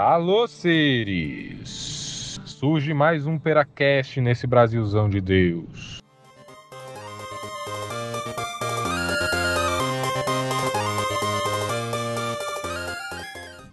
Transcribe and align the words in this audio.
Alô, 0.00 0.46
seres! 0.46 2.38
Surge 2.44 2.94
mais 2.94 3.26
um 3.26 3.36
Peracast 3.36 4.20
nesse 4.20 4.46
Brasilzão 4.46 5.10
de 5.10 5.20
Deus. 5.20 6.00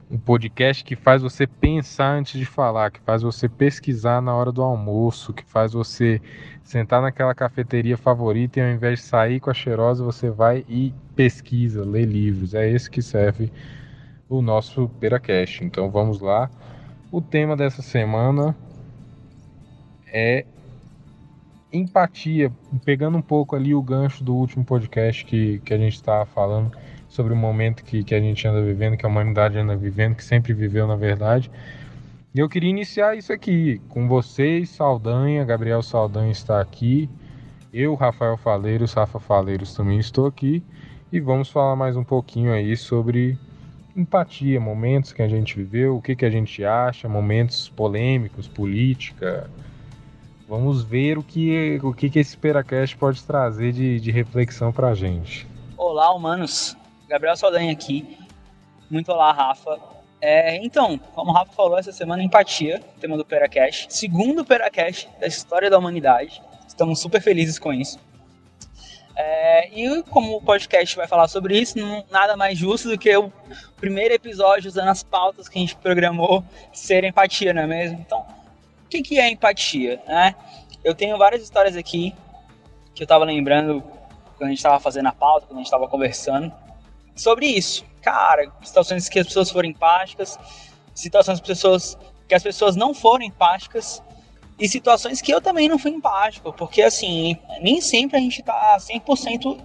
Um 0.09 0.17
podcast 0.17 0.83
que 0.83 0.95
faz 0.95 1.21
você 1.21 1.45
pensar 1.45 2.15
antes 2.15 2.39
de 2.39 2.45
falar, 2.47 2.89
que 2.89 3.01
faz 3.01 3.21
você 3.21 3.47
pesquisar 3.47 4.19
na 4.19 4.33
hora 4.33 4.51
do 4.51 4.63
almoço, 4.63 5.31
que 5.31 5.45
faz 5.45 5.73
você 5.73 6.19
sentar 6.63 7.03
naquela 7.03 7.35
cafeteria 7.35 7.97
favorita 7.97 8.59
e 8.59 8.63
ao 8.63 8.69
invés 8.69 8.97
de 8.97 9.05
sair 9.05 9.39
com 9.39 9.51
a 9.51 9.53
cheirosa, 9.53 10.03
você 10.03 10.31
vai 10.31 10.65
e 10.67 10.91
pesquisa, 11.15 11.85
lê 11.85 12.03
livros. 12.03 12.55
É 12.55 12.67
esse 12.67 12.89
que 12.89 13.03
serve 13.03 13.51
o 14.29 14.41
nosso 14.41 14.89
Peracast. 14.99 15.63
Então 15.63 15.89
vamos 15.89 16.19
lá. 16.19 16.49
O 17.11 17.21
tema 17.21 17.55
dessa 17.55 17.81
semana 17.81 18.55
é 20.07 20.45
empatia, 21.71 22.51
pegando 22.83 23.17
um 23.17 23.21
pouco 23.21 23.55
ali 23.55 23.75
o 23.75 23.81
gancho 23.81 24.23
do 24.23 24.33
último 24.33 24.63
podcast 24.63 25.25
que, 25.25 25.59
que 25.59 25.73
a 25.73 25.77
gente 25.77 25.95
estava 25.95 26.25
falando 26.25 26.71
sobre 27.07 27.33
o 27.33 27.35
momento 27.35 27.83
que, 27.83 28.03
que 28.03 28.15
a 28.15 28.19
gente 28.19 28.47
anda 28.47 28.61
vivendo, 28.61 28.97
que 28.97 29.05
a 29.05 29.09
humanidade 29.09 29.57
anda 29.57 29.75
vivendo, 29.75 30.15
que 30.15 30.23
sempre 30.23 30.53
viveu 30.53 30.87
na 30.87 30.95
verdade. 30.95 31.51
E 32.33 32.39
eu 32.39 32.49
queria 32.49 32.69
iniciar 32.69 33.15
isso 33.15 33.31
aqui 33.31 33.81
com 33.87 34.07
vocês, 34.07 34.69
Saldanha, 34.69 35.45
Gabriel 35.45 35.81
Saldanha 35.81 36.31
está 36.31 36.59
aqui, 36.59 37.09
eu, 37.73 37.93
Rafael 37.95 38.37
Faleiros, 38.37 38.93
Rafa 38.93 39.19
Faleiros 39.19 39.73
também 39.73 39.99
estou 39.99 40.27
aqui, 40.27 40.63
e 41.11 41.19
vamos 41.19 41.49
falar 41.49 41.75
mais 41.75 41.95
um 41.95 42.03
pouquinho 42.03 42.51
aí 42.51 42.75
sobre 42.75 43.37
empatia, 43.95 44.59
momentos 44.59 45.13
que 45.13 45.21
a 45.21 45.27
gente 45.27 45.55
viveu, 45.55 45.95
o 45.95 46.01
que, 46.01 46.15
que 46.15 46.25
a 46.25 46.29
gente 46.29 46.63
acha, 46.65 47.07
momentos 47.07 47.69
polêmicos, 47.69 48.47
política. 48.47 49.49
Vamos 50.47 50.83
ver 50.83 51.17
o 51.17 51.23
que, 51.23 51.79
o 51.81 51.93
que, 51.93 52.09
que 52.09 52.19
esse 52.19 52.37
Peracast 52.37 52.95
pode 52.97 53.23
trazer 53.23 53.71
de, 53.71 53.99
de 53.99 54.11
reflexão 54.11 54.71
pra 54.71 54.93
gente. 54.93 55.47
Olá, 55.77 56.13
humanos. 56.13 56.77
Gabriel 57.07 57.35
Saldanha 57.35 57.71
aqui. 57.71 58.17
Muito 58.89 59.11
olá, 59.11 59.31
Rafa. 59.31 59.79
É, 60.21 60.63
então, 60.63 60.97
como 61.13 61.31
o 61.31 61.33
Rafa 61.33 61.51
falou, 61.53 61.77
essa 61.77 61.91
semana 61.91 62.23
empatia, 62.23 62.81
tema 62.99 63.17
do 63.17 63.25
Peracast. 63.25 63.87
Segundo 63.89 64.45
Peracast 64.45 65.09
da 65.19 65.27
história 65.27 65.69
da 65.69 65.77
humanidade. 65.77 66.41
Estamos 66.67 66.99
super 66.99 67.21
felizes 67.21 67.57
com 67.57 67.73
isso. 67.73 67.99
É, 69.15 69.69
e 69.69 70.03
como 70.03 70.35
o 70.35 70.41
podcast 70.41 70.95
vai 70.95 71.07
falar 71.07 71.27
sobre 71.27 71.57
isso, 71.57 71.77
não, 71.77 72.03
nada 72.11 72.35
mais 72.35 72.57
justo 72.57 72.89
do 72.89 72.97
que 72.97 73.15
o 73.15 73.31
primeiro 73.77 74.13
episódio 74.13 74.67
usando 74.67 74.89
as 74.89 75.03
pautas 75.03 75.47
que 75.47 75.57
a 75.57 75.61
gente 75.61 75.75
programou 75.77 76.43
ser 76.73 77.03
empatia, 77.05 77.53
não 77.53 77.61
é 77.61 77.67
mesmo? 77.67 77.97
Então, 77.99 78.25
o 78.85 78.89
que, 78.89 79.01
que 79.01 79.19
é 79.19 79.29
empatia? 79.29 80.01
Né? 80.05 80.35
Eu 80.83 80.93
tenho 80.93 81.17
várias 81.17 81.41
histórias 81.41 81.77
aqui 81.77 82.13
que 82.93 83.03
eu 83.03 83.05
estava 83.05 83.23
lembrando 83.23 83.81
quando 84.37 84.47
a 84.47 84.49
gente 84.49 84.57
estava 84.57 84.79
fazendo 84.79 85.07
a 85.07 85.13
pauta, 85.13 85.47
quando 85.47 85.57
a 85.57 85.61
gente 85.61 85.67
estava 85.67 85.87
conversando 85.87 86.51
sobre 87.15 87.45
isso. 87.45 87.85
Cara, 88.01 88.51
situações 88.61 89.07
que 89.07 89.19
as 89.19 89.27
pessoas 89.27 89.49
foram 89.49 89.69
empáticas, 89.69 90.37
situações 90.93 91.39
que, 91.39 91.47
pessoas, 91.47 91.97
que 92.27 92.35
as 92.35 92.43
pessoas 92.43 92.75
não 92.75 92.93
foram 92.93 93.23
empáticas 93.25 94.03
e 94.57 94.67
situações 94.67 95.21
que 95.21 95.33
eu 95.33 95.41
também 95.41 95.67
não 95.67 95.77
fui 95.77 95.91
empático, 95.91 96.53
porque 96.53 96.81
assim, 96.81 97.37
nem 97.61 97.81
sempre 97.81 98.17
a 98.17 98.21
gente 98.21 98.41
tá 98.41 98.77
100% 98.79 99.59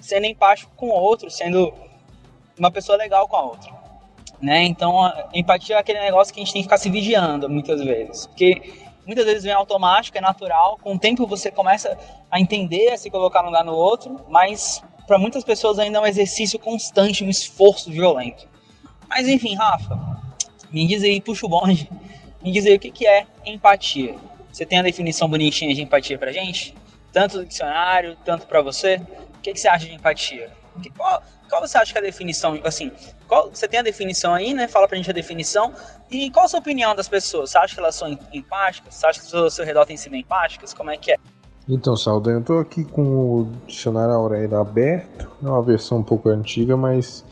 sendo 0.00 0.26
empático 0.26 0.70
com 0.76 0.88
o 0.88 0.92
outro, 0.92 1.30
sendo 1.30 1.72
uma 2.58 2.70
pessoa 2.70 2.96
legal 2.96 3.26
com 3.28 3.36
a 3.36 3.42
outra. 3.42 3.72
Né? 4.40 4.64
Então, 4.64 5.02
a 5.02 5.28
empatia 5.34 5.76
é 5.76 5.78
aquele 5.80 6.00
negócio 6.00 6.32
que 6.32 6.40
a 6.40 6.44
gente 6.44 6.52
tem 6.52 6.62
que 6.62 6.66
ficar 6.66 6.78
se 6.78 6.88
vigiando 6.88 7.50
muitas 7.50 7.82
vezes. 7.82 8.26
Porque 8.26 8.72
muitas 9.04 9.24
vezes 9.24 9.42
vem 9.42 9.52
automático, 9.52 10.16
é 10.16 10.20
natural, 10.20 10.78
com 10.80 10.94
o 10.94 10.98
tempo 10.98 11.26
você 11.26 11.50
começa 11.50 11.98
a 12.30 12.40
entender, 12.40 12.92
a 12.92 12.96
se 12.96 13.10
colocar 13.10 13.42
no 13.42 13.48
lugar 13.48 13.64
no 13.64 13.74
outro, 13.74 14.20
mas 14.28 14.80
para 15.08 15.18
muitas 15.18 15.42
pessoas 15.42 15.78
ainda 15.80 15.98
é 15.98 16.00
um 16.02 16.06
exercício 16.06 16.58
constante, 16.58 17.24
um 17.24 17.28
esforço 17.28 17.90
violento. 17.90 18.46
Mas 19.08 19.26
enfim, 19.26 19.56
Rafa, 19.56 19.98
me 20.70 20.86
diz 20.86 21.02
aí, 21.02 21.20
puxa 21.20 21.46
o 21.46 21.48
bonde 21.48 21.90
me 22.42 22.52
dizer 22.52 22.76
o 22.76 22.78
que, 22.78 22.90
que 22.90 23.06
é 23.06 23.26
empatia. 23.44 24.14
Você 24.52 24.64
tem 24.64 24.78
a 24.78 24.82
definição 24.82 25.28
bonitinha 25.28 25.74
de 25.74 25.82
empatia 25.82 26.18
pra 26.18 26.32
gente? 26.32 26.74
Tanto 27.12 27.38
do 27.38 27.46
dicionário, 27.46 28.16
tanto 28.24 28.46
para 28.46 28.60
você? 28.60 29.00
O 29.36 29.40
que, 29.40 29.52
que 29.52 29.60
você 29.60 29.68
acha 29.68 29.86
de 29.86 29.94
empatia? 29.94 30.50
Que, 30.82 30.90
qual, 30.90 31.22
qual 31.48 31.60
você 31.60 31.78
acha 31.78 31.92
que 31.92 31.98
é 31.98 32.00
a 32.00 32.04
definição? 32.04 32.58
Assim, 32.64 32.92
qual, 33.26 33.50
você 33.50 33.66
tem 33.66 33.80
a 33.80 33.82
definição 33.82 34.34
aí, 34.34 34.54
né? 34.54 34.68
Fala 34.68 34.86
pra 34.86 34.96
gente 34.96 35.10
a 35.10 35.14
definição. 35.14 35.72
E 36.10 36.30
qual 36.30 36.46
a 36.46 36.48
sua 36.48 36.60
opinião 36.60 36.94
das 36.94 37.08
pessoas? 37.08 37.50
Você 37.50 37.58
acha 37.58 37.74
que 37.74 37.80
elas 37.80 37.94
são 37.94 38.18
empáticas? 38.32 38.94
Você 38.94 39.06
acha 39.06 39.18
que 39.18 39.24
as 39.24 39.30
pessoas 39.30 39.44
ao 39.44 39.50
seu 39.50 39.64
redor 39.64 39.86
têm 39.86 39.96
sido 39.96 40.16
empáticas? 40.16 40.72
Como 40.74 40.90
é 40.90 40.96
que 40.96 41.12
é? 41.12 41.16
Então, 41.68 41.94
Saldanha, 41.96 42.38
eu 42.38 42.44
tô 42.44 42.58
aqui 42.58 42.82
com 42.84 43.02
o 43.02 43.52
dicionário 43.66 44.14
Aurélia 44.14 44.58
aberto. 44.58 45.30
É 45.42 45.46
uma 45.46 45.62
versão 45.62 45.98
um 45.98 46.02
pouco 46.02 46.30
antiga, 46.30 46.76
mas 46.76 47.24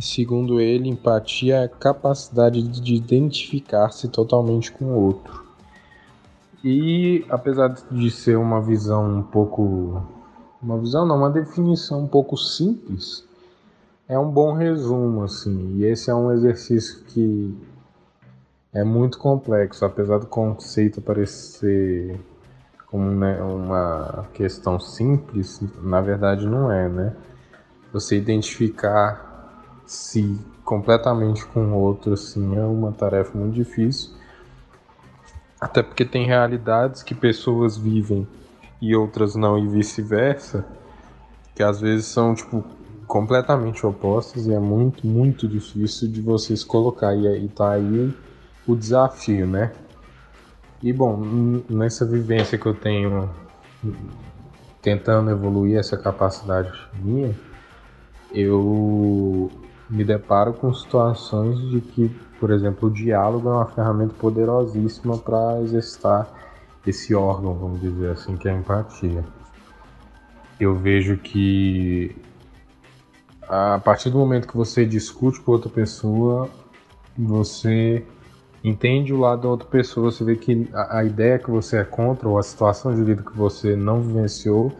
Segundo 0.00 0.60
ele, 0.60 0.88
empatia 0.88 1.56
é 1.56 1.64
a 1.64 1.68
capacidade 1.68 2.62
de 2.62 2.94
identificar-se 2.94 4.08
totalmente 4.08 4.70
com 4.70 4.84
o 4.84 5.04
outro. 5.06 5.44
E 6.62 7.24
apesar 7.28 7.68
de 7.90 8.10
ser 8.10 8.36
uma 8.36 8.60
visão 8.60 9.18
um 9.18 9.22
pouco. 9.22 10.02
Uma 10.62 10.78
visão 10.78 11.06
não, 11.06 11.16
uma 11.16 11.30
definição 11.30 12.00
um 12.00 12.08
pouco 12.08 12.36
simples, 12.36 13.24
é 14.08 14.18
um 14.18 14.30
bom 14.30 14.52
resumo, 14.52 15.22
assim. 15.22 15.76
E 15.76 15.84
esse 15.84 16.10
é 16.10 16.14
um 16.14 16.32
exercício 16.32 17.04
que 17.04 17.56
é 18.72 18.82
muito 18.82 19.18
complexo, 19.18 19.84
apesar 19.84 20.18
do 20.18 20.26
conceito 20.26 21.00
parecer 21.00 22.18
como 22.86 23.04
né, 23.10 23.40
uma 23.42 24.26
questão 24.32 24.80
simples, 24.80 25.60
na 25.82 26.00
verdade 26.00 26.46
não 26.46 26.72
é, 26.72 26.88
né? 26.88 27.16
Você 27.92 28.16
identificar 28.16 29.27
se 29.88 30.38
completamente 30.64 31.46
com 31.46 31.72
o 31.72 31.74
outro 31.74 32.12
assim 32.12 32.56
é 32.56 32.62
uma 32.62 32.92
tarefa 32.92 33.36
muito 33.36 33.54
difícil. 33.54 34.10
Até 35.58 35.82
porque 35.82 36.04
tem 36.04 36.26
realidades 36.26 37.02
que 37.02 37.14
pessoas 37.14 37.76
vivem 37.78 38.28
e 38.80 38.94
outras 38.94 39.34
não 39.34 39.58
e 39.58 39.66
vice-versa, 39.66 40.64
que 41.54 41.62
às 41.62 41.80
vezes 41.80 42.06
são 42.06 42.34
tipo 42.34 42.62
completamente 43.06 43.84
opostas 43.86 44.46
e 44.46 44.52
é 44.52 44.58
muito, 44.58 45.06
muito 45.06 45.48
difícil 45.48 46.06
de 46.08 46.20
vocês 46.20 46.62
colocar 46.62 47.14
e 47.14 47.26
aí 47.26 47.48
tá 47.48 47.70
aí 47.72 48.14
o 48.66 48.76
desafio, 48.76 49.46
né? 49.46 49.72
E 50.82 50.92
bom, 50.92 51.18
nessa 51.68 52.04
vivência 52.04 52.58
que 52.58 52.66
eu 52.66 52.74
tenho 52.74 53.30
tentando 54.82 55.30
evoluir 55.30 55.78
essa 55.78 55.96
capacidade 55.96 56.70
minha, 57.02 57.34
eu 58.30 59.50
me 59.88 60.04
deparo 60.04 60.52
com 60.52 60.72
situações 60.72 61.58
de 61.70 61.80
que, 61.80 62.08
por 62.38 62.50
exemplo, 62.50 62.88
o 62.88 62.92
diálogo 62.92 63.48
é 63.48 63.52
uma 63.52 63.66
ferramenta 63.66 64.14
poderosíssima 64.14 65.16
para 65.18 65.60
exercitar 65.62 66.28
esse 66.86 67.14
órgão, 67.14 67.54
vamos 67.54 67.80
dizer 67.80 68.10
assim, 68.10 68.36
que 68.36 68.48
é 68.48 68.52
a 68.52 68.56
empatia. 68.56 69.24
Eu 70.58 70.74
vejo 70.76 71.16
que 71.16 72.16
a 73.48 73.78
partir 73.78 74.10
do 74.10 74.18
momento 74.18 74.46
que 74.46 74.56
você 74.56 74.84
discute 74.84 75.40
com 75.40 75.52
outra 75.52 75.70
pessoa, 75.70 76.50
você 77.16 78.04
entende 78.62 79.12
o 79.12 79.18
lado 79.18 79.42
da 79.42 79.48
outra 79.48 79.68
pessoa, 79.68 80.10
você 80.10 80.22
vê 80.22 80.36
que 80.36 80.68
a, 80.74 81.02
ideia 81.04 81.38
que 81.38 81.50
você 81.50 81.78
é 81.78 81.84
contra 81.84 82.28
ou 82.28 82.38
a 82.38 82.42
situação 82.42 82.94
de 82.94 83.02
vida 83.02 83.22
que 83.22 83.36
você 83.36 83.74
não 83.74 84.02
vivenciou 84.02 84.72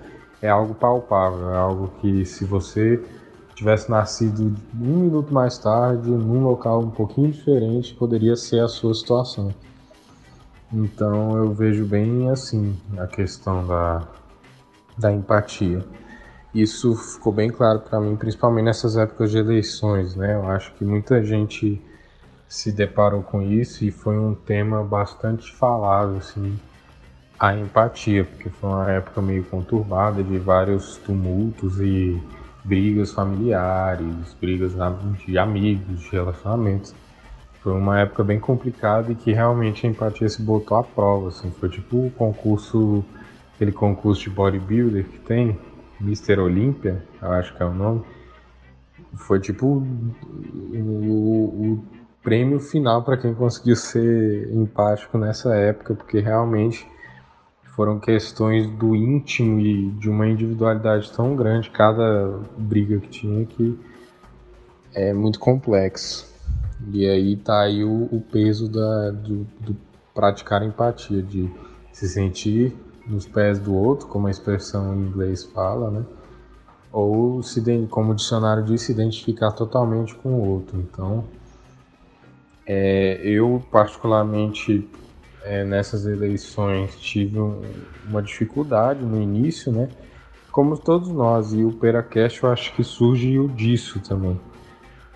é 0.42 0.48
algo 0.48 0.74
palpável, 0.74 1.50
é 1.50 1.56
algo 1.56 1.88
que 2.00 2.24
se 2.24 2.44
você 2.44 3.02
tivesse 3.58 3.90
nascido 3.90 4.54
um 4.80 4.98
minuto 4.98 5.34
mais 5.34 5.58
tarde, 5.58 6.08
num 6.08 6.44
local 6.44 6.80
um 6.80 6.90
pouquinho 6.90 7.32
diferente, 7.32 7.92
poderia 7.92 8.36
ser 8.36 8.60
a 8.60 8.68
sua 8.68 8.94
situação. 8.94 9.52
Então 10.72 11.36
eu 11.36 11.52
vejo 11.52 11.84
bem 11.84 12.30
assim 12.30 12.76
a 12.96 13.06
questão 13.08 13.66
da, 13.66 14.06
da 14.96 15.12
empatia. 15.12 15.84
Isso 16.54 16.94
ficou 16.94 17.32
bem 17.32 17.50
claro 17.50 17.80
para 17.80 18.00
mim, 18.00 18.14
principalmente 18.14 18.66
nessas 18.66 18.96
épocas 18.96 19.32
de 19.32 19.38
eleições, 19.38 20.14
né? 20.14 20.36
Eu 20.36 20.48
acho 20.48 20.72
que 20.74 20.84
muita 20.84 21.22
gente 21.24 21.82
se 22.46 22.70
deparou 22.70 23.22
com 23.22 23.42
isso 23.42 23.84
e 23.84 23.90
foi 23.90 24.16
um 24.16 24.34
tema 24.34 24.84
bastante 24.84 25.52
falado, 25.52 26.16
assim, 26.16 26.56
a 27.38 27.56
empatia, 27.56 28.24
porque 28.24 28.50
foi 28.50 28.70
uma 28.70 28.90
época 28.90 29.20
meio 29.20 29.44
conturbada 29.44 30.22
de 30.22 30.38
vários 30.38 30.96
tumultos 30.98 31.80
e 31.80 32.22
brigas 32.68 33.12
familiares, 33.12 34.36
brigas 34.38 34.74
de 35.26 35.38
amigos, 35.38 36.00
de 36.00 36.10
relacionamentos. 36.10 36.94
Foi 37.62 37.72
uma 37.72 37.98
época 37.98 38.22
bem 38.22 38.38
complicada 38.38 39.10
e 39.10 39.14
que 39.14 39.32
realmente 39.32 39.86
a 39.86 39.90
empatia 39.90 40.28
se 40.28 40.42
botou 40.42 40.76
à 40.76 40.84
prova, 40.84 41.28
assim. 41.28 41.50
Foi 41.50 41.70
tipo 41.70 42.06
o 42.06 42.10
concurso, 42.10 43.02
aquele 43.54 43.72
concurso 43.72 44.22
de 44.22 44.30
bodybuilder 44.30 45.04
que 45.04 45.18
tem, 45.18 45.58
Mr. 46.00 46.38
Olympia, 46.38 47.02
eu 47.20 47.32
acho 47.32 47.56
que 47.56 47.62
é 47.62 47.66
o 47.66 47.74
nome. 47.74 48.02
Foi 49.14 49.40
tipo 49.40 49.66
o, 49.66 49.82
o, 50.74 51.84
prêmio 52.22 52.60
final 52.60 53.02
para 53.02 53.16
quem 53.16 53.32
conseguiu 53.32 53.74
ser 53.74 54.52
empático 54.52 55.16
nessa 55.16 55.54
época, 55.54 55.94
porque 55.94 56.20
realmente 56.20 56.86
foram 57.78 58.00
questões 58.00 58.66
do 58.66 58.96
íntimo 58.96 59.60
e 59.60 59.90
de 59.92 60.10
uma 60.10 60.26
individualidade 60.26 61.12
tão 61.12 61.36
grande 61.36 61.70
cada 61.70 62.40
briga 62.56 62.98
que 62.98 63.08
tinha 63.08 63.46
que 63.46 63.78
é 64.92 65.12
muito 65.12 65.38
complexo. 65.38 66.26
E 66.92 67.08
aí 67.08 67.36
tá 67.36 67.60
aí 67.60 67.84
o, 67.84 68.08
o 68.10 68.20
peso 68.20 68.68
da, 68.68 69.12
do, 69.12 69.46
do 69.60 69.76
praticar 70.12 70.64
empatia, 70.64 71.22
de 71.22 71.48
se 71.92 72.08
sentir 72.08 72.76
nos 73.06 73.28
pés 73.28 73.60
do 73.60 73.72
outro, 73.72 74.08
como 74.08 74.26
a 74.26 74.30
expressão 74.32 74.96
em 74.96 75.06
inglês 75.06 75.44
fala, 75.44 75.88
né? 75.88 76.04
Ou, 76.90 77.44
se, 77.44 77.62
como 77.88 78.10
o 78.10 78.14
dicionário 78.16 78.64
diz, 78.64 78.82
se 78.82 78.90
identificar 78.90 79.52
totalmente 79.52 80.16
com 80.16 80.30
o 80.30 80.48
outro. 80.48 80.80
Então, 80.80 81.22
é, 82.66 83.20
eu, 83.22 83.62
particularmente, 83.70 84.84
é, 85.48 85.64
nessas 85.64 86.06
eleições, 86.06 86.94
tive 87.00 87.40
um, 87.40 87.62
uma 88.08 88.22
dificuldade 88.22 89.04
no 89.04 89.20
início, 89.20 89.72
né? 89.72 89.88
Como 90.52 90.76
todos 90.76 91.08
nós, 91.08 91.52
e 91.52 91.64
o 91.64 91.72
Peracast 91.72 92.42
eu 92.42 92.50
acho 92.50 92.74
que 92.74 92.84
surgiu 92.84 93.48
disso 93.48 94.00
também 94.00 94.38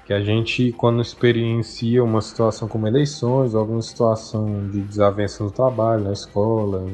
que 0.04 0.12
a 0.12 0.20
gente, 0.20 0.72
quando 0.72 1.00
experiencia 1.00 2.02
uma 2.02 2.20
situação 2.20 2.66
como 2.66 2.86
eleições, 2.86 3.54
alguma 3.54 3.80
situação 3.80 4.68
de 4.68 4.80
desavença 4.80 5.44
no 5.44 5.50
trabalho, 5.50 6.04
na 6.04 6.12
escola, 6.12 6.84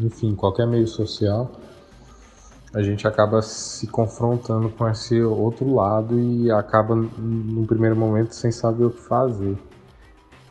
enfim, 0.00 0.34
qualquer 0.34 0.66
meio 0.66 0.86
social, 0.86 1.52
a 2.74 2.82
gente 2.82 3.06
acaba 3.06 3.40
se 3.40 3.86
confrontando 3.86 4.68
com 4.68 4.88
esse 4.88 5.22
outro 5.22 5.72
lado 5.72 6.18
e 6.18 6.50
acaba, 6.50 6.94
no 6.94 7.64
primeiro 7.66 7.96
momento, 7.96 8.34
sem 8.34 8.50
saber 8.50 8.84
o 8.84 8.90
que 8.90 9.00
fazer. 9.00 9.56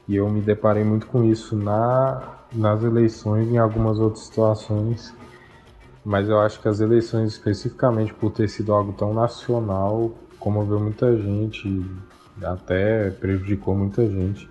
E 0.08 0.16
eu 0.16 0.30
me 0.30 0.42
deparei 0.42 0.84
muito 0.84 1.08
com 1.08 1.24
isso 1.24 1.56
na, 1.56 2.38
nas 2.54 2.84
eleições 2.84 3.48
e 3.48 3.54
em 3.54 3.58
algumas 3.58 4.00
outras 4.00 4.26
situações. 4.26 5.14
Mas 6.04 6.30
eu 6.30 6.40
acho 6.40 6.62
que 6.62 6.68
as 6.68 6.80
eleições, 6.80 7.34
especificamente 7.34 8.14
por 8.14 8.32
ter 8.32 8.48
sido 8.48 8.72
algo 8.72 8.94
tão 8.94 9.14
nacional, 9.14 10.12
comoveu 10.40 10.80
muita 10.80 11.18
gente, 11.18 11.84
até 12.44 13.10
prejudicou 13.10 13.76
muita 13.76 14.08
gente. 14.08 14.48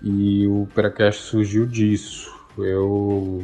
E 0.00 0.46
o 0.46 0.68
Peracast 0.72 1.22
surgiu 1.22 1.66
disso. 1.66 2.32
Eu, 2.56 3.42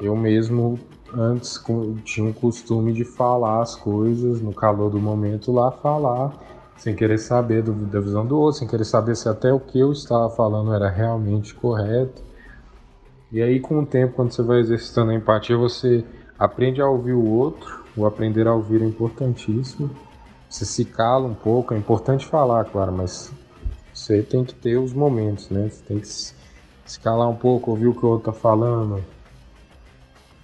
eu 0.00 0.16
mesmo 0.16 0.80
antes 1.14 1.62
tinha 2.04 2.28
o 2.28 2.34
costume 2.34 2.92
de 2.92 3.04
falar 3.04 3.62
as 3.62 3.76
coisas 3.76 4.40
no 4.40 4.52
calor 4.52 4.90
do 4.90 4.98
momento 4.98 5.52
lá, 5.52 5.70
falar, 5.70 6.32
sem 6.80 6.96
querer 6.96 7.18
saber 7.18 7.62
do, 7.62 7.72
da 7.72 8.00
visão 8.00 8.26
do 8.26 8.38
outro, 8.38 8.58
sem 8.58 8.66
querer 8.66 8.84
saber 8.84 9.14
se 9.14 9.28
até 9.28 9.52
o 9.52 9.60
que 9.60 9.78
eu 9.78 9.92
estava 9.92 10.28
falando 10.30 10.74
era 10.74 10.88
realmente 10.88 11.54
correto. 11.54 12.22
E 13.30 13.40
aí, 13.40 13.60
com 13.60 13.78
o 13.78 13.86
tempo, 13.86 14.14
quando 14.14 14.32
você 14.32 14.42
vai 14.42 14.58
exercitando 14.58 15.12
a 15.12 15.14
empatia, 15.14 15.56
você 15.56 16.04
aprende 16.38 16.80
a 16.80 16.88
ouvir 16.88 17.12
o 17.12 17.24
outro 17.24 17.80
o 17.96 18.06
aprender 18.06 18.46
a 18.46 18.54
ouvir 18.54 18.82
é 18.82 18.86
importantíssimo. 18.86 19.90
Você 20.48 20.64
se 20.64 20.84
cala 20.84 21.26
um 21.26 21.34
pouco, 21.34 21.74
é 21.74 21.76
importante 21.76 22.26
falar, 22.26 22.64
claro, 22.64 22.92
mas 22.92 23.30
você 23.92 24.22
tem 24.22 24.44
que 24.44 24.54
ter 24.54 24.78
os 24.78 24.92
momentos, 24.92 25.50
né? 25.50 25.68
Você 25.68 25.82
tem 25.84 26.00
que 26.00 26.08
se 26.08 27.00
calar 27.02 27.28
um 27.28 27.36
pouco, 27.36 27.70
ouvir 27.70 27.88
o 27.88 27.94
que 27.94 28.04
o 28.04 28.08
outro 28.08 28.32
tá 28.32 28.38
falando, 28.38 29.04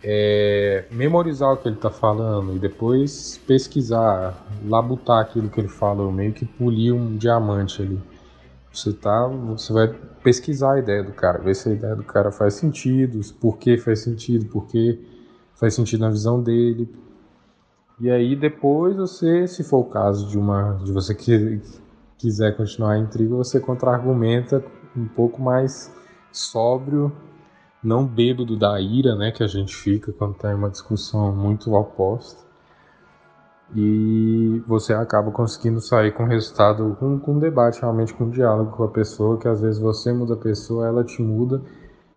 é, 0.08 0.85
memorizar 0.93 1.53
o 1.53 1.56
que 1.56 1.67
ele 1.67 1.75
está 1.75 1.91
falando 1.91 2.55
e 2.55 2.61
depois 2.61 3.41
pesquisar, 3.44 4.41
labutar 4.64 5.20
aquilo 5.20 5.49
que 5.49 5.58
ele 5.58 5.67
falou, 5.67 6.12
meio 6.12 6.32
que 6.32 6.44
polir 6.44 6.94
um 6.94 7.17
diamante 7.17 7.82
ali. 7.82 8.00
Você 8.73 8.93
tá, 8.93 9.26
você 9.26 9.73
vai 9.73 9.88
pesquisar 10.23 10.75
a 10.75 10.79
ideia 10.79 11.03
do 11.03 11.11
cara, 11.11 11.41
ver 11.41 11.56
se 11.56 11.69
a 11.70 11.73
ideia 11.73 11.97
do 11.97 12.05
cara 12.05 12.31
faz 12.31 12.55
sentido, 12.55 13.19
por 13.41 13.58
que 13.58 13.76
faz 13.76 13.99
sentido, 13.99 14.47
por 14.47 14.67
que 14.69 15.05
faz 15.56 15.75
sentido 15.75 16.03
na 16.03 16.11
visão 16.11 16.41
dele, 16.41 16.88
e 17.99 18.08
aí 18.08 18.37
depois 18.37 18.94
você, 18.94 19.49
se 19.49 19.64
for 19.64 19.79
o 19.79 19.85
caso 19.87 20.29
de 20.29 20.38
uma 20.38 20.75
de 20.85 20.93
você 20.93 21.14
que 21.14 21.61
quiser 22.17 22.56
continuar 22.56 22.93
a 22.93 22.99
intriga, 22.99 23.35
você 23.35 23.58
contra-argumenta 23.58 24.62
um 24.97 25.08
pouco 25.08 25.43
mais 25.43 25.93
sóbrio, 26.31 27.11
não 27.86 28.04
bêbado 28.04 28.56
da 28.56 28.80
ira, 28.80 29.14
né, 29.14 29.30
que 29.30 29.44
a 29.44 29.46
gente 29.46 29.74
fica 29.74 30.12
quando 30.12 30.34
tem 30.34 30.52
uma 30.52 30.68
discussão 30.68 31.32
muito 31.32 31.72
oposta. 31.72 32.44
E 33.74 34.62
você 34.66 34.92
acaba 34.92 35.30
conseguindo 35.30 35.80
sair 35.80 36.12
com 36.12 36.24
resultado, 36.24 36.96
com, 36.98 37.18
com 37.18 37.34
um 37.34 37.38
debate, 37.38 37.80
realmente 37.80 38.12
com 38.12 38.24
um 38.24 38.30
diálogo 38.30 38.76
com 38.76 38.84
a 38.84 38.88
pessoa, 38.88 39.38
que 39.38 39.48
às 39.48 39.60
vezes 39.60 39.80
você 39.80 40.12
muda 40.12 40.34
a 40.34 40.36
pessoa, 40.36 40.86
ela 40.86 41.04
te 41.04 41.22
muda. 41.22 41.62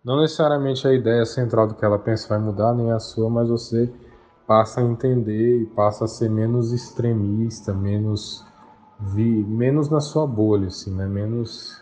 Não 0.04 0.20
necessariamente 0.20 0.86
a 0.86 0.92
ideia 0.92 1.24
central 1.24 1.68
do 1.68 1.74
que 1.74 1.84
ela 1.84 1.98
pensa 1.98 2.28
vai 2.28 2.38
mudar, 2.38 2.74
nem 2.74 2.90
a 2.90 2.98
sua, 2.98 3.28
mas 3.30 3.48
você 3.48 3.92
passa 4.46 4.80
a 4.80 4.84
entender 4.84 5.62
e 5.62 5.66
passa 5.66 6.04
a 6.04 6.08
ser 6.08 6.28
menos 6.28 6.72
extremista, 6.72 7.72
menos 7.72 8.44
vi, 8.98 9.44
menos 9.44 9.88
na 9.88 10.00
sua 10.00 10.26
bolha, 10.26 10.68
assim, 10.68 10.92
né? 10.94 11.06
Menos 11.06 11.79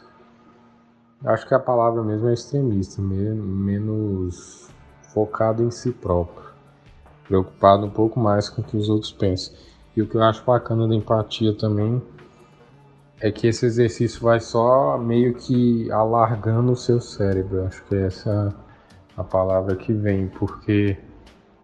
acho 1.24 1.46
que 1.46 1.54
a 1.54 1.58
palavra 1.58 2.02
mesmo 2.02 2.28
é 2.28 2.34
extremista, 2.34 3.02
menos 3.02 4.68
focado 5.12 5.62
em 5.62 5.70
si 5.70 5.90
próprio, 5.90 6.48
preocupado 7.24 7.86
um 7.86 7.90
pouco 7.90 8.20
mais 8.20 8.48
com 8.48 8.62
o 8.62 8.64
que 8.64 8.76
os 8.76 8.88
outros 8.88 9.12
pensam. 9.12 9.54
E 9.96 10.02
o 10.02 10.06
que 10.06 10.16
eu 10.16 10.22
acho 10.22 10.44
bacana 10.44 10.86
da 10.86 10.94
empatia 10.94 11.52
também 11.54 12.00
é 13.20 13.32
que 13.32 13.48
esse 13.48 13.66
exercício 13.66 14.22
vai 14.22 14.38
só 14.38 14.96
meio 14.96 15.34
que 15.34 15.90
alargando 15.90 16.72
o 16.72 16.76
seu 16.76 17.00
cérebro. 17.00 17.64
Acho 17.64 17.84
que 17.86 17.96
essa 17.96 18.54
é 19.16 19.20
a 19.20 19.24
palavra 19.24 19.74
que 19.74 19.92
vem, 19.92 20.28
porque 20.28 20.96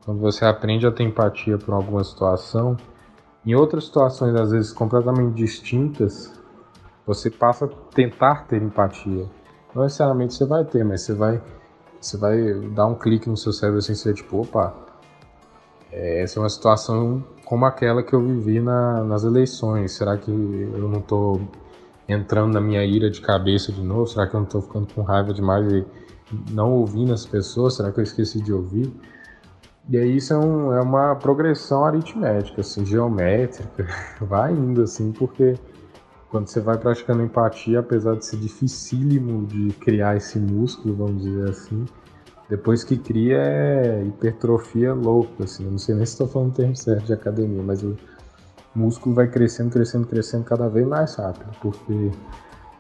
quando 0.04 0.20
você 0.20 0.44
aprende 0.44 0.86
a 0.86 0.90
ter 0.90 1.04
empatia 1.04 1.56
por 1.56 1.74
alguma 1.74 2.02
situação, 2.02 2.76
em 3.46 3.54
outras 3.54 3.84
situações, 3.84 4.34
às 4.34 4.50
vezes 4.50 4.72
completamente 4.72 5.34
distintas, 5.34 6.32
você 7.06 7.30
passa 7.30 7.66
a 7.66 7.68
tentar 7.94 8.46
ter 8.46 8.60
empatia. 8.60 9.26
Não 9.74 9.82
necessariamente 9.82 10.34
você 10.34 10.44
vai 10.44 10.64
ter, 10.64 10.84
mas 10.84 11.02
você 11.02 11.14
vai, 11.14 11.42
você 12.00 12.16
vai 12.16 12.54
dar 12.70 12.86
um 12.86 12.94
clique 12.94 13.28
no 13.28 13.36
seu 13.36 13.52
cérebro 13.52 13.78
assim, 13.78 13.94
você 13.94 14.12
tipo, 14.14 14.42
opa, 14.42 14.74
é, 15.90 16.22
essa 16.22 16.38
é 16.38 16.42
uma 16.42 16.48
situação 16.48 17.24
como 17.44 17.64
aquela 17.66 18.02
que 18.02 18.12
eu 18.12 18.20
vivi 18.20 18.60
na, 18.60 19.04
nas 19.04 19.24
eleições. 19.24 19.92
Será 19.92 20.16
que 20.16 20.30
eu 20.30 20.88
não 20.88 20.98
estou 20.98 21.40
entrando 22.08 22.54
na 22.54 22.60
minha 22.60 22.84
ira 22.84 23.10
de 23.10 23.20
cabeça 23.20 23.72
de 23.72 23.82
novo? 23.82 24.06
Será 24.06 24.26
que 24.26 24.34
eu 24.34 24.40
não 24.40 24.46
estou 24.46 24.62
ficando 24.62 24.86
com 24.92 25.02
raiva 25.02 25.32
demais 25.32 25.70
e 25.72 25.84
não 26.50 26.72
ouvindo 26.72 27.12
as 27.12 27.26
pessoas? 27.26 27.74
Será 27.74 27.92
que 27.92 28.00
eu 28.00 28.04
esqueci 28.04 28.40
de 28.40 28.52
ouvir? 28.52 28.92
E 29.88 29.98
aí 29.98 30.16
isso 30.16 30.32
é, 30.32 30.38
um, 30.38 30.72
é 30.72 30.80
uma 30.80 31.14
progressão 31.14 31.84
aritmética, 31.84 32.62
assim, 32.62 32.86
geométrica, 32.86 33.86
vai 34.20 34.52
indo 34.52 34.82
assim, 34.82 35.12
porque 35.12 35.54
quando 36.34 36.48
você 36.48 36.58
vai 36.58 36.76
praticando 36.76 37.22
empatia, 37.22 37.78
apesar 37.78 38.16
de 38.16 38.26
ser 38.26 38.38
dificílimo 38.38 39.46
de 39.46 39.72
criar 39.74 40.16
esse 40.16 40.36
músculo, 40.36 40.92
vamos 40.92 41.22
dizer 41.22 41.48
assim, 41.48 41.84
depois 42.50 42.82
que 42.82 42.96
cria 42.96 43.36
é 43.36 44.04
hipertrofia 44.04 44.92
louca, 44.94 45.44
assim, 45.44 45.64
não 45.64 45.78
sei 45.78 45.94
nem 45.94 46.04
se 46.04 46.14
estou 46.14 46.26
falando 46.26 46.50
o 46.50 46.52
termo 46.52 46.74
certo 46.74 47.04
de 47.04 47.12
academia, 47.12 47.62
mas 47.62 47.84
o 47.84 47.96
músculo 48.74 49.14
vai 49.14 49.28
crescendo, 49.28 49.70
crescendo, 49.70 50.08
crescendo 50.08 50.42
cada 50.42 50.68
vez 50.68 50.84
mais 50.84 51.14
rápido, 51.14 51.52
porque 51.62 52.10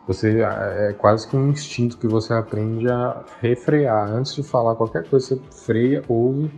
você 0.04 0.40
é 0.40 0.92
quase 0.92 1.28
que 1.28 1.36
um 1.36 1.48
instinto 1.50 1.96
que 1.96 2.08
você 2.08 2.32
aprende 2.32 2.90
a 2.90 3.24
refrear. 3.40 4.10
Antes 4.10 4.34
de 4.34 4.42
falar 4.42 4.74
qualquer 4.74 5.08
coisa, 5.08 5.28
você 5.28 5.40
freia, 5.64 6.02
ouve 6.08 6.50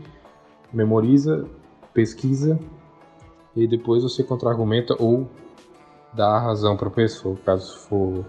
memoriza, 0.72 1.44
pesquisa 1.92 2.58
e 3.54 3.68
depois 3.68 4.02
você 4.02 4.24
contra-argumenta 4.24 4.96
ou 4.98 5.28
dá 6.16 6.28
a 6.28 6.40
razão 6.40 6.76
para 6.76 6.88
a 6.88 6.90
pessoa, 6.90 7.36
caso 7.44 7.78
for 7.80 8.24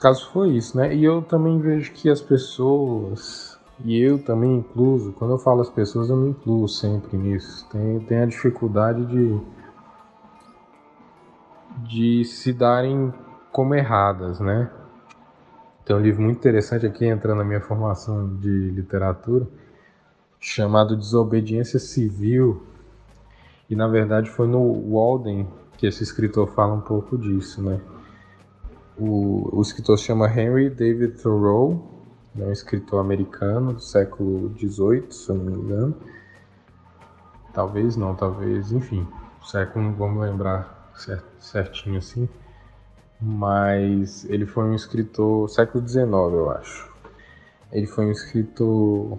caso 0.00 0.30
for 0.30 0.46
isso, 0.46 0.76
né? 0.76 0.94
E 0.94 1.04
eu 1.04 1.22
também 1.22 1.58
vejo 1.58 1.92
que 1.92 2.08
as 2.08 2.20
pessoas 2.20 3.58
e 3.84 4.00
eu 4.00 4.18
também 4.18 4.56
incluso, 4.56 5.12
quando 5.12 5.32
eu 5.32 5.38
falo 5.38 5.60
as 5.60 5.68
pessoas, 5.68 6.08
eu 6.08 6.16
me 6.16 6.30
incluo 6.30 6.66
sempre 6.68 7.16
nisso. 7.16 7.68
Tem, 7.70 8.00
tem 8.00 8.18
a 8.18 8.26
dificuldade 8.26 9.04
de 9.06 9.40
de 11.78 12.24
se 12.24 12.52
darem 12.54 13.12
como 13.52 13.74
erradas, 13.74 14.40
né? 14.40 14.70
Tem 15.84 15.94
um 15.94 16.00
livro 16.00 16.22
muito 16.22 16.38
interessante 16.38 16.86
aqui 16.86 17.04
entrando 17.06 17.38
na 17.38 17.44
minha 17.44 17.60
formação 17.60 18.36
de 18.36 18.70
literatura, 18.70 19.46
chamado 20.40 20.96
Desobediência 20.96 21.78
Civil. 21.78 22.62
E 23.68 23.74
na 23.76 23.88
verdade 23.88 24.30
foi 24.30 24.46
no 24.46 24.92
Walden 24.92 25.48
que 25.76 25.86
esse 25.86 26.02
escritor 26.02 26.48
fala 26.48 26.74
um 26.74 26.80
pouco 26.80 27.18
disso, 27.18 27.62
né? 27.62 27.80
O, 28.96 29.58
o 29.58 29.60
escritor 29.60 29.98
se 29.98 30.04
chama 30.04 30.28
Henry 30.28 30.70
David 30.70 31.20
Thoreau, 31.20 31.96
é 32.38 32.44
um 32.44 32.52
escritor 32.52 33.00
americano 33.00 33.74
do 33.74 33.80
século 33.80 34.54
XVIII, 34.56 35.10
se 35.10 35.30
eu 35.30 35.36
não 35.36 35.44
me 35.44 35.52
engano. 35.52 35.96
Talvez 37.52 37.96
não, 37.96 38.14
talvez, 38.14 38.72
enfim, 38.72 39.06
século 39.42 39.86
não 39.86 39.94
vamos 39.94 40.20
lembrar 40.22 40.92
certinho 41.38 41.98
assim. 41.98 42.28
mas 43.20 44.24
ele 44.28 44.44
foi 44.44 44.64
um 44.64 44.74
escritor 44.74 45.48
século 45.48 45.86
XIX, 45.86 46.04
eu 46.06 46.50
acho. 46.50 46.90
Ele 47.72 47.86
foi 47.86 48.06
um 48.06 48.10
escritor 48.10 49.18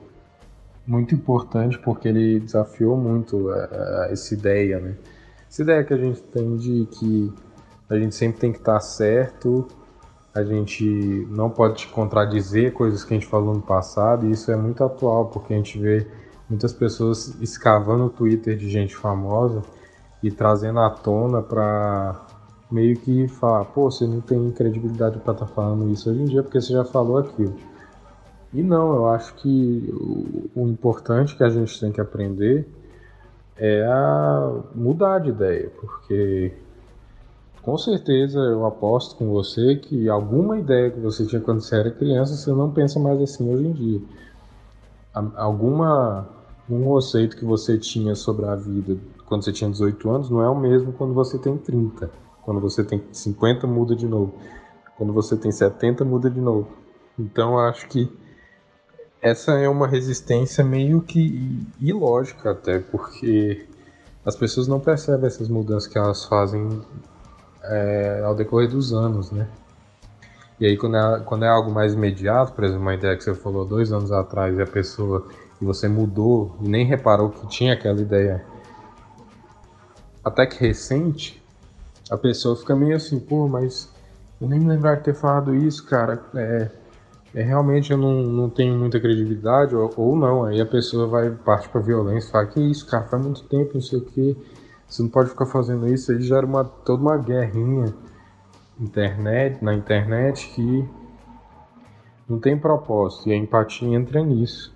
muito 0.87 1.13
importante 1.13 1.77
porque 1.77 2.07
ele 2.07 2.39
desafiou 2.39 2.95
muito 2.97 3.49
a, 3.49 4.07
essa 4.09 4.33
ideia, 4.33 4.79
né? 4.79 4.95
Essa 5.49 5.61
ideia 5.61 5.83
que 5.83 5.93
a 5.93 5.97
gente 5.97 6.21
tem 6.23 6.55
de 6.55 6.87
que 6.91 7.33
a 7.89 7.97
gente 7.97 8.15
sempre 8.15 8.39
tem 8.39 8.51
que 8.51 8.59
estar 8.59 8.79
certo, 8.79 9.67
a 10.33 10.43
gente 10.43 10.85
não 11.29 11.49
pode 11.49 11.87
contradizer 11.87 12.73
coisas 12.73 13.03
que 13.03 13.13
a 13.13 13.17
gente 13.17 13.27
falou 13.27 13.53
no 13.53 13.61
passado, 13.61 14.27
e 14.27 14.31
isso 14.31 14.51
é 14.51 14.55
muito 14.55 14.83
atual 14.83 15.25
porque 15.27 15.53
a 15.53 15.57
gente 15.57 15.77
vê 15.79 16.07
muitas 16.49 16.71
pessoas 16.73 17.35
escavando 17.41 18.05
o 18.05 18.09
Twitter 18.09 18.55
de 18.55 18.69
gente 18.69 18.95
famosa 18.95 19.61
e 20.21 20.31
trazendo 20.31 20.79
à 20.79 20.89
tona 20.89 21.41
para 21.41 22.25
meio 22.69 22.97
que 22.97 23.27
falar, 23.27 23.65
pô, 23.65 23.89
você 23.89 24.05
não 24.05 24.21
tem 24.21 24.51
credibilidade 24.51 25.19
para 25.19 25.33
estar 25.33 25.45
tá 25.45 25.53
falando 25.53 25.89
isso 25.91 26.09
hoje 26.09 26.21
em 26.21 26.25
dia 26.25 26.43
porque 26.43 26.59
você 26.59 26.73
já 26.73 26.83
falou 26.83 27.17
aquilo. 27.17 27.55
E 28.53 28.61
não, 28.61 28.95
eu 28.95 29.07
acho 29.07 29.35
que 29.35 29.89
o, 29.93 30.49
o 30.61 30.67
importante 30.67 31.35
que 31.35 31.43
a 31.43 31.49
gente 31.49 31.79
tem 31.79 31.91
que 31.91 32.01
aprender 32.01 32.67
é 33.57 33.83
a 33.85 34.61
mudar 34.73 35.19
de 35.19 35.29
ideia, 35.29 35.71
porque 35.79 36.53
com 37.61 37.77
certeza 37.77 38.39
eu 38.39 38.65
aposto 38.65 39.15
com 39.15 39.29
você 39.29 39.75
que 39.75 40.07
alguma 40.07 40.57
ideia 40.57 40.91
que 40.91 40.99
você 40.99 41.25
tinha 41.25 41.41
quando 41.41 41.61
você 41.61 41.75
era 41.75 41.91
criança, 41.91 42.35
você 42.35 42.51
não 42.51 42.71
pensa 42.71 42.99
mais 42.99 43.21
assim 43.21 43.51
hoje 43.51 43.65
em 43.65 43.71
dia. 43.73 44.01
Alguma 45.35 46.29
um 46.69 46.83
conceito 46.83 47.37
que 47.37 47.45
você 47.45 47.77
tinha 47.77 48.13
sobre 48.13 48.45
a 48.45 48.55
vida 48.55 48.97
quando 49.27 49.43
você 49.43 49.51
tinha 49.51 49.69
18 49.69 50.09
anos 50.09 50.29
não 50.29 50.41
é 50.41 50.49
o 50.49 50.55
mesmo 50.55 50.93
quando 50.93 51.13
você 51.13 51.37
tem 51.37 51.57
30. 51.57 52.09
Quando 52.43 52.61
você 52.61 52.83
tem 52.83 53.03
50 53.11 53.67
muda 53.67 53.95
de 53.95 54.07
novo. 54.07 54.33
Quando 54.97 55.11
você 55.11 55.35
tem 55.35 55.51
70 55.51 56.05
muda 56.05 56.29
de 56.29 56.39
novo. 56.39 56.69
Então 57.19 57.59
acho 57.59 57.87
que 57.89 58.09
essa 59.21 59.53
é 59.53 59.67
uma 59.67 59.87
resistência 59.87 60.63
meio 60.63 61.01
que 61.01 61.65
ilógica 61.79 62.51
até, 62.51 62.79
porque 62.79 63.67
as 64.25 64.35
pessoas 64.35 64.67
não 64.67 64.79
percebem 64.79 65.27
essas 65.27 65.47
mudanças 65.49 65.87
que 65.87 65.97
elas 65.97 66.25
fazem 66.25 66.81
é, 67.63 68.21
ao 68.23 68.35
decorrer 68.35 68.69
dos 68.69 68.93
anos, 68.93 69.31
né? 69.31 69.47
E 70.59 70.65
aí 70.65 70.75
quando 70.75 70.97
é, 70.97 71.19
quando 71.19 71.45
é 71.45 71.47
algo 71.47 71.71
mais 71.71 71.93
imediato, 71.93 72.53
por 72.53 72.63
exemplo, 72.63 72.81
uma 72.81 72.93
ideia 72.93 73.15
que 73.15 73.23
você 73.23 73.33
falou 73.33 73.63
dois 73.65 73.91
anos 73.91 74.11
atrás 74.11 74.57
e 74.57 74.61
a 74.61 74.67
pessoa 74.67 75.27
e 75.61 75.65
você 75.65 75.87
mudou 75.87 76.55
e 76.61 76.67
nem 76.67 76.85
reparou 76.85 77.29
que 77.29 77.47
tinha 77.47 77.73
aquela 77.73 77.99
ideia 77.99 78.43
até 80.23 80.45
que 80.45 80.59
recente, 80.59 81.41
a 82.09 82.17
pessoa 82.17 82.55
fica 82.55 82.75
meio 82.75 82.95
assim, 82.95 83.19
pô, 83.19 83.47
mas 83.47 83.89
eu 84.41 84.47
nem 84.47 84.59
me 84.59 84.67
lembrar 84.67 84.95
de 84.95 85.03
ter 85.03 85.13
falado 85.13 85.55
isso, 85.55 85.85
cara. 85.85 86.21
É, 86.35 86.69
é, 87.37 87.43
realmente 87.43 87.91
eu 87.91 87.97
não, 87.99 88.23
não 88.23 88.49
tenho 88.49 88.75
muita 88.75 88.99
credibilidade, 88.99 89.75
ou, 89.75 89.93
ou 89.95 90.15
não, 90.15 90.43
aí 90.43 90.59
a 90.59 90.65
pessoa 90.65 91.05
vai 91.05 91.29
partir 91.29 91.69
pra 91.69 91.79
violência 91.79 92.31
fala, 92.31 92.47
que 92.47 92.59
isso, 92.59 92.87
cara, 92.87 93.03
faz 93.03 93.23
muito 93.23 93.43
tempo, 93.43 93.75
não 93.75 93.81
sei 93.81 93.99
o 93.99 94.01
que, 94.01 94.35
você 94.87 95.03
não 95.03 95.09
pode 95.09 95.29
ficar 95.29 95.45
fazendo 95.45 95.87
isso, 95.87 96.11
aí 96.11 96.19
gera 96.19 96.43
uma, 96.43 96.65
toda 96.65 96.99
uma 96.99 97.15
guerrinha 97.15 97.93
internet, 98.79 99.63
na 99.63 99.75
internet 99.75 100.49
que 100.55 100.89
não 102.27 102.39
tem 102.39 102.57
propósito, 102.57 103.29
e 103.29 103.33
a 103.33 103.35
empatia 103.35 103.87
entra 103.87 104.23
nisso. 104.23 104.75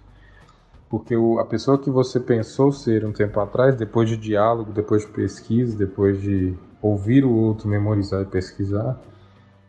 Porque 0.87 1.15
o, 1.15 1.39
a 1.39 1.45
pessoa 1.45 1.79
que 1.79 1.89
você 1.89 2.19
pensou 2.19 2.71
ser 2.71 3.03
um 3.05 3.11
tempo 3.11 3.39
atrás, 3.39 3.75
depois 3.75 4.07
de 4.07 4.15
diálogo, 4.17 4.71
depois 4.71 5.01
de 5.01 5.07
pesquisa, 5.07 5.75
depois 5.75 6.21
de 6.21 6.55
ouvir 6.79 7.25
o 7.25 7.33
outro, 7.33 7.67
memorizar 7.67 8.21
e 8.21 8.25
pesquisar, 8.25 9.01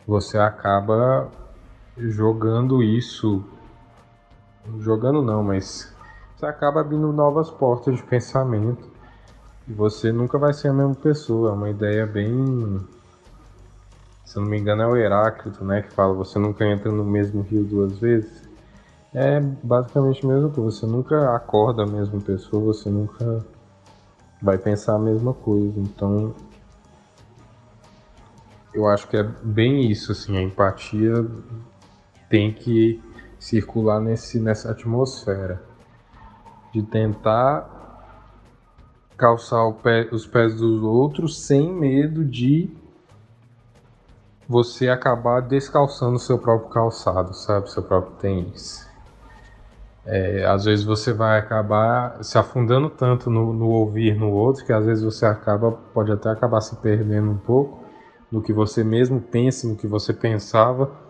você 0.06 0.37
acaba 0.37 1.30
jogando 1.96 2.82
isso. 2.82 3.44
Jogando 4.80 5.22
não, 5.22 5.42
mas 5.42 5.94
você 6.37 6.46
acaba 6.46 6.80
abrindo 6.80 7.12
novas 7.12 7.50
portas 7.50 7.96
de 7.96 8.02
pensamento. 8.02 8.90
E 9.68 9.72
você 9.72 10.12
nunca 10.12 10.38
vai 10.38 10.52
ser 10.52 10.68
a 10.68 10.72
mesma 10.72 10.94
pessoa. 10.94 11.50
É 11.50 11.52
uma 11.52 11.70
ideia 11.70 12.06
bem. 12.06 12.80
Se 14.25 14.38
não 14.38 14.46
me 14.46 14.58
engano, 14.58 14.82
é 14.82 14.87
o 14.87 14.96
Heráclito, 14.96 15.64
né? 15.64 15.82
Que 15.82 15.92
fala: 15.92 16.14
você 16.14 16.38
nunca 16.38 16.64
entra 16.64 16.90
no 16.90 17.04
mesmo 17.04 17.42
rio 17.42 17.64
duas 17.64 17.99
vezes. 17.99 18.42
É 19.14 19.40
basicamente 19.40 20.26
mesmo 20.26 20.50
que 20.50 20.58
você 20.58 20.87
nunca 20.87 21.37
acorda 21.37 21.82
a 21.82 21.87
mesma 21.87 22.18
pessoa, 22.18 22.72
você 22.72 22.88
nunca 22.88 23.44
vai 24.40 24.56
pensar 24.56 24.94
a 24.94 24.99
mesma 24.99 25.34
coisa. 25.34 25.78
Então, 25.78 26.34
eu 28.72 28.88
acho 28.88 29.06
que 29.08 29.18
é 29.18 29.22
bem 29.22 29.90
isso, 29.90 30.12
assim, 30.12 30.38
a 30.38 30.42
empatia 30.42 31.26
tem 32.32 32.50
que 32.50 32.98
circular 33.38 34.00
nesse, 34.00 34.40
nessa 34.40 34.70
atmosfera 34.70 35.62
de 36.72 36.82
tentar 36.82 37.68
calçar 39.18 39.70
pé, 39.74 40.08
os 40.10 40.26
pés 40.26 40.54
dos 40.54 40.82
outros 40.82 41.38
sem 41.42 41.70
medo 41.70 42.24
de 42.24 42.74
você 44.48 44.88
acabar 44.88 45.42
descalçando 45.42 46.18
seu 46.18 46.38
próprio 46.38 46.70
calçado, 46.70 47.34
sabe? 47.34 47.70
Seu 47.70 47.82
próprio 47.82 48.16
tênis. 48.16 48.88
É, 50.06 50.46
às 50.46 50.64
vezes 50.64 50.86
você 50.86 51.12
vai 51.12 51.38
acabar 51.38 52.24
se 52.24 52.38
afundando 52.38 52.88
tanto 52.88 53.28
no, 53.28 53.52
no, 53.52 53.68
ouvir 53.68 54.18
no 54.18 54.30
outro 54.30 54.64
que 54.64 54.72
às 54.72 54.86
vezes 54.86 55.04
você 55.04 55.26
acaba 55.26 55.72
pode 55.92 56.10
até 56.10 56.30
acabar 56.30 56.62
se 56.62 56.76
perdendo 56.76 57.30
um 57.30 57.36
pouco 57.36 57.84
no 58.30 58.40
que 58.40 58.54
você 58.54 58.82
mesmo 58.82 59.20
pensa, 59.20 59.68
no 59.68 59.76
que 59.76 59.86
você 59.86 60.14
pensava 60.14 61.01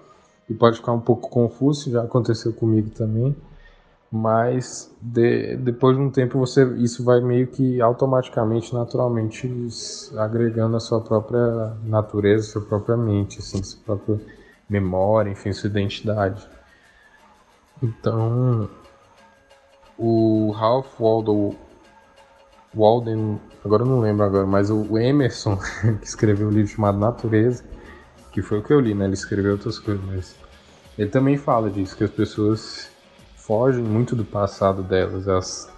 e 0.52 0.54
pode 0.54 0.76
ficar 0.76 0.92
um 0.92 1.00
pouco 1.00 1.28
confuso, 1.30 1.90
já 1.90 2.02
aconteceu 2.02 2.52
comigo 2.52 2.90
também, 2.90 3.34
mas 4.10 4.94
de, 5.00 5.56
depois 5.56 5.96
de 5.96 6.02
um 6.02 6.10
tempo 6.10 6.38
você 6.38 6.64
isso 6.76 7.02
vai 7.02 7.20
meio 7.20 7.46
que 7.46 7.80
automaticamente, 7.80 8.74
naturalmente 8.74 9.50
agregando 10.18 10.76
a 10.76 10.80
sua 10.80 11.00
própria 11.00 11.74
natureza, 11.84 12.44
sua 12.52 12.62
própria 12.62 12.96
mente, 12.96 13.38
assim, 13.38 13.62
sua 13.62 13.80
própria 13.82 14.20
memória, 14.68 15.30
enfim, 15.30 15.52
sua 15.52 15.68
identidade. 15.70 16.46
Então, 17.82 18.68
o 19.98 20.50
Ralph 20.50 21.00
Waldo 21.00 21.56
Walden, 22.74 23.40
agora 23.64 23.82
eu 23.82 23.86
não 23.86 24.00
lembro 24.00 24.24
agora, 24.24 24.46
mas 24.46 24.70
o 24.70 24.98
Emerson, 24.98 25.58
que 26.00 26.06
escreveu 26.06 26.48
um 26.48 26.50
livro 26.50 26.70
chamado 26.70 26.98
Natureza, 26.98 27.64
que 28.32 28.40
foi 28.40 28.58
o 28.58 28.62
que 28.62 28.72
eu 28.72 28.80
li, 28.80 28.94
né? 28.94 29.04
Ele 29.04 29.14
escreveu 29.14 29.52
outras 29.52 29.78
coisas, 29.78 30.02
mas 30.06 30.41
ele 30.98 31.10
também 31.10 31.36
fala 31.36 31.70
disso, 31.70 31.96
que 31.96 32.04
as 32.04 32.10
pessoas 32.10 32.90
fogem 33.36 33.82
muito 33.82 34.14
do 34.14 34.24
passado 34.24 34.82
delas 34.82 35.26
elas, 35.26 35.70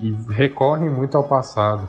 e 0.00 0.12
recorrem 0.28 0.90
muito 0.90 1.16
ao 1.16 1.24
passado. 1.24 1.88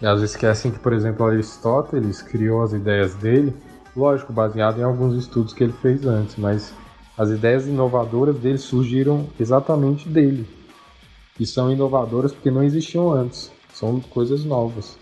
E 0.00 0.06
às 0.06 0.20
vezes 0.20 0.34
esquecem 0.34 0.70
que, 0.70 0.78
por 0.78 0.92
exemplo, 0.92 1.26
Aristóteles 1.26 2.22
criou 2.22 2.62
as 2.62 2.72
ideias 2.72 3.14
dele, 3.14 3.54
lógico, 3.94 4.32
baseado 4.32 4.78
em 4.78 4.82
alguns 4.82 5.14
estudos 5.14 5.54
que 5.54 5.64
ele 5.64 5.72
fez 5.72 6.04
antes, 6.04 6.36
mas 6.36 6.74
as 7.16 7.30
ideias 7.30 7.66
inovadoras 7.66 8.36
dele 8.36 8.58
surgiram 8.58 9.26
exatamente 9.40 10.08
dele. 10.08 10.46
E 11.38 11.46
são 11.46 11.70
inovadoras 11.70 12.32
porque 12.32 12.50
não 12.50 12.62
existiam 12.62 13.10
antes. 13.10 13.50
São 13.72 14.00
coisas 14.00 14.44
novas. 14.44 14.98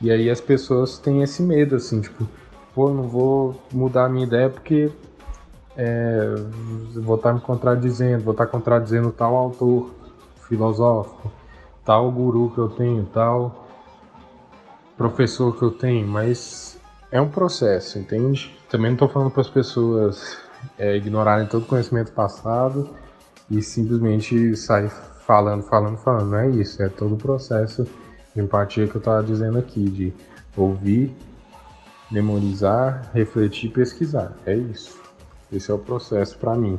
E 0.00 0.10
aí 0.10 0.30
as 0.30 0.40
pessoas 0.40 0.98
têm 0.98 1.22
esse 1.22 1.42
medo, 1.42 1.76
assim, 1.76 2.00
tipo, 2.00 2.26
pô, 2.74 2.90
não 2.90 3.04
vou 3.04 3.60
mudar 3.72 4.08
minha 4.08 4.26
ideia 4.26 4.48
porque 4.48 4.90
é, 5.76 6.34
vou 6.96 7.16
estar 7.16 7.32
me 7.32 7.40
contradizendo, 7.40 8.24
vou 8.24 8.32
estar 8.32 8.46
contradizendo 8.46 9.10
tal 9.12 9.36
autor 9.36 9.90
filosófico, 10.48 11.30
tal 11.84 12.10
guru 12.10 12.50
que 12.50 12.58
eu 12.58 12.68
tenho, 12.68 13.04
tal 13.06 13.66
professor 14.96 15.56
que 15.56 15.62
eu 15.62 15.70
tenho, 15.70 16.06
mas 16.06 16.78
é 17.10 17.20
um 17.20 17.28
processo, 17.28 17.98
entende? 17.98 18.54
Também 18.68 18.90
não 18.90 18.94
estou 18.94 19.08
falando 19.08 19.30
para 19.30 19.40
as 19.40 19.48
pessoas 19.48 20.38
é, 20.78 20.96
ignorarem 20.96 21.46
todo 21.46 21.62
o 21.62 21.66
conhecimento 21.66 22.12
passado 22.12 22.90
e 23.50 23.62
simplesmente 23.62 24.54
sair 24.56 24.90
falando, 25.26 25.62
falando, 25.62 25.96
falando. 25.96 26.30
Não 26.30 26.38
é 26.38 26.50
isso, 26.50 26.82
é 26.82 26.88
todo 26.88 27.14
o 27.14 27.16
processo 27.16 27.86
de 28.34 28.42
empatia 28.42 28.86
que 28.86 28.94
eu 28.94 28.98
estava 28.98 29.22
dizendo 29.22 29.58
aqui, 29.58 29.88
de 29.88 30.12
ouvir, 30.56 31.16
memorizar, 32.10 33.10
refletir, 33.14 33.70
pesquisar. 33.70 34.36
É 34.44 34.54
isso. 34.54 34.99
Esse 35.52 35.70
é 35.70 35.74
o 35.74 35.78
processo 35.78 36.38
para 36.38 36.54
mim. 36.54 36.78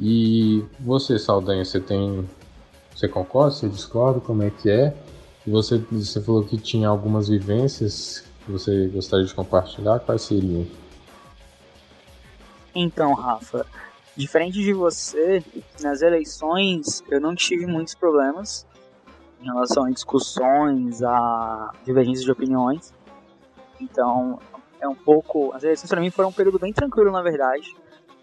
E 0.00 0.64
você, 0.80 1.18
Saldanha, 1.18 1.64
você 1.64 1.80
tem. 1.80 2.28
Você 2.94 3.08
concorda? 3.08 3.52
Você 3.52 3.68
discorda? 3.68 4.20
Como 4.20 4.42
é 4.42 4.50
que 4.50 4.70
é? 4.70 4.96
Você, 5.46 5.78
você 5.90 6.20
falou 6.20 6.44
que 6.44 6.58
tinha 6.58 6.88
algumas 6.88 7.28
vivências 7.28 8.24
que 8.44 8.52
você 8.52 8.88
gostaria 8.88 9.24
de 9.24 9.34
compartilhar. 9.34 10.00
Quais 10.00 10.22
seriam? 10.22 10.66
Então, 12.74 13.12
Rafa, 13.14 13.66
diferente 14.16 14.62
de 14.62 14.72
você, 14.72 15.42
nas 15.80 16.02
eleições 16.02 17.02
eu 17.08 17.20
não 17.20 17.34
tive 17.34 17.66
muitos 17.66 17.94
problemas 17.94 18.66
em 19.40 19.44
relação 19.46 19.84
a 19.84 19.90
discussões, 19.90 21.02
a 21.02 21.72
divergências 21.84 22.24
de 22.24 22.30
opiniões. 22.30 22.92
Então, 23.80 24.38
é 24.80 24.88
um 24.88 24.94
pouco. 24.94 25.52
As 25.52 25.64
eleições 25.64 25.88
para 25.88 26.00
mim 26.00 26.10
foram 26.10 26.28
um 26.28 26.32
período 26.32 26.58
bem 26.58 26.72
tranquilo, 26.72 27.10
na 27.10 27.22
verdade. 27.22 27.76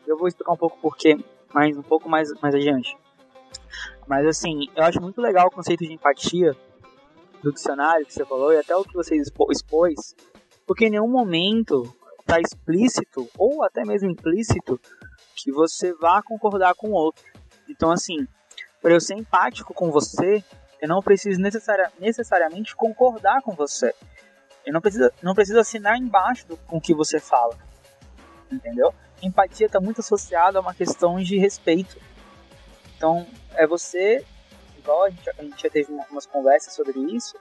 Eu 0.06 0.18
vou 0.18 0.28
explicar 0.28 0.54
um 0.54 0.58
pouco 0.58 0.78
porquê 0.80 1.18
mais 1.54 1.78
um 1.78 1.82
pouco 1.82 2.10
mais, 2.10 2.30
mais 2.42 2.54
adiante. 2.54 2.98
Mas 4.06 4.26
assim, 4.28 4.68
eu 4.76 4.84
acho 4.84 5.02
muito 5.02 5.22
legal 5.22 5.48
o 5.48 5.52
conceito 5.52 5.86
de 5.86 5.94
empatia 5.94 6.56
do 7.42 7.54
dicionário 7.54 8.06
que 8.06 8.14
você 8.14 8.26
falou 8.26 8.52
e 8.52 8.58
até 8.58 8.76
o 8.76 8.84
que 8.84 8.94
você 8.94 9.16
expôs, 9.16 10.16
porque 10.68 10.88
em 10.88 10.90
nenhum 10.92 11.08
momento 11.08 11.84
está 12.20 12.40
explícito 12.42 13.30
ou 13.38 13.64
até 13.64 13.86
mesmo 13.86 14.10
implícito 14.10 14.80
que 15.36 15.52
você 15.52 15.94
vá 15.94 16.22
concordar 16.22 16.76
com 16.76 16.90
o 16.90 16.94
outro. 16.94 17.24
Então 17.70 17.90
assim, 17.90 18.28
para 18.82 18.94
eu 18.94 19.00
ser 19.00 19.16
empático 19.16 19.74
com 19.74 19.90
você, 19.90 20.44
eu 20.82 20.90
não 20.90 21.02
preciso 21.02 21.40
necessaria, 21.40 21.90
necessariamente 22.00 22.76
concordar 22.76 23.42
com 23.42 23.54
você. 23.54 23.94
Eu 24.66 24.74
não 24.74 24.82
preciso, 24.82 25.12
não 25.22 25.36
preciso 25.36 25.60
assinar 25.60 25.98
embaixo 25.98 26.48
do, 26.48 26.58
com 26.58 26.78
o 26.78 26.82
que 26.82 26.94
você 26.94 27.20
fala. 27.20 27.58
Entendeu? 28.52 28.94
Empatia 29.22 29.68
está 29.68 29.80
muito 29.80 30.02
associada 30.02 30.58
a 30.58 30.62
uma 30.62 30.74
questão 30.74 31.22
de 31.22 31.38
respeito. 31.38 32.00
Então, 32.98 33.28
é 33.54 33.68
você, 33.68 34.26
igual 34.78 35.04
a 35.04 35.10
gente, 35.10 35.30
a 35.30 35.44
gente 35.44 35.62
já 35.62 35.70
teve 35.70 35.92
umas 36.10 36.26
conversas 36.26 36.74
sobre 36.74 37.00
isso, 37.00 37.36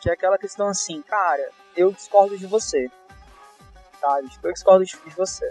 que 0.00 0.08
é 0.08 0.12
aquela 0.12 0.38
questão 0.38 0.68
assim, 0.68 1.02
cara, 1.02 1.50
eu 1.76 1.92
discordo 1.92 2.36
de 2.38 2.46
você. 2.46 2.90
Tá? 4.00 4.20
Eu 4.42 4.52
discordo 4.52 4.84
de 4.84 4.96
você. 5.14 5.50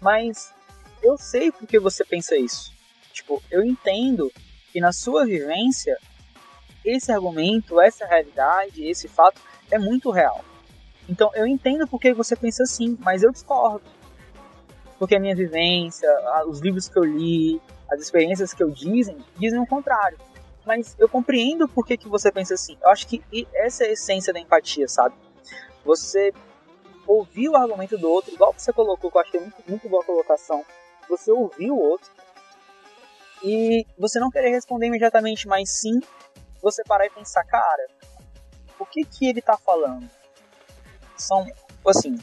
Mas 0.00 0.54
eu 1.02 1.18
sei 1.18 1.52
porque 1.52 1.78
você 1.78 2.04
pensa 2.04 2.36
isso. 2.36 2.72
Tipo, 3.12 3.42
eu 3.50 3.62
entendo 3.64 4.32
que 4.72 4.80
na 4.80 4.92
sua 4.92 5.24
vivência 5.24 5.98
esse 6.84 7.10
argumento, 7.10 7.80
essa 7.80 8.06
realidade, 8.06 8.84
esse 8.84 9.08
fato 9.08 9.40
é 9.70 9.78
muito 9.78 10.10
real. 10.10 10.44
Então 11.08 11.30
eu 11.34 11.46
entendo 11.46 11.86
porque 11.86 12.12
você 12.12 12.34
pensa 12.34 12.62
assim, 12.62 12.96
mas 13.00 13.22
eu 13.22 13.30
discordo. 13.30 13.82
Porque 14.98 15.14
a 15.14 15.20
minha 15.20 15.36
vivência, 15.36 16.08
os 16.46 16.60
livros 16.60 16.88
que 16.88 16.98
eu 16.98 17.04
li, 17.04 17.60
as 17.90 18.00
experiências 18.00 18.54
que 18.54 18.62
eu 18.62 18.70
dizem, 18.70 19.18
dizem 19.36 19.60
o 19.60 19.66
contrário. 19.66 20.18
Mas 20.64 20.96
eu 20.98 21.08
compreendo 21.08 21.68
por 21.68 21.86
que, 21.86 21.96
que 21.96 22.08
você 22.08 22.32
pensa 22.32 22.54
assim. 22.54 22.76
Eu 22.82 22.90
acho 22.90 23.06
que 23.06 23.22
essa 23.54 23.84
é 23.84 23.88
a 23.88 23.92
essência 23.92 24.32
da 24.32 24.40
empatia, 24.40 24.88
sabe? 24.88 25.14
Você 25.84 26.32
ouvir 27.06 27.48
o 27.48 27.56
argumento 27.56 27.96
do 27.96 28.10
outro, 28.10 28.34
igual 28.34 28.52
você 28.56 28.72
colocou, 28.72 29.10
que 29.10 29.16
eu 29.16 29.20
achei 29.20 29.40
muito, 29.40 29.62
muito 29.68 29.88
boa 29.88 30.04
colocação. 30.04 30.64
Você 31.08 31.30
ouvir 31.30 31.70
o 31.70 31.78
outro 31.78 32.10
e 33.44 33.86
você 33.96 34.18
não 34.18 34.30
querer 34.30 34.50
responder 34.50 34.86
imediatamente, 34.86 35.46
mas 35.46 35.70
sim 35.70 36.00
você 36.60 36.82
parar 36.82 37.06
e 37.06 37.10
pensar, 37.10 37.44
cara, 37.44 37.86
o 38.78 38.86
que 38.86 39.04
que 39.04 39.26
ele 39.26 39.40
tá 39.40 39.56
falando? 39.56 40.08
São, 41.16 41.46
assim, 41.86 42.16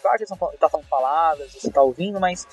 claro 0.00 0.16
que 0.16 0.24
ele 0.24 0.58
tá 0.58 0.68
falando 0.68 0.88
palavras, 0.88 1.52
você 1.52 1.70
tá 1.70 1.82
ouvindo, 1.82 2.20
mas 2.20 2.46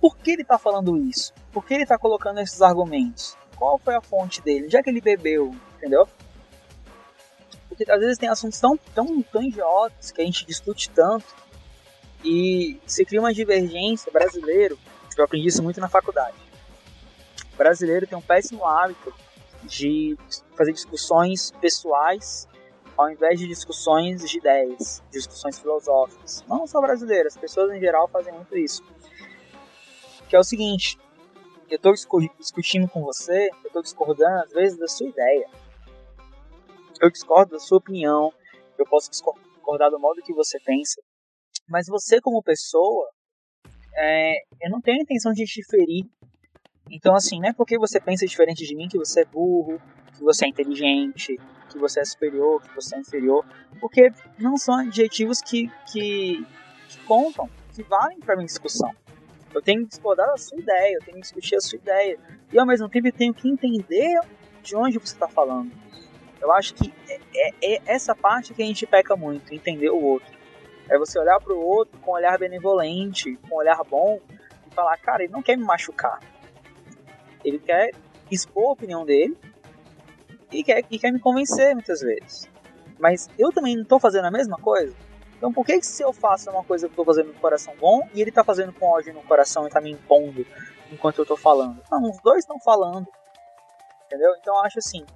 por 0.00 0.16
que 0.16 0.32
ele 0.32 0.44
tá 0.44 0.58
falando 0.58 0.96
isso? 0.96 1.32
Por 1.52 1.64
que 1.64 1.74
ele 1.74 1.86
tá 1.86 1.98
colocando 1.98 2.40
esses 2.40 2.62
argumentos? 2.62 3.36
Qual 3.56 3.78
foi 3.78 3.94
a 3.94 4.00
fonte 4.00 4.40
dele? 4.40 4.66
Onde 4.66 4.76
é 4.76 4.82
que 4.82 4.90
ele 4.90 5.00
bebeu? 5.00 5.54
Entendeu? 5.76 6.08
Porque 7.68 7.90
às 7.90 8.00
vezes 8.00 8.18
tem 8.18 8.28
assuntos 8.28 8.58
tão, 8.58 8.76
tão, 8.94 9.22
tão 9.22 9.42
idiotas 9.42 10.10
que 10.10 10.22
a 10.22 10.24
gente 10.24 10.46
discute 10.46 10.90
tanto 10.90 11.26
e 12.24 12.80
se 12.86 13.04
cria 13.04 13.20
uma 13.20 13.32
divergência 13.32 14.10
brasileiro. 14.10 14.78
Eu 15.16 15.24
aprendi 15.24 15.48
isso 15.48 15.62
muito 15.62 15.80
na 15.80 15.88
faculdade. 15.88 16.36
O 17.52 17.56
brasileiro 17.56 18.06
tem 18.06 18.16
um 18.16 18.22
péssimo 18.22 18.66
hábito 18.66 19.12
de 19.64 20.16
fazer 20.56 20.72
discussões 20.72 21.52
pessoais 21.60 22.48
ao 23.00 23.10
invés 23.10 23.40
de 23.40 23.46
discussões 23.46 24.28
de 24.28 24.36
ideias, 24.36 25.02
discussões 25.10 25.58
filosóficas. 25.58 26.44
Não 26.46 26.66
só 26.66 26.80
brasileiras, 26.82 27.34
pessoas 27.34 27.72
em 27.72 27.80
geral 27.80 28.06
fazem 28.08 28.32
muito 28.32 28.56
isso. 28.58 28.84
Que 30.28 30.36
é 30.36 30.38
o 30.38 30.44
seguinte, 30.44 30.98
eu 31.70 31.76
estou 31.76 31.94
discutindo 32.38 32.86
com 32.88 33.02
você, 33.02 33.48
eu 33.62 33.68
estou 33.68 33.82
discordando 33.82 34.44
às 34.44 34.52
vezes 34.52 34.78
da 34.78 34.86
sua 34.86 35.08
ideia. 35.08 35.48
Eu 37.00 37.10
discordo 37.10 37.52
da 37.52 37.58
sua 37.58 37.78
opinião, 37.78 38.32
eu 38.78 38.84
posso 38.84 39.10
discordar 39.10 39.90
do 39.90 39.98
modo 39.98 40.20
que 40.22 40.34
você 40.34 40.60
pensa, 40.60 41.00
mas 41.66 41.86
você 41.86 42.20
como 42.20 42.42
pessoa, 42.42 43.08
é, 43.96 44.34
eu 44.60 44.70
não 44.70 44.80
tenho 44.82 44.98
a 44.98 45.02
intenção 45.02 45.32
de 45.32 45.46
te 45.46 45.64
ferir 45.64 46.04
então, 46.90 47.14
assim, 47.14 47.38
não 47.38 47.48
é 47.48 47.52
porque 47.52 47.78
você 47.78 48.00
pensa 48.00 48.26
diferente 48.26 48.66
de 48.66 48.74
mim 48.74 48.88
que 48.88 48.98
você 48.98 49.20
é 49.20 49.24
burro, 49.24 49.80
que 50.20 50.24
você 50.24 50.44
é 50.44 50.48
inteligente, 50.48 51.40
que 51.70 51.78
você 51.78 52.00
é 52.00 52.04
superior, 52.04 52.60
que 52.60 52.74
você 52.74 52.96
é 52.96 52.98
inferior, 53.00 53.44
porque 53.80 54.12
não 54.38 54.58
são 54.58 54.74
adjetivos 54.74 55.40
que, 55.40 55.70
que, 55.90 56.46
que 56.88 56.98
contam, 57.06 57.48
que 57.74 57.82
valem 57.82 58.20
para 58.20 58.36
minha 58.36 58.46
discussão. 58.46 58.92
Eu 59.54 59.62
tenho 59.62 59.80
que 59.82 59.88
discordar 59.88 60.26
da 60.28 60.36
sua 60.36 60.58
ideia, 60.58 60.94
eu 60.94 61.00
tenho 61.00 61.16
que 61.16 61.22
discutir 61.22 61.56
a 61.56 61.60
sua 61.60 61.78
ideia, 61.78 62.18
e 62.52 62.58
ao 62.58 62.66
mesmo 62.66 62.88
tempo 62.88 63.08
eu 63.08 63.12
tenho 63.12 63.32
que 63.32 63.48
entender 63.48 64.20
de 64.62 64.76
onde 64.76 64.98
você 64.98 65.14
está 65.14 65.26
falando. 65.26 65.72
Eu 66.38 66.52
acho 66.52 66.74
que 66.74 66.92
é, 67.08 67.20
é, 67.34 67.74
é, 67.74 67.82
essa 67.86 68.14
parte 68.14 68.52
que 68.52 68.62
a 68.62 68.66
gente 68.66 68.86
peca 68.86 69.16
muito, 69.16 69.54
entender 69.54 69.90
o 69.90 70.02
outro. 70.02 70.38
É 70.88 70.98
você 70.98 71.18
olhar 71.18 71.40
para 71.40 71.54
o 71.54 71.60
outro 71.60 71.98
com 72.00 72.10
um 72.10 72.14
olhar 72.14 72.38
benevolente, 72.38 73.36
com 73.48 73.54
um 73.54 73.58
olhar 73.58 73.82
bom, 73.84 74.20
e 74.70 74.74
falar, 74.74 74.96
cara, 74.98 75.24
ele 75.24 75.32
não 75.32 75.42
quer 75.42 75.56
me 75.56 75.64
machucar 75.64 76.20
ele 77.44 77.58
quer 77.58 77.92
expor 78.30 78.68
a 78.68 78.72
opinião 78.72 79.04
dele 79.04 79.36
e 80.52 80.64
quer, 80.64 80.84
e 80.90 80.98
quer 80.98 81.12
me 81.12 81.20
convencer 81.20 81.74
muitas 81.74 82.00
vezes. 82.00 82.48
Mas 82.98 83.28
eu 83.38 83.50
também 83.50 83.74
não 83.74 83.82
estou 83.82 83.98
fazendo 83.98 84.26
a 84.26 84.30
mesma 84.30 84.56
coisa. 84.58 84.94
Então 85.36 85.52
por 85.52 85.64
que, 85.64 85.80
se 85.82 86.02
eu 86.02 86.12
faço 86.12 86.50
uma 86.50 86.62
coisa 86.62 86.86
que 86.86 86.92
estou 86.92 87.04
fazendo 87.04 87.28
no 87.28 87.40
coração 87.40 87.74
bom 87.76 88.06
e 88.12 88.20
ele 88.20 88.30
está 88.30 88.44
fazendo 88.44 88.72
com 88.72 88.86
ódio 88.86 89.14
no 89.14 89.22
coração 89.22 89.64
e 89.64 89.68
está 89.68 89.80
me 89.80 89.90
impondo 89.90 90.46
enquanto 90.92 91.18
eu 91.18 91.22
estou 91.22 91.36
falando? 91.36 91.82
Não, 91.90 92.10
os 92.10 92.20
dois 92.20 92.40
estão 92.40 92.60
falando. 92.60 93.06
Entendeu? 94.06 94.32
Então 94.38 94.54
eu 94.54 94.60
acho 94.60 94.78
assim, 94.78 95.06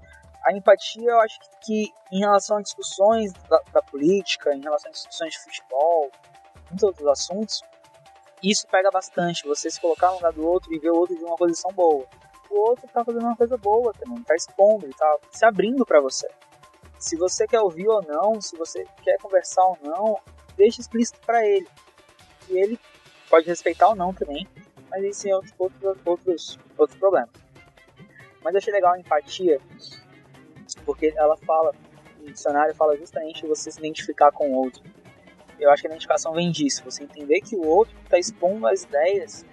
a 0.45 0.53
empatia 0.53 1.11
eu 1.11 1.21
acho 1.21 1.39
que, 1.41 1.49
que 1.61 1.95
em 2.13 2.21
relação 2.21 2.59
a 2.59 2.63
discussões 2.63 3.33
da, 3.49 3.61
da, 3.73 3.83
política, 3.83 4.55
em 4.55 4.61
relação 4.61 4.89
a 4.89 4.93
discussões 4.93 5.33
de 5.33 5.41
futebol, 5.41 6.11
muitos 6.71 6.83
outros 6.85 7.07
assuntos, 7.09 7.61
isso 8.43 8.67
pega 8.69 8.91
bastante, 8.91 9.47
você 9.47 9.71
se 9.71 9.81
colocar 9.81 10.09
no 10.09 10.15
lugar 10.15 10.33
do 10.33 10.47
outro 10.47 10.73
e 10.73 10.79
ver 10.79 10.91
o 10.91 10.97
outro 10.97 11.17
de 11.17 11.25
uma 11.25 11.37
posição 11.37 11.71
boa. 11.73 12.07
O 12.51 12.69
outro 12.69 12.89
tá 12.89 13.05
fazendo 13.05 13.25
uma 13.25 13.37
coisa 13.37 13.57
boa 13.57 13.93
também, 13.93 14.23
tá 14.23 14.35
expondo, 14.35 14.89
tá 14.91 15.19
se 15.31 15.45
abrindo 15.45 15.85
para 15.85 16.01
você. 16.01 16.29
Se 16.99 17.17
você 17.17 17.47
quer 17.47 17.61
ouvir 17.61 17.89
ou 17.89 18.03
não, 18.03 18.41
se 18.41 18.57
você 18.57 18.87
quer 19.03 19.19
conversar 19.19 19.63
ou 19.65 19.79
não, 19.83 20.19
deixe 20.57 20.81
explícito 20.81 21.21
para 21.27 21.45
ele. 21.47 21.69
E 22.49 22.59
ele 22.59 22.79
pode 23.29 23.47
respeitar 23.47 23.89
ou 23.89 23.97
não 23.97 24.13
também, 24.13 24.47
mas 24.91 25.05
isso 25.05 25.29
é 25.29 25.35
outros, 25.35 25.53
outros, 26.05 26.59
outros 26.79 26.99
problemas. 26.99 27.31
Mas 28.43 28.55
eu 28.55 28.59
achei 28.59 28.73
legal 28.73 28.95
a 28.95 29.01
empatia, 29.01 29.61
porque 30.85 31.13
ela 31.17 31.37
fala, 31.39 31.75
o 32.21 32.31
dicionário 32.31 32.75
fala 32.75 32.97
justamente 32.97 33.47
você 33.47 33.71
se 33.71 33.79
identificar 33.79 34.31
com 34.31 34.51
o 34.51 34.55
outro 34.55 34.83
eu 35.59 35.71
acho 35.71 35.83
que 35.83 35.89
a 35.89 35.91
identificação 35.91 36.33
vem 36.33 36.51
disso, 36.51 36.83
você 36.85 37.05
entender 37.05 37.41
que 37.41 37.57
o 37.57 37.67
outro 37.67 37.95
está 38.05 38.19
expondo 38.19 38.67
as 38.67 38.83
ideias 38.83 39.45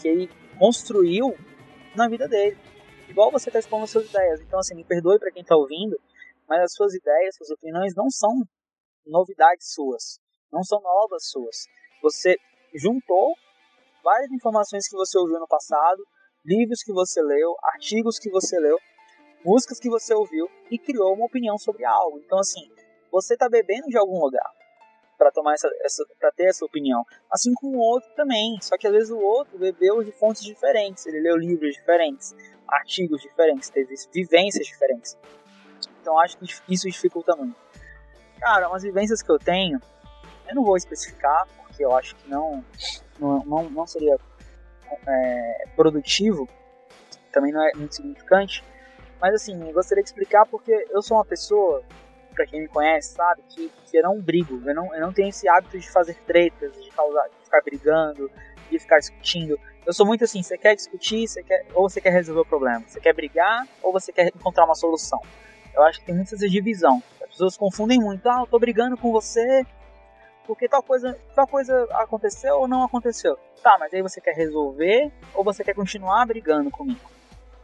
que 0.00 0.08
ele 0.08 0.30
construiu 0.58 1.36
na 1.94 2.08
vida 2.08 2.28
dele. 2.28 2.56
Igual 3.08 3.30
você 3.30 3.48
está 3.48 3.58
expondo 3.58 3.84
as 3.84 3.90
suas 3.90 4.08
ideias. 4.08 4.40
Então, 4.40 4.58
assim, 4.58 4.74
me 4.74 4.84
perdoe 4.84 5.18
para 5.18 5.30
quem 5.30 5.42
está 5.42 5.56
ouvindo, 5.56 5.96
mas 6.48 6.62
as 6.62 6.72
suas 6.72 6.94
ideias, 6.94 7.36
suas 7.36 7.50
opiniões 7.50 7.94
não 7.94 8.10
são 8.10 8.42
novidades 9.06 9.72
suas, 9.72 10.18
não 10.52 10.62
são 10.62 10.80
novas 10.80 11.28
suas. 11.28 11.66
Você 12.02 12.36
juntou 12.74 13.34
várias 14.02 14.30
informações 14.32 14.88
que 14.88 14.96
você 14.96 15.18
ouviu 15.18 15.38
no 15.38 15.46
passado, 15.46 16.02
livros 16.44 16.82
que 16.82 16.92
você 16.92 17.22
leu, 17.22 17.54
artigos 17.62 18.18
que 18.18 18.30
você 18.30 18.58
leu, 18.58 18.78
músicas 19.44 19.78
que 19.78 19.90
você 19.90 20.14
ouviu 20.14 20.48
e 20.70 20.78
criou 20.78 21.14
uma 21.14 21.26
opinião 21.26 21.58
sobre 21.58 21.84
algo. 21.84 22.18
Então, 22.20 22.38
assim, 22.38 22.70
você 23.10 23.34
está 23.34 23.48
bebendo 23.48 23.88
de 23.88 23.98
algum 23.98 24.18
lugar 24.18 24.61
para 25.22 25.30
tomar 25.30 25.54
essa, 25.54 25.70
essa 25.82 26.04
para 26.18 26.32
ter 26.32 26.46
essa 26.46 26.64
opinião. 26.64 27.04
Assim 27.30 27.54
como 27.54 27.78
o 27.78 27.80
outro 27.80 28.10
também, 28.16 28.58
só 28.60 28.76
que 28.76 28.88
às 28.88 28.92
vezes 28.92 29.10
o 29.10 29.18
outro 29.18 29.56
bebeu 29.56 30.02
de 30.02 30.10
fontes 30.10 30.42
diferentes, 30.42 31.06
ele 31.06 31.20
leu 31.20 31.36
livros 31.36 31.74
diferentes, 31.74 32.34
artigos 32.66 33.22
diferentes, 33.22 33.70
teve 33.70 33.94
vivências 34.12 34.66
diferentes. 34.66 35.16
Então 36.00 36.18
acho 36.18 36.36
que 36.38 36.46
isso 36.68 36.88
dificulta 36.88 37.36
muito. 37.36 37.54
Cara, 38.40 38.68
umas 38.68 38.82
vivências 38.82 39.22
que 39.22 39.30
eu 39.30 39.38
tenho, 39.38 39.80
eu 40.48 40.54
não 40.56 40.64
vou 40.64 40.76
especificar, 40.76 41.46
porque 41.56 41.84
eu 41.84 41.94
acho 41.94 42.16
que 42.16 42.28
não 42.28 42.64
não, 43.20 43.70
não, 43.70 43.86
seria 43.86 44.18
é, 45.06 45.64
produtivo, 45.76 46.48
também 47.32 47.52
não 47.52 47.62
é 47.62 47.70
muito 47.76 47.94
significante, 47.94 48.64
mas 49.20 49.34
assim, 49.34 49.56
gostaria 49.70 50.02
de 50.02 50.10
explicar 50.10 50.44
porque 50.46 50.72
eu 50.90 51.00
sou 51.00 51.16
uma 51.16 51.24
pessoa 51.24 51.84
para 52.32 52.46
quem 52.46 52.62
me 52.62 52.68
conhece, 52.68 53.14
sabe, 53.14 53.42
que, 53.48 53.70
que 53.86 53.96
eu 53.96 54.02
não 54.02 54.20
brigo, 54.20 54.60
eu 54.66 54.74
não, 54.74 54.94
eu 54.94 55.00
não 55.00 55.12
tenho 55.12 55.28
esse 55.28 55.48
hábito 55.48 55.78
de 55.78 55.90
fazer 55.90 56.16
tretas, 56.26 56.72
de, 56.82 56.90
causar, 56.90 57.28
de 57.28 57.44
ficar 57.44 57.60
brigando, 57.62 58.30
de 58.70 58.78
ficar 58.78 58.98
discutindo. 58.98 59.58
Eu 59.84 59.92
sou 59.92 60.06
muito 60.06 60.24
assim, 60.24 60.42
você 60.42 60.56
quer 60.56 60.74
discutir, 60.74 61.26
você 61.26 61.42
quer, 61.42 61.66
ou 61.74 61.88
você 61.88 62.00
quer 62.00 62.10
resolver 62.10 62.40
o 62.40 62.46
problema, 62.46 62.84
você 62.86 63.00
quer 63.00 63.14
brigar 63.14 63.66
ou 63.82 63.92
você 63.92 64.12
quer 64.12 64.28
encontrar 64.28 64.64
uma 64.64 64.74
solução. 64.74 65.20
Eu 65.74 65.82
acho 65.84 66.00
que 66.00 66.06
tem 66.06 66.14
muita 66.14 66.34
essa 66.34 66.48
divisão. 66.48 67.02
As 67.22 67.30
pessoas 67.30 67.56
confundem 67.56 67.98
muito, 67.98 68.28
ah, 68.28 68.40
eu 68.40 68.46
tô 68.46 68.58
brigando 68.58 68.96
com 68.96 69.10
você 69.10 69.64
porque 70.46 70.68
tal 70.68 70.82
coisa, 70.82 71.18
tal 71.34 71.46
coisa 71.46 71.86
aconteceu 71.92 72.56
ou 72.56 72.68
não 72.68 72.82
aconteceu. 72.82 73.38
Tá, 73.62 73.76
mas 73.78 73.94
aí 73.94 74.02
você 74.02 74.20
quer 74.20 74.34
resolver 74.34 75.10
ou 75.34 75.44
você 75.44 75.62
quer 75.62 75.74
continuar 75.74 76.26
brigando 76.26 76.70
comigo? 76.70 77.11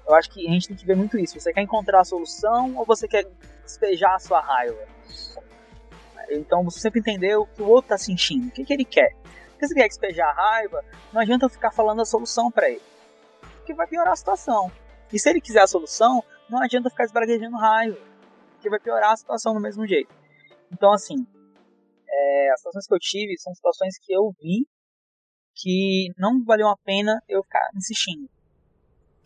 Eu 0.09 0.15
acho 0.15 0.31
que 0.31 0.49
a 0.49 0.51
gente 0.51 0.69
tem 0.69 0.77
que 0.77 0.87
ver 0.87 0.97
muito 0.97 1.19
isso. 1.19 1.39
Você 1.39 1.53
quer 1.53 1.61
encontrar 1.61 2.01
a 2.01 2.05
solução 2.05 2.75
ou 2.77 2.87
você 2.87 3.07
quer 3.07 3.27
despejar 3.63 4.15
a 4.15 4.19
sua 4.19 4.41
raiva? 4.41 4.79
Então 6.31 6.65
você 6.65 6.81
sempre 6.81 7.01
entender 7.01 7.37
o 7.37 7.47
que 7.47 7.63
o 7.63 7.69
outro 7.69 7.95
está 7.95 7.99
sentindo, 7.99 8.49
o 8.49 8.51
que, 8.51 8.65
que 8.65 8.73
ele 8.73 8.85
quer. 8.85 9.15
Porque 9.51 9.67
se 9.67 9.75
ele 9.75 9.83
quer 9.83 9.89
despejar 9.89 10.29
a 10.31 10.33
raiva, 10.33 10.83
não 11.13 11.21
adianta 11.21 11.45
eu 11.45 11.51
ficar 11.51 11.71
falando 11.71 12.01
a 12.01 12.07
solução 12.07 12.51
para 12.51 12.71
ele, 12.71 12.83
porque 13.57 13.75
vai 13.75 13.87
piorar 13.87 14.13
a 14.13 14.17
situação. 14.17 14.71
E 15.13 15.19
se 15.19 15.29
ele 15.29 15.41
quiser 15.41 15.63
a 15.63 15.67
solução, 15.67 16.23
não 16.49 16.63
adianta 16.63 16.91
ficar 16.91 17.05
esbraguejando 17.05 17.57
raiva, 17.57 17.99
porque 18.53 18.71
vai 18.71 18.79
piorar 18.79 19.13
a 19.13 19.17
situação 19.17 19.53
do 19.53 19.61
mesmo 19.61 19.87
jeito. 19.87 20.15
Então, 20.71 20.93
assim, 20.93 21.27
é, 22.09 22.51
as 22.53 22.61
situações 22.61 22.87
que 22.87 22.95
eu 22.95 22.99
tive 22.99 23.39
são 23.39 23.55
situações 23.55 23.99
que 23.99 24.13
eu 24.13 24.33
vi 24.41 24.67
que 25.55 26.13
não 26.17 26.45
valeu 26.45 26.69
a 26.69 26.77
pena 26.85 27.21
eu 27.29 27.43
ficar 27.43 27.69
insistindo, 27.75 28.29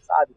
sabe? 0.00 0.34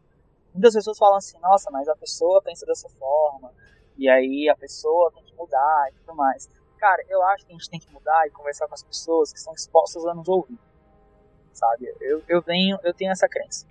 Muitas 0.56 0.72
pessoas 0.72 0.96
falam 0.96 1.18
assim, 1.18 1.38
nossa, 1.38 1.70
mas 1.70 1.86
a 1.86 1.94
pessoa 1.94 2.40
pensa 2.40 2.64
dessa 2.64 2.88
forma, 2.88 3.52
e 3.98 4.08
aí 4.08 4.48
a 4.48 4.56
pessoa 4.56 5.12
tem 5.12 5.22
que 5.22 5.34
mudar 5.34 5.90
e 5.90 5.94
tudo 5.98 6.16
mais. 6.16 6.48
Cara, 6.78 7.04
eu 7.10 7.22
acho 7.24 7.44
que 7.44 7.52
a 7.52 7.56
gente 7.56 7.68
tem 7.68 7.78
que 7.78 7.92
mudar 7.92 8.26
e 8.26 8.30
conversar 8.30 8.66
com 8.66 8.72
as 8.72 8.82
pessoas 8.82 9.30
que 9.30 9.38
estão 9.38 9.52
dispostas 9.52 10.06
a 10.06 10.14
nos 10.14 10.26
ouvir, 10.26 10.58
sabe? 11.52 11.94
Eu, 12.00 12.22
eu, 12.26 12.40
venho, 12.40 12.78
eu 12.82 12.94
tenho 12.94 13.12
essa 13.12 13.28
crença. 13.28 13.66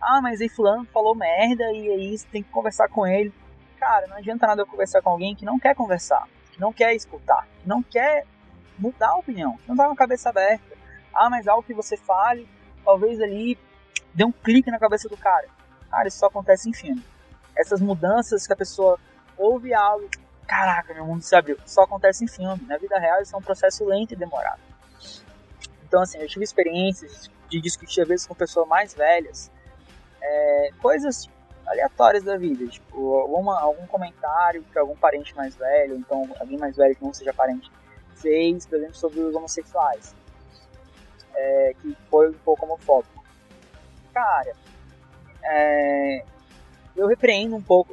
Ah, 0.00 0.20
mas 0.20 0.40
aí 0.40 0.48
fulano 0.48 0.84
falou 0.86 1.14
merda 1.14 1.70
e 1.70 1.88
aí 1.88 2.18
você 2.18 2.26
tem 2.26 2.42
que 2.42 2.50
conversar 2.50 2.88
com 2.88 3.06
ele. 3.06 3.32
Cara, 3.78 4.08
não 4.08 4.16
adianta 4.16 4.44
nada 4.44 4.62
eu 4.62 4.66
conversar 4.66 5.00
com 5.00 5.10
alguém 5.10 5.36
que 5.36 5.44
não 5.44 5.56
quer 5.56 5.76
conversar, 5.76 6.28
que 6.50 6.60
não 6.60 6.72
quer 6.72 6.96
escutar, 6.96 7.46
que 7.60 7.68
não 7.68 7.80
quer 7.80 8.26
mudar 8.76 9.10
a 9.10 9.18
opinião, 9.18 9.56
que 9.56 9.68
não 9.68 9.76
tá 9.76 9.86
com 9.86 9.92
a 9.92 9.96
cabeça 9.96 10.30
aberta. 10.30 10.76
Ah, 11.14 11.30
mas 11.30 11.46
algo 11.46 11.62
que 11.62 11.74
você 11.74 11.96
fale, 11.96 12.48
talvez 12.84 13.20
ali 13.20 13.56
dê 14.12 14.24
um 14.24 14.32
clique 14.32 14.68
na 14.68 14.80
cabeça 14.80 15.08
do 15.08 15.16
cara. 15.16 15.46
Cara, 15.90 16.08
isso 16.08 16.18
só 16.18 16.26
acontece 16.26 16.68
em 16.68 16.72
filme. 16.72 17.04
Essas 17.56 17.80
mudanças 17.80 18.46
que 18.46 18.52
a 18.52 18.56
pessoa 18.56 18.98
ouve 19.36 19.74
algo, 19.74 20.08
caraca, 20.46 20.94
meu 20.94 21.06
mundo 21.06 21.22
se 21.22 21.34
abriu. 21.34 21.58
Só 21.66 21.82
acontece 21.82 22.24
em 22.24 22.28
filme. 22.28 22.64
Na 22.66 22.76
vida 22.76 22.98
real, 22.98 23.20
isso 23.22 23.34
é 23.34 23.38
um 23.38 23.42
processo 23.42 23.84
lento 23.84 24.12
e 24.12 24.16
demorado. 24.16 24.60
Então, 25.86 26.02
assim, 26.02 26.18
eu 26.18 26.28
tive 26.28 26.44
experiências 26.44 27.30
de 27.48 27.60
discutir, 27.60 28.02
às 28.02 28.08
vezes, 28.08 28.26
com 28.26 28.34
pessoas 28.34 28.68
mais 28.68 28.92
velhas, 28.94 29.50
é, 30.20 30.70
coisas 30.80 31.28
aleatórias 31.66 32.24
da 32.24 32.36
vida, 32.36 32.66
tipo, 32.66 33.14
alguma, 33.14 33.60
algum 33.60 33.86
comentário 33.86 34.62
que 34.64 34.78
algum 34.78 34.96
parente 34.96 35.34
mais 35.36 35.54
velho, 35.54 35.96
então 35.96 36.28
alguém 36.40 36.58
mais 36.58 36.76
velho 36.76 36.96
que 36.96 37.04
não 37.04 37.12
seja 37.12 37.32
parente, 37.32 37.70
fez, 38.16 38.66
por 38.66 38.76
exemplo, 38.76 38.94
sobre 38.94 39.20
os 39.20 39.34
homossexuais, 39.34 40.14
é, 41.34 41.74
que 41.80 41.96
foi 42.10 42.30
um 42.30 42.38
pouco 42.38 42.64
homofóbico. 42.64 43.22
Cara, 44.12 44.54
é, 45.48 46.24
eu 46.96 47.06
repreendo 47.06 47.56
um 47.56 47.62
pouco, 47.62 47.92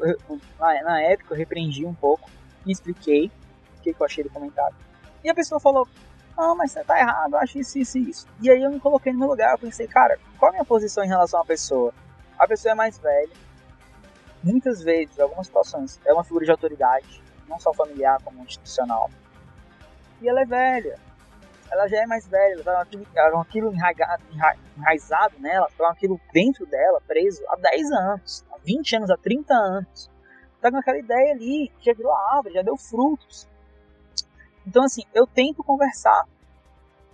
na, 0.60 1.02
época 1.02 1.34
eu 1.34 1.38
repreendi 1.38 1.86
um 1.86 1.94
pouco, 1.94 2.30
e 2.66 2.72
expliquei 2.72 3.32
o 3.78 3.82
que, 3.82 3.96
eu 3.98 4.06
achei 4.06 4.24
do 4.24 4.30
comentário. 4.30 4.76
E 5.24 5.30
a 5.30 5.36
pessoa 5.36 5.60
falou, 5.60 5.88
não, 6.36 6.56
mas 6.56 6.72
você 6.72 6.84
tá 6.84 7.00
errado, 7.00 7.34
eu 7.34 7.40
acho 7.40 7.60
isso, 7.60 7.78
isso 7.78 7.98
isso. 7.98 8.28
E 8.42 8.50
aí 8.50 8.62
eu 8.62 8.72
me 8.72 8.80
coloquei 8.80 9.14
no 9.14 9.20
meu 9.20 9.28
lugar, 9.30 9.52
eu 9.52 9.60
pensei, 9.60 9.88
cara, 9.88 10.20
qual 10.38 10.50
a 10.50 10.54
minha 10.54 10.66
posição 10.66 11.04
em 11.04 11.08
relação 11.08 11.40
à 11.42 11.46
pessoa? 11.46 11.94
A 12.38 12.48
pessoa 12.48 12.74
é 12.74 12.76
mais 12.76 12.98
velha, 12.98 13.34
muitas 14.44 14.82
vezes, 14.82 15.18
em 15.18 15.22
algumas 15.22 15.48
situações, 15.48 16.00
é 16.06 16.14
uma 16.14 16.24
figura 16.24 16.46
de 16.46 16.52
autoridade, 16.52 17.22
não 17.48 17.60
só 17.60 17.74
familiar 17.74 18.20
como 18.24 18.44
institucional. 18.44 19.10
E 20.22 20.28
ela 20.28 20.42
é 20.42 20.46
velha, 20.46 21.00
ela 21.76 21.88
já 21.90 22.02
é 22.02 22.06
mais 22.06 22.26
velha, 22.26 22.62
ela 22.66 22.82
aquilo, 22.82 23.06
aquilo 23.42 23.74
enraizado, 23.74 24.24
enraizado 24.78 25.40
nela, 25.40 25.70
com 25.78 25.86
aquilo 25.86 26.20
dentro 26.32 26.66
dela, 26.66 27.02
preso 27.06 27.44
há 27.50 27.58
10 27.58 27.92
anos, 27.92 28.46
há 28.50 28.58
20 28.64 28.96
anos, 28.96 29.10
há 29.10 29.18
30 29.18 29.54
anos. 29.54 30.10
Tá 30.62 30.72
com 30.72 30.78
aquela 30.78 30.98
ideia 30.98 31.34
ali, 31.34 31.72
já 31.82 31.94
virou 31.94 32.14
árvore, 32.14 32.54
já 32.54 32.62
deu 32.62 32.78
frutos. 32.78 33.48
Então, 34.66 34.84
assim, 34.84 35.04
eu 35.14 35.28
tento 35.28 35.64
conversar, 35.64 36.26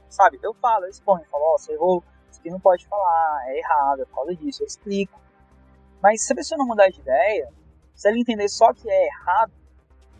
sabe? 0.08 0.40
Eu 0.42 0.54
falo, 0.54 0.86
eu 0.86 0.90
exponho, 0.90 1.26
falo, 1.26 1.44
ó, 1.44 1.56
oh, 1.56 1.58
você 1.58 1.74
errou, 1.74 2.04
isso 2.30 2.40
aqui 2.40 2.50
não 2.52 2.60
pode 2.60 2.88
falar, 2.88 3.44
é 3.48 3.58
errado, 3.58 4.04
é 4.04 4.06
por 4.06 4.16
causa 4.16 4.36
disso, 4.36 4.62
eu 4.64 4.68
explico. 4.68 5.20
Mas 6.02 6.24
se 6.24 6.32
a 6.32 6.36
pessoa 6.36 6.58
não 6.58 6.68
mudar 6.68 6.88
de 6.90 7.00
ideia, 7.00 7.52
se 7.96 8.08
ela 8.08 8.18
entender 8.18 8.48
só 8.48 8.72
que 8.74 8.90
é 8.90 9.08
errado, 9.08 9.52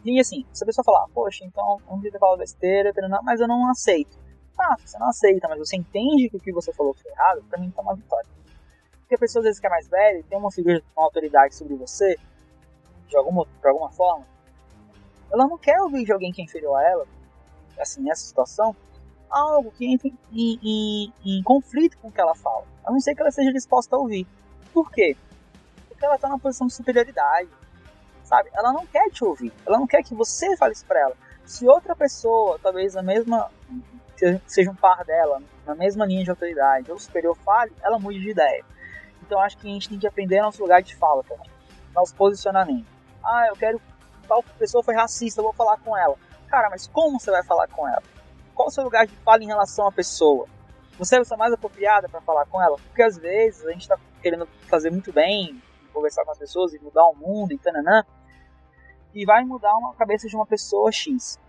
e 0.04 0.20
assim, 0.20 0.46
se 0.52 0.64
a 0.64 0.66
pessoa 0.66 0.84
falar, 0.84 1.08
poxa, 1.14 1.46
então 1.46 1.80
não 1.88 1.98
devia 1.98 2.12
ter 2.12 2.20
falado 2.20 2.40
besteira, 2.40 2.92
mas 3.24 3.40
eu 3.40 3.48
não 3.48 3.70
aceito. 3.70 4.21
Ah, 4.64 4.76
você 4.78 4.98
não 5.00 5.10
aceita, 5.10 5.48
mas 5.50 5.58
você 5.58 5.76
entende 5.76 6.30
que 6.30 6.38
o 6.38 6.40
que 6.40 6.52
você 6.52 6.72
falou 6.72 6.94
foi 6.94 7.12
errado, 7.12 7.44
pra 7.50 7.60
mim 7.60 7.72
tá 7.72 7.82
uma 7.82 7.96
vitória. 7.96 8.30
Porque 9.00 9.16
a 9.16 9.18
pessoa 9.18 9.42
às 9.42 9.46
vezes 9.46 9.60
que 9.60 9.66
é 9.66 9.70
mais 9.70 9.88
velha, 9.88 10.24
tem 10.30 10.38
uma 10.38 10.52
figura, 10.52 10.84
uma 10.96 11.06
autoridade 11.06 11.56
sobre 11.56 11.76
você, 11.76 12.16
de 13.08 13.18
alguma, 13.18 13.46
de 13.46 13.68
alguma 13.68 13.90
forma, 13.90 14.26
ela 15.32 15.48
não 15.48 15.58
quer 15.58 15.82
ouvir 15.82 16.06
de 16.06 16.14
alguém 16.14 16.32
que 16.32 16.42
é 16.42 16.46
inferior 16.46 16.76
a 16.76 16.84
ela, 16.88 17.08
assim, 17.80 18.02
nessa 18.04 18.24
situação, 18.24 18.76
algo 19.30 19.72
que 19.72 19.86
entre 19.86 20.14
em, 20.32 20.60
em, 20.62 21.14
em 21.26 21.44
conflito 21.44 21.98
com 21.98 22.10
o 22.10 22.12
que 22.12 22.22
ela 22.22 22.36
fala. 22.36 22.66
A 22.86 22.92
não 22.92 23.00
ser 23.00 23.16
que 23.16 23.22
ela 23.22 23.32
seja 23.32 23.52
disposta 23.52 23.96
a 23.96 24.00
ouvir. 24.00 24.28
Por 24.74 24.92
quê? 24.92 25.18
Porque 25.88 26.06
ela 26.06 26.16
está 26.16 26.28
numa 26.28 26.40
posição 26.40 26.68
de 26.68 26.74
superioridade, 26.74 27.50
sabe? 28.24 28.50
Ela 28.54 28.72
não 28.72 28.86
quer 28.86 29.10
te 29.10 29.24
ouvir, 29.24 29.52
ela 29.66 29.80
não 29.80 29.88
quer 29.88 30.04
que 30.04 30.14
você 30.14 30.56
fale 30.58 30.74
isso 30.74 30.86
para 30.86 31.00
ela. 31.00 31.18
Se 31.46 31.68
outra 31.68 31.96
pessoa, 31.96 32.60
talvez 32.62 32.96
a 32.96 33.02
mesma 33.02 33.50
seja 34.46 34.72
um 34.72 34.76
par 34.76 35.04
dela, 35.04 35.42
na 35.66 35.76
mesma 35.76 36.06
linha 36.06 36.24
de 36.24 36.30
autoridade, 36.30 36.92
ou 36.92 37.00
superior 37.00 37.36
fale, 37.38 37.72
ela 37.82 38.00
mude 38.00 38.20
de 38.20 38.32
ideia. 38.32 38.64
Então 39.22 39.40
acho 39.40 39.58
que 39.58 39.68
a 39.68 39.72
gente 39.72 39.90
tem 39.90 40.00
que 40.00 40.08
aprender 40.08 40.42
nosso 40.42 40.62
lugar 40.62 40.82
de 40.82 40.96
fala 40.96 41.24
nosso 41.94 42.16
posicionamento. 42.16 42.88
Ah, 43.24 43.48
eu 43.48 43.56
quero. 43.56 43.82
Tal 44.28 44.44
pessoa 44.58 44.84
foi 44.84 44.96
racista, 44.96 45.42
eu 45.42 45.44
vou 45.44 45.54
falar 45.54 45.78
com 45.78 45.98
ela. 45.98 46.16
Cara, 46.48 46.70
mas 46.70 46.88
como 46.88 47.20
você 47.20 47.32
vai 47.32 47.44
falar 47.44 47.68
com 47.68 47.88
ela? 47.88 48.04
Qual 48.56 48.68
o 48.68 48.72
seu 48.72 48.84
lugar 48.84 49.06
de 49.06 49.14
fala 49.18 49.44
em 49.44 49.48
relação 49.48 49.88
à 49.88 49.92
pessoa? 49.92 50.48
Você 50.98 51.16
é 51.16 51.18
a 51.18 51.22
pessoa 51.22 51.38
mais 51.38 51.54
apropriada 51.54 52.08
para 52.08 52.22
falar 52.22 52.46
com 52.46 52.62
ela? 52.62 52.78
Porque 52.78 53.02
às 53.02 53.18
vezes 53.18 53.66
a 53.66 53.72
gente 53.72 53.82
está 53.82 53.98
querendo 54.22 54.48
fazer 54.68 54.90
muito 54.90 55.12
bem, 55.12 55.62
conversar 55.94 56.24
com 56.24 56.32
as 56.32 56.38
pessoas 56.38 56.74
e 56.74 56.80
mudar 56.80 57.06
o 57.08 57.16
mundo 57.16 57.54
e 57.54 57.58
tananã, 57.58 58.04
e 59.14 59.26
vai 59.26 59.44
mudar 59.44 59.76
uma 59.76 59.94
cabeça 59.96 60.28
de 60.28 60.36
uma 60.36 60.46
pessoa 60.46 60.92
X. 60.92 61.40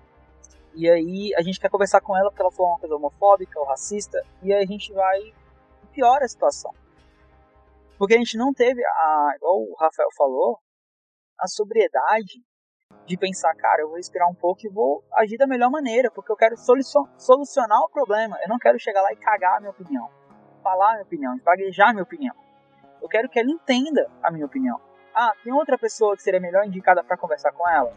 E 0.75 0.89
aí 0.89 1.35
a 1.37 1.43
gente 1.43 1.61
quer 1.61 1.69
conversar 1.69 2.01
com 2.01 2.17
ela 2.17 2.31
porque 2.31 2.43
ela 2.43 2.51
foi 2.51 2.65
uma 2.65 2.79
coisa 2.79 2.97
homofóbica 2.97 3.61
ou 3.61 3.67
racista, 3.67 4.23
e 4.43 4.53
aí 4.53 4.63
a 4.63 4.67
gente 4.67 4.93
vai 4.93 5.35
piora 5.93 6.25
a 6.25 6.29
situação. 6.29 6.73
Porque 7.99 8.15
a 8.15 8.19
gente 8.19 8.37
não 8.37 8.53
teve, 8.53 8.83
a, 8.85 9.33
igual 9.37 9.61
o 9.61 9.77
Rafael 9.79 10.09
falou, 10.17 10.59
a 11.39 11.47
sobriedade 11.47 12.43
de 13.07 13.17
pensar, 13.17 13.55
cara, 13.55 13.83
eu 13.83 13.89
vou 13.89 13.97
respirar 13.97 14.29
um 14.29 14.35
pouco 14.35 14.65
e 14.65 14.69
vou 14.69 15.05
agir 15.13 15.37
da 15.37 15.47
melhor 15.47 15.71
maneira, 15.71 16.11
porque 16.11 16.31
eu 16.31 16.37
quero 16.37 16.57
solucionar 16.57 17.81
o 17.81 17.91
problema. 17.91 18.39
Eu 18.43 18.49
não 18.49 18.59
quero 18.59 18.79
chegar 18.79 19.03
lá 19.03 19.13
e 19.13 19.17
cagar 19.17 19.57
a 19.57 19.61
minha 19.61 19.71
opinião, 19.71 20.09
falar 20.63 20.91
a 20.91 20.93
minha 20.95 21.05
opinião, 21.05 21.39
vaguejar 21.45 21.91
a 21.91 21.93
minha 21.93 22.03
opinião. 22.03 22.35
Eu 23.01 23.09
quero 23.09 23.29
que 23.29 23.39
ela 23.39 23.51
entenda 23.51 24.09
a 24.23 24.31
minha 24.31 24.47
opinião. 24.47 24.81
Ah, 25.15 25.33
tem 25.43 25.53
outra 25.53 25.77
pessoa 25.77 26.17
que 26.17 26.23
seria 26.23 26.41
melhor 26.41 26.65
indicada 26.65 27.03
para 27.05 27.17
conversar 27.17 27.53
com 27.53 27.69
ela? 27.69 27.93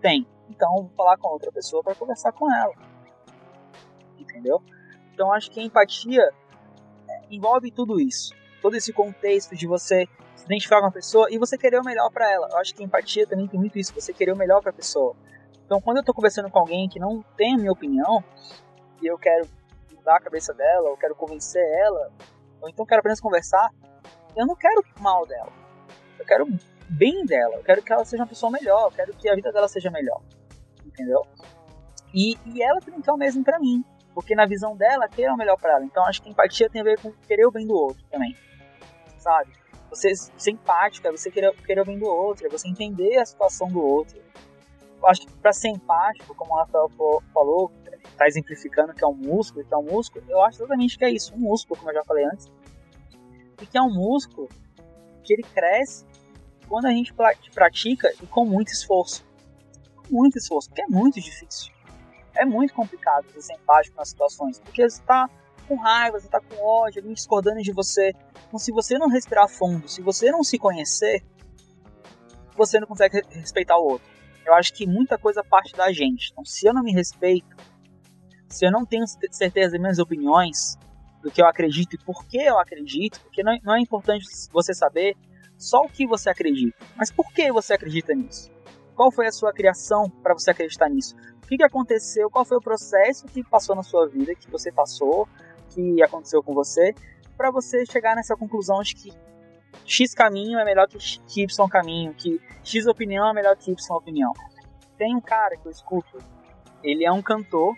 Tem. 0.00 0.26
Então 0.48 0.68
vou 0.74 0.90
falar 0.96 1.16
com 1.18 1.28
outra 1.28 1.52
pessoa 1.52 1.82
para 1.82 1.94
conversar 1.94 2.32
com 2.32 2.52
ela. 2.52 2.74
Entendeu? 4.18 4.62
Então 5.12 5.32
acho 5.32 5.50
que 5.50 5.60
a 5.60 5.62
empatia 5.62 6.30
é, 7.08 7.20
envolve 7.30 7.70
tudo 7.70 8.00
isso. 8.00 8.34
Todo 8.62 8.76
esse 8.76 8.92
contexto 8.92 9.54
de 9.54 9.66
você 9.66 10.06
se 10.34 10.44
identificar 10.44 10.78
com 10.78 10.86
uma 10.86 10.92
pessoa 10.92 11.28
e 11.30 11.38
você 11.38 11.56
querer 11.58 11.80
o 11.80 11.84
melhor 11.84 12.10
para 12.10 12.30
ela. 12.30 12.48
Eu 12.50 12.58
acho 12.58 12.74
que 12.74 12.82
a 12.82 12.86
empatia 12.86 13.26
também 13.26 13.46
tem 13.46 13.58
muito 13.58 13.78
isso, 13.78 13.94
você 13.94 14.12
querer 14.12 14.32
o 14.32 14.36
melhor 14.36 14.60
para 14.60 14.70
a 14.70 14.74
pessoa. 14.74 15.14
Então 15.64 15.80
quando 15.80 15.98
eu 15.98 16.04
tô 16.04 16.14
conversando 16.14 16.50
com 16.50 16.58
alguém 16.58 16.88
que 16.88 16.98
não 16.98 17.22
tem 17.36 17.54
a 17.54 17.58
minha 17.58 17.72
opinião 17.72 18.22
e 19.02 19.06
eu 19.06 19.18
quero 19.18 19.46
mudar 19.94 20.16
a 20.16 20.20
cabeça 20.20 20.54
dela, 20.54 20.90
ou 20.90 20.96
quero 20.96 21.14
convencer 21.14 21.62
ela, 21.62 22.10
ou 22.60 22.68
então 22.68 22.86
quero 22.86 23.00
apenas 23.00 23.20
conversar, 23.20 23.70
eu 24.36 24.46
não 24.46 24.56
quero 24.56 24.82
mal 25.00 25.26
dela. 25.26 25.52
Eu 26.18 26.24
quero 26.24 26.46
bem 26.88 27.24
dela, 27.24 27.56
eu 27.56 27.62
quero 27.62 27.82
que 27.82 27.92
ela 27.92 28.04
seja 28.04 28.22
uma 28.22 28.28
pessoa 28.28 28.50
melhor, 28.50 28.84
eu 28.86 28.90
quero 28.90 29.14
que 29.14 29.28
a 29.28 29.34
vida 29.34 29.52
dela 29.52 29.68
seja 29.68 29.90
melhor. 29.90 30.20
Entendeu? 30.84 31.22
E, 32.12 32.36
e 32.46 32.62
ela 32.62 32.80
também 32.80 33.00
quer 33.00 33.12
o 33.12 33.16
mesmo 33.16 33.44
para 33.44 33.58
mim, 33.58 33.84
porque 34.14 34.34
na 34.34 34.46
visão 34.46 34.76
dela, 34.76 35.08
querer 35.08 35.30
o 35.30 35.36
melhor 35.36 35.56
para 35.56 35.74
ela. 35.74 35.84
Então 35.84 36.04
acho 36.04 36.22
que 36.22 36.30
empatia 36.30 36.68
tem 36.70 36.80
a 36.80 36.84
ver 36.84 37.00
com 37.00 37.12
querer 37.26 37.46
o 37.46 37.50
bem 37.50 37.66
do 37.66 37.74
outro 37.74 38.02
também. 38.10 38.36
Sabe? 39.18 39.52
Você 39.90 40.14
ser 40.14 40.58
é 41.04 41.10
você 41.10 41.30
querer, 41.30 41.54
querer 41.62 41.80
o 41.80 41.84
bem 41.84 41.98
do 41.98 42.06
outro, 42.06 42.46
é 42.46 42.50
você 42.50 42.68
entender 42.68 43.18
a 43.18 43.24
situação 43.24 43.68
do 43.68 43.80
outro. 43.80 44.20
Eu 45.00 45.06
acho 45.06 45.22
que 45.22 45.32
para 45.34 45.52
ser 45.52 45.68
empático, 45.68 46.34
como 46.34 46.52
o 46.52 46.56
Rafael 46.56 46.90
falou, 47.32 47.70
tá 48.16 48.26
exemplificando 48.26 48.92
que 48.92 49.04
é 49.04 49.06
um 49.06 49.14
músculo, 49.14 49.64
que 49.64 49.72
é 49.72 49.76
um 49.76 49.84
músculo, 49.84 50.24
eu 50.28 50.42
acho 50.42 50.58
exatamente 50.58 50.98
que 50.98 51.04
é 51.04 51.10
isso, 51.10 51.34
um 51.34 51.38
músculo, 51.38 51.78
como 51.78 51.90
eu 51.90 51.94
já 51.94 52.04
falei 52.04 52.24
antes. 52.24 52.50
E 53.62 53.66
que 53.66 53.78
é 53.78 53.82
um 53.82 53.92
músculo 53.92 54.48
que 55.22 55.32
ele 55.32 55.42
cresce 55.42 56.04
quando 56.68 56.86
a 56.86 56.90
gente 56.90 57.12
pratica 57.54 58.12
e 58.22 58.26
com 58.26 58.44
muito 58.44 58.68
esforço. 58.68 59.26
Muito 60.10 60.38
esforço, 60.38 60.68
porque 60.68 60.82
é 60.82 60.86
muito 60.86 61.20
difícil. 61.20 61.72
É 62.34 62.44
muito 62.44 62.72
complicado 62.74 63.26
ser 63.40 63.54
empático 63.54 63.96
nas 63.96 64.10
situações, 64.10 64.60
porque 64.60 64.88
você 64.88 65.00
está 65.00 65.28
com 65.66 65.76
raiva, 65.76 66.18
você 66.18 66.26
está 66.26 66.40
com 66.40 66.56
ódio, 66.56 67.00
alguém 67.00 67.14
discordando 67.14 67.60
de 67.60 67.72
você. 67.72 68.14
Então, 68.46 68.58
se 68.58 68.72
você 68.72 68.98
não 68.98 69.08
respirar 69.08 69.48
fundo, 69.48 69.88
se 69.88 70.00
você 70.00 70.30
não 70.30 70.42
se 70.42 70.58
conhecer, 70.58 71.24
você 72.56 72.80
não 72.80 72.86
consegue 72.86 73.22
respeitar 73.30 73.76
o 73.76 73.84
outro. 73.84 74.08
Eu 74.46 74.54
acho 74.54 74.72
que 74.72 74.86
muita 74.86 75.18
coisa 75.18 75.44
parte 75.44 75.74
da 75.74 75.92
gente. 75.92 76.30
Então, 76.32 76.44
se 76.44 76.66
eu 76.66 76.72
não 76.72 76.82
me 76.82 76.92
respeito, 76.92 77.56
se 78.48 78.64
eu 78.64 78.72
não 78.72 78.86
tenho 78.86 79.04
certeza 79.30 79.72
das 79.72 79.80
minhas 79.80 79.98
opiniões, 79.98 80.78
do 81.22 81.30
que 81.30 81.42
eu 81.42 81.46
acredito 81.46 81.94
e 81.94 81.98
por 81.98 82.26
que 82.26 82.38
eu 82.38 82.58
acredito, 82.58 83.20
porque 83.20 83.42
não, 83.42 83.58
não 83.62 83.74
é 83.74 83.80
importante 83.80 84.24
você 84.52 84.72
saber 84.72 85.16
só 85.58 85.80
o 85.80 85.88
que 85.88 86.06
você 86.06 86.30
acredita, 86.30 86.76
mas 86.96 87.10
por 87.10 87.30
que 87.32 87.52
você 87.52 87.74
acredita 87.74 88.14
nisso? 88.14 88.50
Qual 88.94 89.12
foi 89.12 89.26
a 89.26 89.32
sua 89.32 89.52
criação 89.52 90.08
para 90.08 90.32
você 90.32 90.52
acreditar 90.52 90.88
nisso? 90.88 91.14
O 91.42 91.46
que, 91.48 91.56
que 91.56 91.64
aconteceu? 91.64 92.30
Qual 92.30 92.44
foi 92.44 92.56
o 92.56 92.60
processo 92.60 93.26
que 93.26 93.42
passou 93.42 93.74
na 93.74 93.82
sua 93.82 94.08
vida, 94.08 94.34
que 94.34 94.50
você 94.50 94.72
passou, 94.72 95.28
que 95.70 96.02
aconteceu 96.02 96.42
com 96.42 96.54
você, 96.54 96.94
para 97.36 97.50
você 97.50 97.84
chegar 97.86 98.16
nessa 98.16 98.36
conclusão 98.36 98.80
de 98.82 98.94
que 98.94 99.12
X 99.84 100.14
caminho 100.14 100.58
é 100.58 100.64
melhor 100.64 100.86
que, 100.88 100.98
Y 101.42 101.68
caminho, 101.68 102.14
que 102.14 102.40
X 102.64 102.86
opinião 102.86 103.28
é 103.28 103.32
melhor 103.32 103.56
que 103.56 103.70
Y 103.70 103.96
opinião. 103.96 104.32
Tem 104.96 105.14
um 105.14 105.20
cara 105.20 105.56
que 105.56 105.66
eu 105.66 105.72
escuto, 105.72 106.18
ele 106.82 107.04
é 107.04 107.12
um 107.12 107.22
cantor 107.22 107.74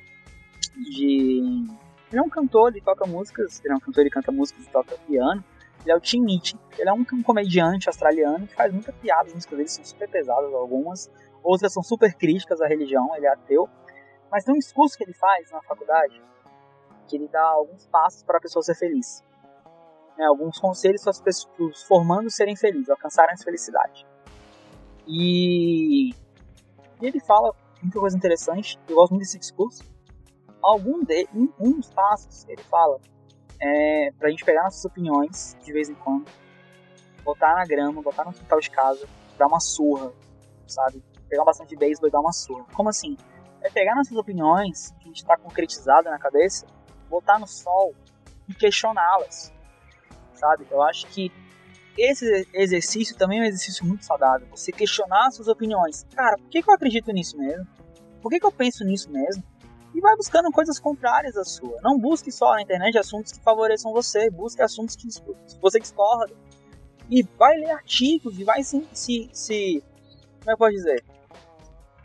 de. 0.77 1.67
Ele 2.11 2.19
é 2.19 2.23
um 2.23 2.29
cantor, 2.29 2.71
ele 2.71 2.81
toca 2.81 3.07
músicas, 3.07 3.61
ele 3.65 3.73
é 3.73 3.77
um 3.77 3.81
cantor, 3.81 4.01
ele 4.01 4.11
canta 4.11 4.33
músicas 4.33 4.67
e 4.67 4.69
toca 4.71 4.97
piano. 5.07 5.45
Ele 5.83 5.93
é 5.93 5.97
o 5.97 6.01
Tim 6.01 6.21
Mitchell. 6.21 6.59
Ele 6.79 6.89
é 6.89 6.93
um, 6.93 7.05
um 7.13 7.23
comediante 7.23 7.89
australiano 7.89 8.47
que 8.47 8.55
faz 8.55 8.73
muita 8.73 8.93
piada. 8.93 9.29
As 9.29 9.35
músicas 9.35 9.57
dele 9.57 9.69
são 9.69 9.85
super 9.85 10.09
pesadas, 10.09 10.53
algumas. 10.53 11.11
Outras 11.43 11.73
são 11.73 11.83
super 11.83 12.15
críticas 12.15 12.61
à 12.61 12.67
religião, 12.67 13.15
ele 13.17 13.27
é 13.27 13.31
ateu. 13.31 13.69
Mas 14.31 14.45
tem 14.45 14.55
um 14.55 14.59
discurso 14.59 14.97
que 14.97 15.05
ele 15.05 15.15
faz 15.15 15.51
na 15.51 15.63
faculdade 15.63 16.23
que 17.09 17.17
ele 17.17 17.29
dá 17.29 17.43
alguns 17.43 17.87
passos 17.89 18.23
para 18.23 18.39
a 18.39 18.41
pessoa 18.41 18.63
ser 18.63 18.77
feliz. 18.77 19.25
Né, 20.17 20.25
alguns 20.27 20.59
conselhos 20.59 21.03
para 21.03 21.65
os 21.65 21.83
formandos 21.83 22.37
serem 22.37 22.55
felizes, 22.55 22.89
alcançarem 22.89 23.35
a 23.35 23.37
felicidade. 23.37 24.07
E, 25.07 26.11
e 26.11 26.15
ele 27.03 27.19
fala 27.21 27.53
muita 27.83 27.99
coisa 27.99 28.17
interessante, 28.17 28.79
eu 28.89 28.95
gosto 28.95 29.11
muito 29.11 29.23
desse 29.23 29.39
discurso. 29.39 29.83
Algum 30.63 31.03
de, 31.03 31.27
um, 31.35 31.49
um 31.59 31.73
dos 31.73 31.91
passos 31.91 32.47
ele 32.49 32.63
fala 32.63 33.01
é, 33.61 34.11
pra 34.19 34.31
gente 34.31 34.45
pegar 34.45 34.65
nossas 34.65 34.85
opiniões 34.85 35.57
de 35.63 35.73
vez 35.73 35.89
em 35.89 35.95
quando, 35.95 36.27
botar 37.23 37.55
na 37.55 37.65
grama, 37.65 38.03
botar 38.03 38.25
no 38.25 38.33
quintal 38.33 38.61
de 38.61 38.71
casa, 38.71 39.07
dar 39.39 39.47
uma 39.47 39.61
surra, 39.61 40.13
sabe? 40.67 41.03
Pegar 41.29 41.45
bastante 41.45 41.77
beisebol 41.77 42.09
e 42.09 42.13
dar 42.13 42.21
uma 42.21 42.33
surra. 42.33 42.65
Como 42.73 42.89
assim? 42.89 43.17
É 43.63 43.71
pegar 43.71 43.95
nossas 43.95 44.17
opiniões, 44.17 44.91
que 45.01 45.05
a 45.05 45.09
gente 45.09 45.25
tá 45.25 45.37
concretizada 45.37 46.11
na 46.11 46.19
cabeça, 46.19 46.67
botar 47.09 47.39
no 47.39 47.47
sol 47.47 47.95
e 48.49 48.55
questioná-las, 48.55 49.53
sabe? 50.35 50.67
Eu 50.71 50.83
acho 50.83 51.07
que 51.09 51.31
esse 51.99 52.49
exercício 52.55 53.17
também 53.17 53.41
é 53.41 53.43
um 53.43 53.45
exercício 53.45 53.85
muito 53.85 54.05
saudável. 54.05 54.49
Você 54.51 54.73
questionar 54.73 55.31
suas 55.31 55.49
opiniões. 55.49 56.07
Cara, 56.15 56.37
por 56.39 56.49
que, 56.49 56.63
que 56.63 56.71
eu 56.71 56.75
acredito 56.75 57.13
nisso 57.13 57.37
mesmo? 57.37 57.67
Por 58.23 58.31
que, 58.31 58.41
que 58.41 58.47
eu 58.47 58.53
penso 58.53 58.85
nisso 58.85 59.11
mesmo? 59.11 59.43
E 59.95 60.01
vai 60.01 60.17
buscando 60.17 60.51
coisas 60.51 60.79
contrárias 60.79 61.37
à 61.37 61.45
sua. 61.45 61.79
Não 61.83 61.99
busque 61.99 62.31
só 62.31 62.55
na 62.55 62.63
internet 62.63 62.97
assuntos 62.99 63.33
que 63.33 63.41
favoreçam 63.41 63.93
você, 63.93 64.31
busque 64.31 64.63
assuntos 64.63 64.97
que 64.97 65.09
você 65.61 65.81
discorda. 65.81 66.35
E 67.09 67.23
vai 67.23 67.57
ler 67.59 67.71
artigos 67.71 68.39
e 68.39 68.45
vai 68.45 68.63
se, 68.63 68.87
se, 68.93 69.29
se 69.33 69.83
como 70.41 70.43
é 70.43 70.45
que 70.45 70.53
eu 70.53 70.59
posso 70.59 70.73
dizer? 70.73 71.05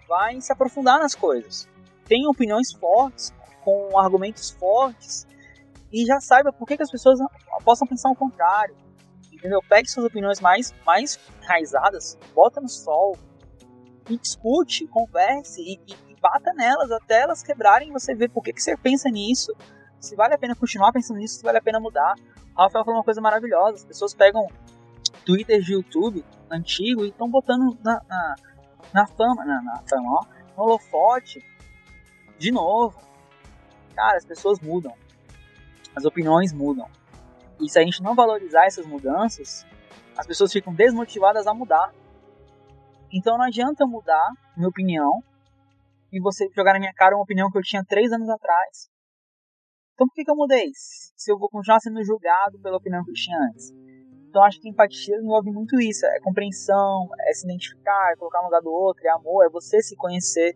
Vai 0.07 0.41
se 0.41 0.51
aprofundar 0.51 0.99
nas 0.99 1.13
coisas. 1.13 1.67
Tenha 2.05 2.29
opiniões 2.29 2.71
fortes, 2.71 3.33
com 3.63 3.97
argumentos 3.97 4.51
fortes, 4.51 5.27
e 5.91 6.05
já 6.05 6.19
saiba 6.19 6.51
por 6.51 6.67
que, 6.67 6.77
que 6.77 6.83
as 6.83 6.91
pessoas 6.91 7.19
possam 7.63 7.87
pensar 7.87 8.09
o 8.09 8.15
contrário. 8.15 8.75
Entendeu? 9.31 9.61
Pegue 9.67 9.89
suas 9.89 10.05
opiniões 10.05 10.39
mais, 10.39 10.73
mais 10.85 11.19
enraizadas, 11.41 12.17
bota 12.33 12.59
no 12.59 12.69
sol, 12.69 13.15
e 14.09 14.17
discute, 14.17 14.87
converse 14.87 15.61
e, 15.61 15.79
e, 15.87 16.04
bata 16.25 16.51
nelas 16.53 16.91
até 16.91 17.21
elas 17.21 17.43
quebrarem 17.43 17.89
e 17.89 17.91
você 17.91 18.15
ver 18.15 18.29
por 18.29 18.43
que, 18.43 18.51
que 18.51 18.61
você 18.61 18.75
pensa 18.75 19.09
nisso, 19.09 19.55
se 19.99 20.15
vale 20.15 20.33
a 20.33 20.37
pena 20.37 20.55
continuar 20.55 20.91
pensando 20.91 21.17
nisso, 21.17 21.35
se 21.35 21.43
vale 21.43 21.59
a 21.59 21.61
pena 21.61 21.79
mudar. 21.79 22.15
Rafael 22.57 22.83
falou 22.83 22.97
uma 22.97 23.03
coisa 23.03 23.21
maravilhosa: 23.21 23.75
as 23.75 23.85
pessoas 23.85 24.13
pegam 24.15 24.47
Twitter 25.23 25.61
de 25.61 25.73
YouTube 25.73 26.25
antigo 26.49 27.05
e 27.05 27.09
estão 27.09 27.29
botando 27.29 27.77
na, 27.83 28.01
na, 28.07 28.35
na, 28.91 29.07
fama, 29.07 29.45
na, 29.45 29.61
na 29.61 29.83
fama, 29.87 30.09
ó, 30.09 30.25
no 30.57 30.63
holofote 30.63 31.45
de 32.39 32.51
novo. 32.51 32.99
Cara, 33.95 34.17
as 34.17 34.25
pessoas 34.25 34.59
mudam, 34.59 34.93
as 35.95 36.05
opiniões 36.05 36.51
mudam. 36.51 36.89
E 37.61 37.69
se 37.69 37.77
a 37.77 37.83
gente 37.83 38.01
não 38.01 38.15
valorizar 38.15 38.65
essas 38.65 38.85
mudanças, 38.87 39.65
as 40.17 40.25
pessoas 40.25 40.51
ficam 40.51 40.73
desmotivadas 40.73 41.45
a 41.45 41.53
mudar. 41.53 41.93
Então 43.11 43.37
não 43.37 43.45
adianta 43.45 43.85
mudar 43.85 44.31
minha 44.57 44.67
opinião 44.67 45.23
e 46.15 46.21
você 46.21 46.47
jogar 46.55 46.73
na 46.73 46.79
minha 46.79 46.93
cara 46.93 47.13
uma 47.13 47.23
opinião 47.23 47.51
que 47.51 47.57
eu 47.57 47.61
tinha 47.61 47.83
três 47.83 48.09
anos 48.13 48.29
atrás. 48.29 48.89
Então 49.93 50.07
por 50.07 50.13
que, 50.13 50.23
que 50.23 50.31
eu 50.31 50.35
mudei? 50.35 50.71
Se 50.73 51.29
eu 51.29 51.37
vou 51.37 51.49
continuar 51.49 51.79
sendo 51.81 52.01
julgado 52.03 52.57
pela 52.61 52.77
opinião 52.77 53.03
que 53.03 53.11
eu 53.11 53.15
tinha 53.15 53.37
antes. 53.49 53.73
Então 54.29 54.41
acho 54.43 54.61
que 54.61 54.69
empatia 54.69 55.17
envolve 55.17 55.51
muito 55.51 55.79
isso. 55.79 56.05
É 56.05 56.19
compreensão, 56.21 57.09
é 57.19 57.33
se 57.33 57.45
identificar, 57.45 58.13
é 58.13 58.15
colocar 58.15 58.39
no 58.39 58.45
lugar 58.45 58.61
do 58.61 58.71
outro, 58.71 59.05
é 59.05 59.11
amor, 59.11 59.45
é 59.45 59.49
você 59.49 59.81
se 59.81 59.95
conhecer. 59.97 60.55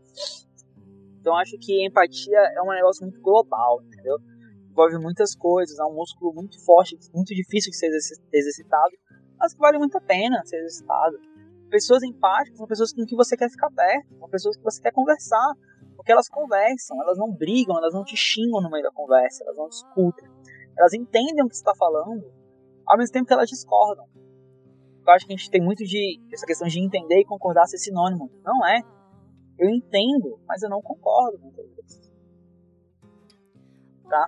Então 1.20 1.36
acho 1.36 1.58
que 1.60 1.86
empatia 1.86 2.40
é 2.56 2.62
um 2.62 2.70
negócio 2.70 3.04
muito 3.04 3.20
global, 3.20 3.82
entendeu? 3.84 4.16
Envolve 4.72 4.98
muitas 4.98 5.36
coisas, 5.36 5.78
é 5.78 5.84
um 5.84 5.94
músculo 5.94 6.34
muito 6.34 6.64
forte, 6.64 6.98
muito 7.14 7.36
difícil 7.36 7.72
de 7.72 7.78
ser 7.78 7.88
exercitado, 8.32 8.96
mas 9.38 9.54
que 9.54 9.60
vale 9.60 9.78
muito 9.78 9.98
a 9.98 10.02
pena 10.02 10.42
ser 10.46 10.58
exercitado. 10.60 11.18
Pessoas 11.70 12.02
empáticas 12.04 12.58
são 12.58 12.68
pessoas 12.68 12.94
com 12.94 13.06
quem 13.06 13.16
você 13.16 13.38
quer 13.38 13.50
ficar 13.50 13.70
perto, 13.70 14.18
são 14.18 14.30
pessoas 14.30 14.58
que 14.58 14.64
você 14.64 14.82
quer 14.82 14.92
conversar, 14.92 15.54
porque 15.96 16.12
elas 16.12 16.28
conversam, 16.28 17.00
elas 17.02 17.18
não 17.18 17.32
brigam, 17.32 17.78
elas 17.78 17.94
não 17.94 18.04
te 18.04 18.16
xingam 18.18 18.62
no 18.62 18.70
meio 18.70 18.84
da 18.84 18.92
conversa, 18.92 19.44
elas 19.44 19.56
não 19.56 19.68
discutem. 19.68 20.28
Elas 20.78 20.94
entendem 20.94 21.44
o 21.44 21.48
que 21.48 21.56
você 21.56 21.62
está 21.62 21.76
falando, 21.76 22.32
ao 22.88 22.98
mesmo 22.98 23.14
tempo 23.14 23.28
que 23.28 23.34
elas 23.34 23.50
discordam. 23.50 24.06
Eu 25.06 25.14
acho 25.14 25.26
que 25.26 25.34
a 25.34 25.38
gente 25.38 25.50
tem 25.50 25.62
muito 25.62 25.84
de 25.84 26.20
essa 26.32 26.46
questão 26.46 26.68
de 26.68 26.80
entender 26.80 27.20
e 27.20 27.26
concordar 27.26 27.66
ser 27.66 27.78
sinônimo. 27.78 28.32
Não 28.44 28.66
é. 28.66 28.82
Eu 29.58 29.70
entendo, 29.70 30.40
mas 30.48 30.64
eu 30.64 30.70
não 30.70 30.82
concordo 30.82 31.38
muitas 31.40 31.66
vezes. 31.76 32.12
Tá? 34.08 34.26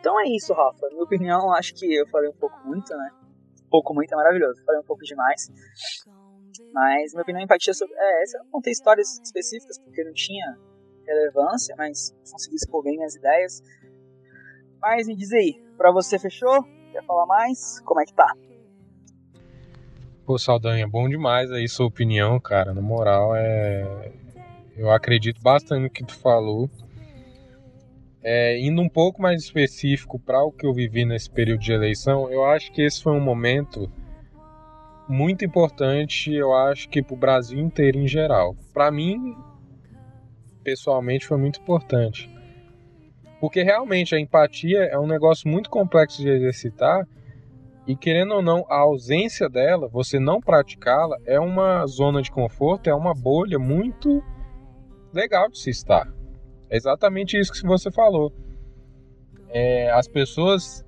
Então 0.00 0.18
é 0.20 0.24
isso, 0.28 0.52
Rafa. 0.52 0.88
Minha 0.90 1.04
opinião, 1.04 1.52
acho 1.52 1.74
que 1.74 1.86
eu 1.94 2.06
falei 2.08 2.28
um 2.28 2.36
pouco 2.36 2.58
muito, 2.66 2.94
né? 2.96 3.10
Pouco 3.70 3.94
muito 3.94 4.12
é 4.12 4.16
maravilhoso. 4.16 4.62
Falei 4.64 4.80
um 4.80 4.84
pouco 4.84 5.02
demais. 5.04 5.48
Mas 6.72 7.12
minha 7.12 7.22
opinião 7.22 7.42
empatia 7.42 7.74
sobre. 7.74 7.94
É, 7.96 8.22
essa 8.22 8.38
eu 8.38 8.44
contei 8.50 8.72
histórias 8.72 9.20
específicas 9.22 9.78
porque 9.78 10.04
não 10.04 10.12
tinha 10.12 10.58
relevância, 11.06 11.74
mas 11.76 12.14
consegui 12.30 12.56
expor 12.56 12.82
bem 12.82 12.96
minhas 12.96 13.14
ideias. 13.14 13.62
Mas 14.80 15.06
me 15.06 15.16
diz 15.16 15.32
aí, 15.32 15.62
pra 15.76 15.92
você 15.92 16.18
fechou? 16.18 16.62
Quer 16.92 17.04
falar 17.04 17.26
mais? 17.26 17.80
Como 17.80 18.00
é 18.00 18.04
que 18.04 18.14
tá? 18.14 18.34
Pô, 20.24 20.38
Saldanha, 20.38 20.86
bom 20.86 21.08
demais 21.08 21.50
aí 21.50 21.68
sua 21.68 21.86
opinião, 21.86 22.38
cara. 22.38 22.72
Na 22.72 22.82
moral, 22.82 23.34
é. 23.34 24.12
Eu 24.76 24.90
acredito 24.90 25.40
bastante 25.42 25.82
no 25.82 25.90
que 25.90 26.04
tu 26.04 26.14
falou. 26.14 26.70
É, 28.22 28.58
indo 28.60 28.80
um 28.80 28.88
pouco 28.88 29.20
mais 29.20 29.42
específico 29.42 30.18
para 30.18 30.42
o 30.44 30.52
que 30.52 30.64
eu 30.64 30.72
vivi 30.72 31.04
nesse 31.04 31.28
período 31.28 31.60
de 31.60 31.72
eleição, 31.72 32.30
eu 32.30 32.44
acho 32.44 32.72
que 32.72 32.80
esse 32.80 33.02
foi 33.02 33.12
um 33.12 33.20
momento 33.20 33.90
muito 35.08 35.44
importante, 35.44 36.32
eu 36.32 36.52
acho 36.54 36.88
que 36.88 37.02
para 37.02 37.14
o 37.14 37.18
Brasil 37.18 37.58
inteiro 37.58 37.98
em 37.98 38.06
geral. 38.06 38.56
Para 38.72 38.90
mim, 38.90 39.36
pessoalmente, 40.62 41.26
foi 41.26 41.36
muito 41.36 41.60
importante. 41.60 42.30
Porque 43.40 43.62
realmente 43.62 44.14
a 44.14 44.20
empatia 44.20 44.84
é 44.84 44.98
um 44.98 45.06
negócio 45.06 45.48
muito 45.48 45.68
complexo 45.68 46.22
de 46.22 46.28
exercitar 46.28 47.06
e 47.86 47.96
querendo 47.96 48.34
ou 48.34 48.42
não, 48.42 48.64
a 48.68 48.76
ausência 48.76 49.48
dela, 49.48 49.88
você 49.88 50.18
não 50.20 50.40
praticá-la, 50.40 51.16
é 51.26 51.40
uma 51.40 51.84
zona 51.86 52.22
de 52.22 52.30
conforto, 52.30 52.88
é 52.88 52.94
uma 52.94 53.12
bolha 53.12 53.58
muito 53.58 54.22
legal 55.12 55.48
de 55.50 55.58
se 55.58 55.70
estar. 55.70 56.08
É 56.70 56.76
exatamente 56.76 57.36
isso 57.36 57.52
que 57.52 57.66
você 57.66 57.90
falou. 57.90 58.32
É, 59.48 59.90
as 59.90 60.06
pessoas 60.06 60.84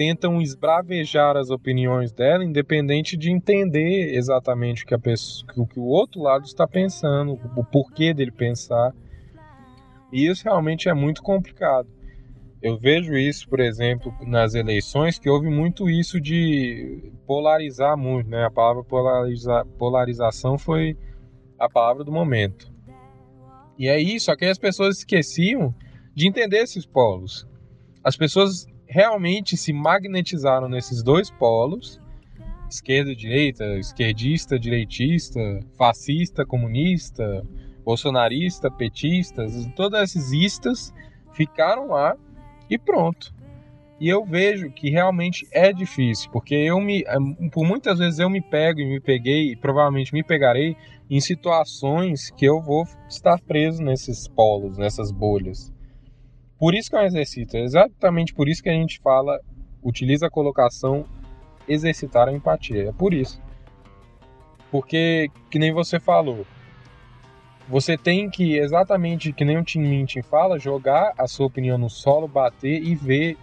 tentam 0.00 0.40
esbravejar 0.40 1.36
as 1.36 1.50
opiniões 1.50 2.10
dela, 2.10 2.42
independente 2.42 3.18
de 3.18 3.30
entender 3.30 4.14
exatamente 4.14 4.82
o 4.82 4.86
que, 4.86 4.96
pessoa, 4.96 5.52
o, 5.54 5.66
que 5.66 5.78
o 5.78 5.84
outro 5.84 6.22
lado 6.22 6.46
está 6.46 6.66
pensando, 6.66 7.38
o 7.54 7.62
porquê 7.62 8.14
dele 8.14 8.30
pensar. 8.30 8.94
E 10.10 10.26
isso 10.26 10.44
realmente 10.44 10.88
é 10.88 10.94
muito 10.94 11.22
complicado. 11.22 11.86
Eu 12.62 12.78
vejo 12.78 13.12
isso, 13.12 13.46
por 13.46 13.60
exemplo, 13.60 14.10
nas 14.22 14.54
eleições, 14.54 15.18
que 15.18 15.28
houve 15.28 15.50
muito 15.50 15.90
isso 15.90 16.18
de 16.18 17.12
polarizar 17.26 17.94
muito, 17.94 18.30
né? 18.30 18.46
A 18.46 18.50
palavra 18.50 18.82
polariza, 18.82 19.66
polarização 19.78 20.56
foi 20.56 20.96
a 21.58 21.68
palavra 21.68 22.04
do 22.04 22.10
momento. 22.10 22.72
E 23.78 23.86
aí, 23.86 24.18
só 24.18 24.34
que 24.34 24.46
as 24.46 24.56
pessoas 24.56 24.96
esqueciam 24.96 25.74
de 26.14 26.26
entender 26.26 26.62
esses 26.62 26.86
polos. 26.86 27.46
As 28.02 28.16
pessoas 28.16 28.66
realmente 28.90 29.56
se 29.56 29.72
magnetizaram 29.72 30.68
nesses 30.68 31.00
dois 31.00 31.30
polos, 31.30 32.00
esquerda 32.68 33.14
direita, 33.14 33.64
esquerdista, 33.78 34.58
direitista, 34.58 35.40
fascista, 35.78 36.44
comunista, 36.44 37.46
bolsonarista, 37.84 38.68
petistas, 38.68 39.64
todas 39.76 40.10
esses 40.10 40.32
istas 40.32 40.92
ficaram 41.32 41.86
lá 41.86 42.16
e 42.68 42.76
pronto. 42.76 43.32
E 44.00 44.08
eu 44.08 44.24
vejo 44.24 44.72
que 44.72 44.90
realmente 44.90 45.46
é 45.52 45.72
difícil, 45.72 46.28
porque 46.32 46.54
eu 46.54 46.80
me, 46.80 47.04
por 47.52 47.64
muitas 47.64 47.98
vezes 47.98 48.18
eu 48.18 48.28
me 48.28 48.40
pego 48.40 48.80
e 48.80 48.86
me 48.86 49.00
peguei, 49.00 49.52
e 49.52 49.56
provavelmente 49.56 50.12
me 50.12 50.24
pegarei 50.24 50.74
em 51.08 51.20
situações 51.20 52.30
que 52.30 52.44
eu 52.44 52.60
vou 52.60 52.84
estar 53.08 53.38
preso 53.40 53.82
nesses 53.82 54.26
polos, 54.26 54.78
nessas 54.78 55.12
bolhas. 55.12 55.72
Por 56.60 56.74
isso 56.74 56.90
que 56.90 56.96
é 56.96 57.06
exercício, 57.06 57.58
é 57.58 57.62
exatamente 57.62 58.34
por 58.34 58.46
isso 58.46 58.62
que 58.62 58.68
a 58.68 58.74
gente 58.74 59.00
fala, 59.00 59.40
utiliza 59.82 60.26
a 60.26 60.30
colocação 60.30 61.06
exercitar 61.66 62.28
a 62.28 62.32
empatia, 62.34 62.90
é 62.90 62.92
por 62.92 63.14
isso. 63.14 63.40
Porque, 64.70 65.30
que 65.50 65.58
nem 65.58 65.72
você 65.72 65.98
falou, 65.98 66.46
você 67.66 67.96
tem 67.96 68.28
que, 68.28 68.58
exatamente 68.58 69.32
que 69.32 69.42
nem 69.42 69.56
o 69.56 69.64
Tim 69.64 69.80
Minchin 69.80 70.20
fala, 70.20 70.58
jogar 70.58 71.14
a 71.16 71.26
sua 71.26 71.46
opinião 71.46 71.78
no 71.78 71.88
solo, 71.88 72.28
bater 72.28 72.82
e 72.82 72.94
ver 72.94 73.38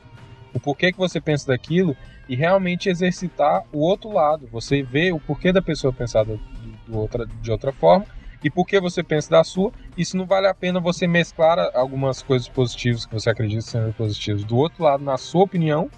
o 0.53 0.59
porquê 0.59 0.91
que 0.91 0.99
você 0.99 1.19
pensa 1.19 1.47
daquilo 1.47 1.97
e 2.29 2.35
realmente 2.35 2.87
exercitar 2.87 3.63
o 3.73 3.79
outro 3.79 4.11
lado. 4.11 4.47
Você 4.51 4.83
vê 4.83 5.11
o 5.11 5.19
porquê 5.19 5.51
da 5.51 5.61
pessoa 5.61 5.91
pensar 5.91 6.23
do, 6.23 6.39
do 6.85 6.99
outra, 6.99 7.25
de 7.25 7.51
outra 7.51 7.71
forma 7.71 8.05
e 8.43 8.49
por 8.49 8.65
que 8.65 8.79
você 8.79 9.03
pensa 9.03 9.29
da 9.29 9.43
sua. 9.43 9.71
Isso 9.97 10.15
não 10.15 10.25
vale 10.25 10.47
a 10.47 10.53
pena 10.53 10.79
você 10.79 11.07
mesclar 11.07 11.57
algumas 11.73 12.21
coisas 12.21 12.47
positivas 12.47 13.05
que 13.05 13.13
você 13.13 13.29
acredita 13.29 13.61
sendo 13.61 13.93
positivas 13.93 14.43
do 14.43 14.57
outro 14.57 14.83
lado, 14.83 15.03
na 15.03 15.17
sua 15.17 15.43
opinião, 15.43 15.89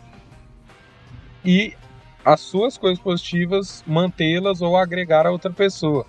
e 1.44 1.76
as 2.24 2.42
suas 2.42 2.78
coisas 2.78 3.00
positivas 3.00 3.84
mantê-las 3.86 4.62
ou 4.62 4.78
agregar 4.78 5.26
a 5.26 5.32
outra 5.32 5.52
pessoa. 5.52 6.06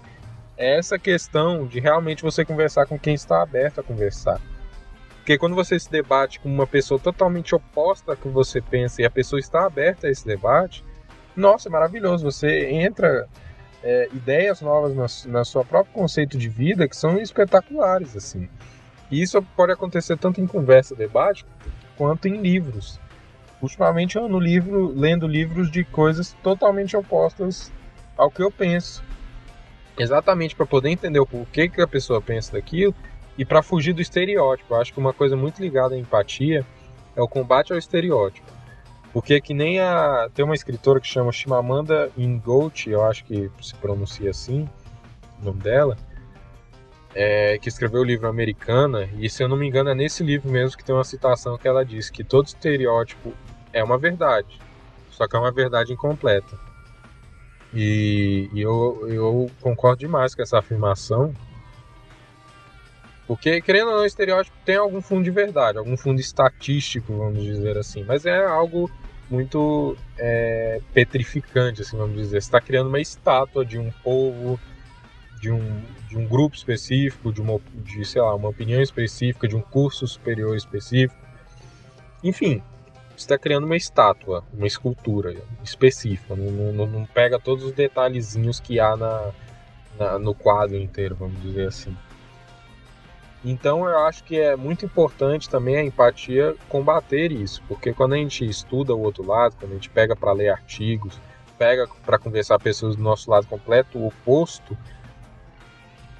É 0.56 0.78
essa 0.78 0.98
questão 0.98 1.66
de 1.66 1.80
realmente 1.80 2.22
você 2.22 2.44
conversar 2.44 2.86
com 2.86 2.98
quem 2.98 3.14
está 3.14 3.42
aberto 3.42 3.80
a 3.80 3.82
conversar. 3.82 4.40
Porque 5.16 5.38
quando 5.38 5.54
você 5.54 5.78
se 5.78 5.90
debate 5.90 6.40
com 6.40 6.48
uma 6.48 6.66
pessoa 6.66 6.98
totalmente 6.98 7.54
oposta 7.54 8.12
ao 8.12 8.16
que 8.16 8.28
você 8.28 8.60
pensa 8.60 9.00
e 9.00 9.04
a 9.04 9.10
pessoa 9.10 9.38
está 9.38 9.64
aberta 9.64 10.06
a 10.06 10.10
esse 10.10 10.26
debate, 10.26 10.84
nossa, 11.36 11.68
é 11.68 11.70
maravilhoso. 11.70 12.24
Você 12.24 12.68
entra 12.70 13.28
é, 13.82 14.08
ideias 14.12 14.60
novas 14.60 15.24
na, 15.24 15.32
na 15.32 15.44
sua 15.44 15.64
próprio 15.64 15.94
conceito 15.94 16.36
de 16.36 16.48
vida 16.48 16.88
que 16.88 16.96
são 16.96 17.18
espetaculares, 17.18 18.16
assim. 18.16 18.48
E 19.10 19.20
isso 19.22 19.42
pode 19.56 19.72
acontecer 19.72 20.16
tanto 20.16 20.40
em 20.40 20.46
conversa, 20.46 20.94
debate, 20.94 21.44
quanto 21.96 22.28
em 22.28 22.40
livros. 22.40 23.00
Ultimamente 23.60 24.16
eu 24.16 24.24
ando 24.24 24.38
livro, 24.38 24.92
lendo 24.96 25.26
livros 25.26 25.70
de 25.70 25.84
coisas 25.84 26.34
totalmente 26.42 26.96
opostas 26.96 27.70
ao 28.16 28.30
que 28.30 28.42
eu 28.42 28.50
penso. 28.50 29.02
Exatamente 29.98 30.54
para 30.54 30.64
poder 30.64 30.90
entender 30.90 31.18
o 31.18 31.26
porquê 31.26 31.68
que 31.68 31.80
a 31.80 31.86
pessoa 31.86 32.22
pensa 32.22 32.52
daquilo 32.52 32.94
e 33.36 33.44
para 33.44 33.62
fugir 33.62 33.92
do 33.92 34.00
estereótipo. 34.00 34.74
Eu 34.74 34.80
acho 34.80 34.92
que 34.92 35.00
uma 35.00 35.12
coisa 35.12 35.36
muito 35.36 35.60
ligada 35.60 35.94
à 35.94 35.98
empatia 35.98 36.64
é 37.16 37.20
o 37.20 37.28
combate 37.28 37.72
ao 37.72 37.78
estereótipo. 37.78 38.59
Porque 39.12 39.40
que 39.40 39.52
nem 39.52 39.80
a. 39.80 40.28
Tem 40.32 40.44
uma 40.44 40.54
escritora 40.54 41.00
que 41.00 41.06
chama 41.06 41.32
Shimamanda 41.32 42.10
Ngozi, 42.16 42.90
eu 42.90 43.04
acho 43.04 43.24
que 43.24 43.50
se 43.60 43.74
pronuncia 43.74 44.30
assim, 44.30 44.68
o 45.40 45.44
nome 45.44 45.60
dela, 45.60 45.96
é, 47.14 47.58
que 47.58 47.68
escreveu 47.68 48.02
o 48.02 48.04
livro 48.04 48.28
Americana, 48.28 49.08
e 49.18 49.28
se 49.28 49.42
eu 49.42 49.48
não 49.48 49.56
me 49.56 49.66
engano 49.66 49.90
é 49.90 49.94
nesse 49.94 50.22
livro 50.22 50.48
mesmo 50.48 50.76
que 50.76 50.84
tem 50.84 50.94
uma 50.94 51.04
citação 51.04 51.58
que 51.58 51.66
ela 51.66 51.84
diz 51.84 52.08
que 52.08 52.22
todo 52.22 52.46
estereótipo 52.46 53.32
é 53.72 53.82
uma 53.82 53.98
verdade, 53.98 54.58
só 55.10 55.26
que 55.26 55.34
é 55.34 55.38
uma 55.38 55.52
verdade 55.52 55.92
incompleta. 55.92 56.56
E, 57.74 58.48
e 58.52 58.60
eu, 58.60 59.06
eu 59.08 59.50
concordo 59.60 60.00
demais 60.00 60.34
com 60.34 60.42
essa 60.42 60.58
afirmação, 60.58 61.34
porque, 63.30 63.60
querendo 63.60 63.90
ou 63.92 63.98
não, 63.98 64.04
estereótipo 64.04 64.56
tem 64.64 64.74
algum 64.74 65.00
fundo 65.00 65.22
de 65.22 65.30
verdade, 65.30 65.78
algum 65.78 65.96
fundo 65.96 66.20
estatístico, 66.20 67.16
vamos 67.16 67.40
dizer 67.44 67.78
assim. 67.78 68.02
Mas 68.02 68.26
é 68.26 68.44
algo 68.44 68.90
muito 69.30 69.96
é, 70.18 70.80
petrificante, 70.92 71.80
assim, 71.80 71.96
vamos 71.96 72.16
dizer. 72.16 72.40
Você 72.40 72.48
está 72.48 72.60
criando 72.60 72.88
uma 72.88 72.98
estátua 72.98 73.64
de 73.64 73.78
um 73.78 73.88
povo, 74.02 74.58
de 75.40 75.48
um, 75.48 75.80
de 76.08 76.18
um 76.18 76.26
grupo 76.26 76.56
específico, 76.56 77.32
de, 77.32 77.40
uma, 77.40 77.60
de, 77.72 78.04
sei 78.04 78.20
lá, 78.20 78.34
uma 78.34 78.48
opinião 78.48 78.82
específica, 78.82 79.46
de 79.46 79.54
um 79.54 79.62
curso 79.62 80.08
superior 80.08 80.56
específico. 80.56 81.14
Enfim, 82.24 82.60
você 83.10 83.18
está 83.18 83.38
criando 83.38 83.62
uma 83.62 83.76
estátua, 83.76 84.42
uma 84.52 84.66
escultura 84.66 85.36
específica. 85.62 86.34
Não, 86.34 86.72
não, 86.72 86.86
não 86.88 87.06
pega 87.06 87.38
todos 87.38 87.62
os 87.62 87.72
detalhezinhos 87.72 88.58
que 88.58 88.80
há 88.80 88.96
na, 88.96 89.30
na, 89.96 90.18
no 90.18 90.34
quadro 90.34 90.76
inteiro, 90.76 91.14
vamos 91.14 91.40
dizer 91.40 91.68
assim. 91.68 91.96
Então 93.44 93.88
eu 93.88 93.98
acho 94.00 94.22
que 94.24 94.38
é 94.38 94.54
muito 94.54 94.84
importante 94.84 95.48
também 95.48 95.76
a 95.76 95.84
empatia 95.84 96.54
combater 96.68 97.32
isso, 97.32 97.62
porque 97.66 97.92
quando 97.92 98.12
a 98.12 98.16
gente 98.16 98.44
estuda 98.44 98.94
o 98.94 99.00
outro 99.00 99.26
lado, 99.26 99.56
quando 99.58 99.72
a 99.72 99.74
gente 99.74 99.88
pega 99.88 100.14
para 100.14 100.32
ler 100.32 100.50
artigos, 100.50 101.18
pega 101.58 101.88
para 102.04 102.18
conversar 102.18 102.58
pessoas 102.58 102.96
do 102.96 103.02
nosso 103.02 103.30
lado 103.30 103.46
completo 103.46 104.04
oposto, 104.04 104.76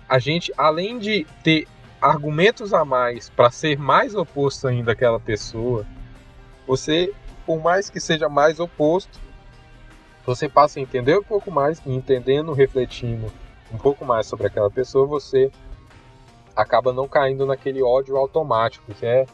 a 0.08 0.18
gente 0.18 0.52
além 0.56 0.98
de 0.98 1.26
ter 1.44 1.68
argumentos 2.00 2.72
a 2.72 2.84
mais 2.84 3.28
para 3.28 3.50
ser 3.50 3.78
mais 3.78 4.14
oposto 4.14 4.66
ainda 4.66 4.92
àquela 4.92 5.20
pessoa, 5.20 5.86
você, 6.66 7.12
por 7.44 7.60
mais 7.60 7.90
que 7.90 8.00
seja 8.00 8.28
mais 8.28 8.58
oposto, 8.58 9.20
você 10.24 10.48
passa 10.48 10.78
a 10.78 10.82
entender 10.82 11.18
um 11.18 11.22
pouco 11.22 11.50
mais 11.50 11.82
e 11.84 11.90
entendendo, 11.90 12.52
refletindo 12.52 13.30
um 13.72 13.76
pouco 13.76 14.04
mais 14.04 14.26
sobre 14.26 14.46
aquela 14.46 14.70
pessoa, 14.70 15.06
você 15.06 15.50
acaba 16.60 16.92
não 16.92 17.08
caindo 17.08 17.46
naquele 17.46 17.82
ódio 17.82 18.16
automático, 18.16 18.92
que 18.94 19.06
é 19.06 19.26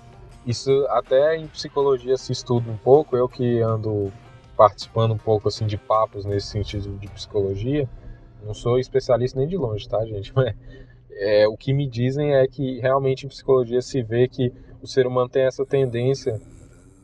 isso 0.47 0.71
até 0.91 1.37
em 1.37 1.47
psicologia 1.49 2.17
se 2.17 2.33
estuda 2.33 2.71
um 2.71 2.77
pouco, 2.77 3.17
eu 3.17 3.29
que 3.29 3.61
ando 3.61 4.13
participando 4.57 5.13
um 5.13 5.19
pouco 5.19 5.49
assim 5.49 5.67
de 5.67 5.77
papos 5.77 6.25
nesse 6.25 6.47
sentido 6.47 6.97
de 6.99 7.09
psicologia, 7.09 7.89
não 8.45 8.55
sou 8.55 8.79
especialista 8.79 9.39
nem 9.39 9.49
de 9.49 9.57
longe, 9.57 9.89
tá, 9.89 10.05
gente? 10.07 10.33
Mas 10.37 10.55
é, 11.11 11.49
o 11.49 11.57
que 11.57 11.73
me 11.73 11.89
dizem 11.89 12.35
é 12.35 12.47
que 12.47 12.79
realmente 12.81 13.27
em 13.27 13.29
psicologia 13.29 13.83
se 13.83 14.03
vê 14.03 14.29
que 14.29 14.53
o 14.81 14.87
ser 14.87 15.07
humano 15.07 15.29
tem 15.29 15.45
essa 15.45 15.67
tendência 15.67 16.41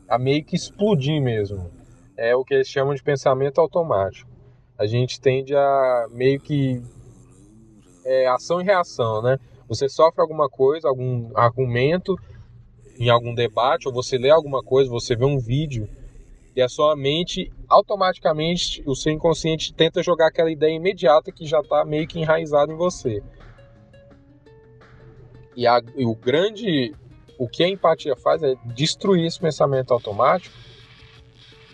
a 0.07 0.17
meio 0.17 0.43
que 0.43 0.55
explodir 0.55 1.21
mesmo. 1.21 1.69
É 2.15 2.35
o 2.35 2.45
que 2.45 2.53
eles 2.53 2.67
chamam 2.67 2.93
de 2.93 3.03
pensamento 3.03 3.59
automático. 3.59 4.29
A 4.77 4.85
gente 4.85 5.19
tende 5.19 5.55
a 5.55 6.07
meio 6.11 6.39
que 6.39 6.81
é, 8.05 8.27
ação 8.27 8.61
e 8.61 8.63
reação, 8.63 9.21
né? 9.21 9.37
Você 9.73 9.89
sofre 9.89 10.21
alguma 10.21 10.47
coisa, 10.47 10.87
algum 10.87 11.31
argumento 11.35 12.15
em 12.99 13.09
algum 13.09 13.33
debate, 13.33 13.87
ou 13.87 13.93
você 13.93 14.19
lê 14.19 14.29
alguma 14.29 14.61
coisa, 14.61 14.87
você 14.87 15.15
vê 15.15 15.25
um 15.25 15.39
vídeo, 15.39 15.89
e 16.55 16.61
a 16.61 16.69
sua 16.69 16.95
mente, 16.95 17.51
automaticamente, 17.67 18.83
o 18.85 18.95
seu 18.95 19.11
inconsciente 19.11 19.73
tenta 19.73 20.03
jogar 20.03 20.27
aquela 20.27 20.51
ideia 20.51 20.75
imediata 20.75 21.31
que 21.31 21.47
já 21.47 21.59
está 21.59 21.83
meio 21.83 22.07
que 22.07 22.19
enraizada 22.19 22.71
em 22.71 22.75
você. 22.75 23.23
E, 25.55 25.65
a, 25.65 25.81
e 25.95 26.05
o 26.05 26.13
grande. 26.13 26.93
O 27.39 27.49
que 27.49 27.63
a 27.63 27.67
empatia 27.67 28.15
faz 28.15 28.43
é 28.43 28.53
destruir 28.75 29.25
esse 29.25 29.39
pensamento 29.39 29.91
automático 29.91 30.55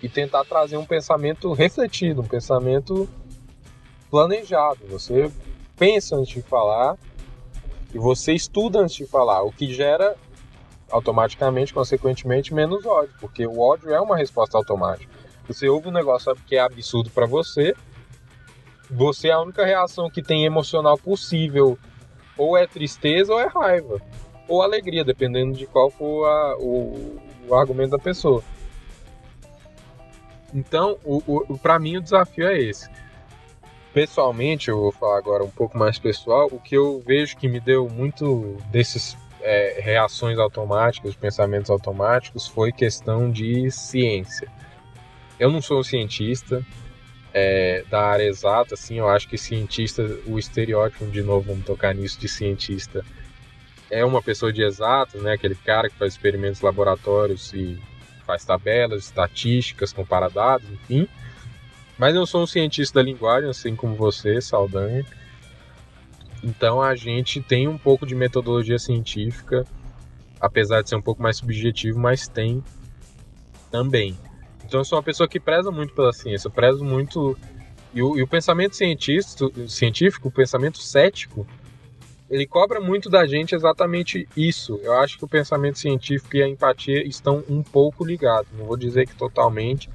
e 0.01 0.07
tentar 0.07 0.45
trazer 0.45 0.77
um 0.77 0.85
pensamento 0.85 1.51
refletido, 1.51 2.21
um 2.21 2.27
pensamento 2.27 3.09
planejado. 4.09 4.79
Você 4.87 5.29
pensa 5.75 6.15
antes 6.15 6.33
de 6.33 6.41
falar 6.41 6.97
e 7.93 7.97
você 7.97 8.33
estuda 8.33 8.79
antes 8.79 8.95
de 8.95 9.05
falar, 9.05 9.41
o 9.43 9.51
que 9.51 9.73
gera 9.73 10.15
automaticamente, 10.91 11.73
consequentemente, 11.73 12.53
menos 12.53 12.85
ódio, 12.85 13.13
porque 13.19 13.45
o 13.45 13.59
ódio 13.59 13.93
é 13.93 13.99
uma 13.99 14.17
resposta 14.17 14.57
automática. 14.57 15.11
Você 15.47 15.67
ouve 15.67 15.87
um 15.87 15.91
negócio 15.91 16.35
que 16.47 16.55
é 16.55 16.59
absurdo 16.59 17.09
para 17.09 17.25
você, 17.25 17.75
você 18.89 19.29
é 19.29 19.31
a 19.31 19.41
única 19.41 19.65
reação 19.65 20.09
que 20.09 20.21
tem 20.21 20.45
emocional 20.45 20.97
possível 20.97 21.77
ou 22.37 22.57
é 22.57 22.65
tristeza 22.65 23.33
ou 23.33 23.39
é 23.39 23.47
raiva, 23.47 24.01
ou 24.47 24.61
alegria, 24.61 25.03
dependendo 25.03 25.53
de 25.53 25.67
qual 25.67 25.91
for 25.91 26.25
a, 26.25 26.57
o, 26.57 27.19
o, 27.47 27.55
argumento 27.55 27.91
da 27.91 27.99
pessoa. 27.99 28.43
Então, 30.53 30.97
o, 31.03 31.21
o 31.53 31.57
para 31.57 31.77
mim, 31.77 31.97
o 31.97 32.01
desafio 32.01 32.47
é 32.47 32.57
esse 32.57 32.89
pessoalmente, 33.93 34.69
eu 34.69 34.77
vou 34.77 34.91
falar 34.91 35.17
agora 35.17 35.43
um 35.43 35.49
pouco 35.49 35.77
mais 35.77 35.97
pessoal, 35.97 36.47
o 36.51 36.59
que 36.59 36.75
eu 36.75 37.01
vejo 37.05 37.37
que 37.37 37.47
me 37.47 37.59
deu 37.59 37.89
muito 37.89 38.57
desses 38.71 39.17
é, 39.41 39.79
reações 39.81 40.37
automáticas, 40.37 41.15
pensamentos 41.15 41.69
automáticos, 41.69 42.47
foi 42.47 42.71
questão 42.71 43.31
de 43.31 43.69
ciência. 43.71 44.47
Eu 45.39 45.51
não 45.51 45.61
sou 45.61 45.79
um 45.79 45.83
cientista 45.83 46.65
é, 47.33 47.83
da 47.89 48.01
área 48.01 48.23
exata, 48.23 48.73
assim, 48.73 48.99
eu 48.99 49.07
acho 49.07 49.27
que 49.27 49.37
cientista, 49.37 50.03
o 50.25 50.37
estereótipo, 50.37 51.05
de 51.05 51.21
novo, 51.21 51.47
vamos 51.47 51.65
tocar 51.65 51.93
nisso, 51.95 52.19
de 52.19 52.27
cientista, 52.27 53.05
é 53.89 54.05
uma 54.05 54.21
pessoa 54.21 54.53
de 54.53 54.61
exato, 54.61 55.17
né? 55.19 55.33
Aquele 55.33 55.55
cara 55.55 55.89
que 55.89 55.95
faz 55.95 56.13
experimentos 56.13 56.61
laboratórios 56.61 57.51
e 57.53 57.79
faz 58.25 58.45
tabelas, 58.45 59.05
estatísticas, 59.05 59.91
compara 59.91 60.29
dados, 60.29 60.69
enfim. 60.69 61.07
Mas 61.99 62.15
eu 62.15 62.25
sou 62.25 62.43
um 62.43 62.47
cientista 62.47 62.99
da 62.99 63.03
linguagem, 63.03 63.49
assim 63.49 63.75
como 63.75 63.93
você, 63.93 64.39
Saldanha. 64.39 65.05
Então 66.41 66.81
a 66.81 66.95
gente 66.95 67.41
tem 67.41 67.67
um 67.67 67.77
pouco 67.77 68.05
de 68.05 68.15
metodologia 68.15 68.79
científica, 68.79 69.65
apesar 70.39 70.81
de 70.81 70.87
ser 70.87 70.95
um 70.95 71.01
pouco 71.01 71.21
mais 71.21 71.35
subjetivo, 71.35 71.99
mas 71.99 72.25
tem 72.25 72.63
também. 73.69 74.17
Então 74.65 74.79
eu 74.79 74.85
sou 74.85 74.97
uma 74.97 75.03
pessoa 75.03 75.27
que 75.27 75.41
preza 75.41 75.69
muito 75.71 75.93
pela 75.93 76.13
ciência, 76.13 76.47
eu 76.47 76.51
prezo 76.51 76.85
muito. 76.85 77.37
E 77.93 78.01
o, 78.01 78.17
e 78.17 78.23
o 78.23 78.27
pensamento 78.27 78.75
científico, 78.75 80.27
o 80.27 80.31
pensamento 80.31 80.77
cético, 80.77 81.45
ele 82.29 82.45
cobra 82.45 82.79
muito 82.79 83.09
da 83.09 83.25
gente 83.25 83.55
exatamente 83.55 84.25
isso. 84.37 84.79
Eu 84.83 84.93
acho 84.99 85.17
que 85.17 85.25
o 85.25 85.27
pensamento 85.27 85.79
científico 85.79 86.37
e 86.37 86.43
a 86.43 86.47
empatia 86.47 87.05
estão 87.05 87.43
um 87.49 87.61
pouco 87.61 88.05
ligados. 88.05 88.47
Não 88.55 88.65
vou 88.65 88.77
dizer 88.77 89.07
que 89.07 89.15
totalmente, 89.15 89.89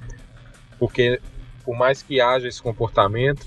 porque 0.77 1.19
por 1.65 1.75
mais 1.75 2.03
que 2.03 2.21
haja 2.21 2.47
esse 2.47 2.61
comportamento, 2.61 3.45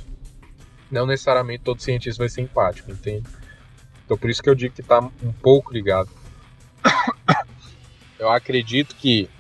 não 0.91 1.07
necessariamente 1.07 1.63
todo 1.63 1.81
cientista 1.81 2.23
vai 2.23 2.29
ser 2.29 2.43
empático, 2.43 2.91
entende? 2.91 3.29
Então 4.05 4.19
por 4.19 4.29
isso 4.29 4.43
que 4.43 4.51
eu 4.51 4.55
digo 4.55 4.75
que 4.75 4.81
está 4.81 4.99
um 4.99 5.33
pouco 5.33 5.73
ligado. 5.73 6.11
Eu 8.19 8.29
acredito 8.31 8.97
que 8.97 9.31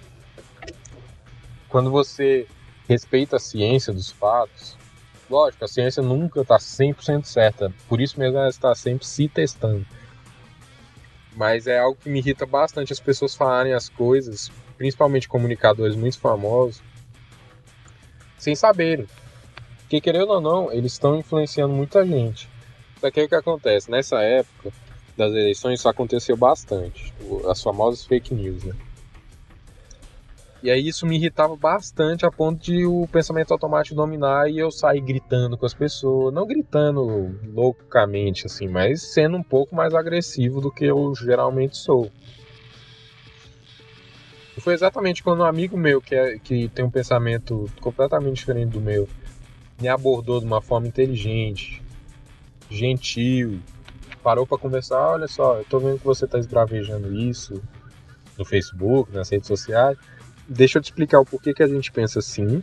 quando 1.68 1.91
você 1.91 2.47
respeita 2.89 3.37
a 3.37 3.41
ciência 3.41 3.93
dos 3.93 4.11
fatos, 4.11 4.76
lógico, 5.29 5.64
a 5.64 5.68
ciência 5.68 6.03
nunca 6.03 6.41
está 6.41 6.57
100% 6.57 7.24
certa, 7.24 7.72
por 7.89 8.01
isso 8.01 8.18
mesmo 8.18 8.39
ela 8.39 8.49
está 8.49 8.74
sempre 8.74 9.07
se 9.07 9.29
testando. 9.29 9.85
Mas 11.35 11.66
é 11.66 11.79
algo 11.79 11.99
que 12.01 12.09
me 12.09 12.18
irrita 12.18 12.47
bastante 12.47 12.93
as 12.93 13.01
pessoas 13.01 13.35
falarem 13.35 13.72
as 13.72 13.89
coisas, 13.89 14.51
principalmente 14.76 15.29
comunicadores 15.29 15.97
muito 15.97 16.18
famosos, 16.18 16.83
sem 18.39 18.55
saberem. 18.55 19.07
Porque, 19.80 20.01
querendo 20.01 20.30
ou 20.30 20.41
não, 20.41 20.72
eles 20.72 20.93
estão 20.93 21.16
influenciando 21.16 21.74
muita 21.74 22.07
gente. 22.07 22.49
Aí 23.03 23.11
o 23.11 23.28
que 23.28 23.34
acontece? 23.34 23.91
Nessa 23.91 24.22
época 24.22 24.72
das 25.16 25.32
eleições, 25.32 25.80
isso 25.80 25.89
aconteceu 25.89 26.36
bastante. 26.36 27.12
As 27.49 27.62
famosas 27.62 28.05
fake 28.05 28.34
news, 28.34 28.64
né? 28.64 28.74
E 30.61 30.70
aí 30.70 30.89
isso 30.89 31.07
me 31.07 31.16
irritava 31.16 31.55
bastante 31.55 32.26
a 32.26 32.32
ponto 32.32 32.61
de 32.61 32.84
o 32.84 33.07
pensamento 33.07 33.53
automático 33.53 33.95
dominar 33.95 34.51
e 34.51 34.59
eu 34.59 34.72
sair 34.72 35.01
gritando 35.01 35.57
com 35.57 35.64
as 35.64 35.74
pessoas. 35.74 36.34
Não 36.34 36.47
gritando 36.47 37.39
loucamente, 37.55 38.47
assim, 38.47 38.66
mas 38.66 39.14
sendo 39.14 39.36
um 39.36 39.43
pouco 39.43 39.76
mais 39.76 39.95
agressivo 39.95 40.61
do 40.61 40.72
que 40.72 40.84
eu 40.84 41.14
geralmente 41.14 41.76
sou. 41.76 42.11
Foi 44.61 44.74
exatamente 44.74 45.22
quando 45.22 45.40
um 45.40 45.44
amigo 45.44 45.76
meu, 45.76 46.00
que, 46.00 46.14
é, 46.14 46.38
que 46.38 46.68
tem 46.68 46.84
um 46.84 46.90
pensamento 46.90 47.70
completamente 47.80 48.36
diferente 48.36 48.70
do 48.70 48.80
meu, 48.80 49.09
me 49.80 49.88
abordou 49.88 50.40
de 50.40 50.46
uma 50.46 50.61
forma 50.61 50.86
inteligente, 50.86 51.82
gentil, 52.70 53.61
parou 54.22 54.46
para 54.46 54.59
conversar. 54.59 55.12
Olha 55.12 55.28
só, 55.28 55.59
eu 55.59 55.64
tô 55.64 55.78
vendo 55.78 55.98
que 55.98 56.04
você 56.04 56.26
tá 56.26 56.38
esbravejando 56.38 57.14
isso 57.14 57.62
no 58.36 58.44
Facebook, 58.44 59.12
nas 59.12 59.28
redes 59.28 59.46
sociais 59.46 59.96
deixa 60.48 60.78
eu 60.78 60.82
te 60.82 60.86
explicar 60.86 61.20
o 61.20 61.26
porquê 61.26 61.52
que 61.52 61.62
a 61.62 61.68
gente 61.68 61.92
pensa 61.92 62.20
assim. 62.20 62.62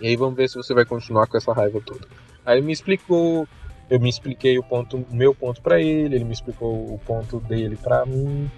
E 0.00 0.08
aí 0.08 0.16
vamos 0.16 0.34
ver 0.34 0.48
se 0.48 0.56
você 0.56 0.74
vai 0.74 0.84
continuar 0.84 1.26
com 1.28 1.36
essa 1.36 1.52
raiva 1.52 1.80
toda. 1.80 2.06
Aí 2.44 2.58
ele 2.58 2.66
me 2.66 2.72
explicou, 2.72 3.46
eu 3.88 4.00
me 4.00 4.10
expliquei 4.10 4.58
o 4.58 4.62
ponto, 4.62 5.06
meu 5.10 5.34
ponto 5.34 5.62
para 5.62 5.80
ele, 5.80 6.16
ele 6.16 6.24
me 6.24 6.32
explicou 6.32 6.92
o 6.92 6.98
ponto 7.06 7.38
dele 7.40 7.76
para 7.76 8.04
mim. 8.04 8.50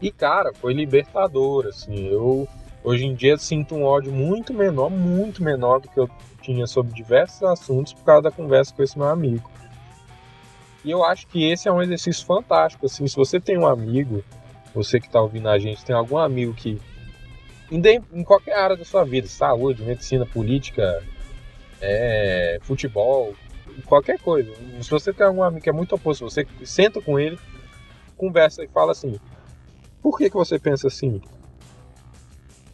E 0.00 0.10
cara, 0.10 0.52
foi 0.54 0.72
libertador, 0.72 1.66
assim. 1.66 2.08
Eu 2.08 2.48
hoje 2.82 3.06
em 3.06 3.14
dia 3.14 3.36
sinto 3.38 3.74
um 3.74 3.84
ódio 3.84 4.12
muito 4.12 4.52
menor, 4.52 4.90
muito 4.90 5.42
menor 5.42 5.80
do 5.80 5.88
que 5.88 5.98
eu 5.98 6.08
tinha 6.42 6.66
sobre 6.66 6.92
diversos 6.92 7.42
assuntos 7.42 7.94
por 7.94 8.04
causa 8.04 8.22
da 8.22 8.30
conversa 8.30 8.74
com 8.74 8.82
esse 8.82 8.98
meu 8.98 9.08
amigo. 9.08 9.50
E 10.84 10.90
eu 10.90 11.02
acho 11.02 11.26
que 11.28 11.50
esse 11.50 11.66
é 11.66 11.72
um 11.72 11.80
exercício 11.80 12.26
fantástico, 12.26 12.84
assim, 12.84 13.06
se 13.06 13.16
você 13.16 13.40
tem 13.40 13.56
um 13.56 13.66
amigo, 13.66 14.22
você 14.74 15.00
que 15.00 15.06
está 15.06 15.20
ouvindo 15.20 15.48
a 15.48 15.58
gente, 15.58 15.82
tem 15.82 15.96
algum 15.96 16.18
amigo 16.18 16.52
que 16.52 16.78
em 17.72 18.22
qualquer 18.22 18.58
área 18.58 18.76
da 18.76 18.84
sua 18.84 19.04
vida, 19.04 19.26
saúde, 19.26 19.82
medicina, 19.82 20.26
política, 20.26 21.02
é, 21.80 22.58
futebol, 22.60 23.34
qualquer 23.86 24.18
coisa. 24.20 24.52
Se 24.82 24.90
você 24.90 25.12
tem 25.12 25.26
algum 25.26 25.42
amigo 25.42 25.62
que 25.62 25.70
é 25.70 25.72
muito 25.72 25.94
oposto, 25.94 26.28
você 26.28 26.46
senta 26.62 27.00
com 27.00 27.18
ele, 27.18 27.38
conversa 28.16 28.62
e 28.62 28.68
fala 28.68 28.92
assim: 28.92 29.18
por 30.04 30.18
que, 30.18 30.28
que 30.28 30.36
você 30.36 30.58
pensa 30.58 30.88
assim? 30.88 31.18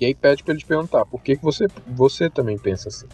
E 0.00 0.06
aí 0.06 0.14
pede 0.16 0.42
para 0.42 0.52
ele 0.52 0.60
te 0.60 0.66
perguntar: 0.66 1.06
por 1.06 1.22
que, 1.22 1.36
que 1.36 1.42
você, 1.44 1.68
você 1.86 2.28
também 2.28 2.58
pensa 2.58 2.88
assim? 2.88 3.06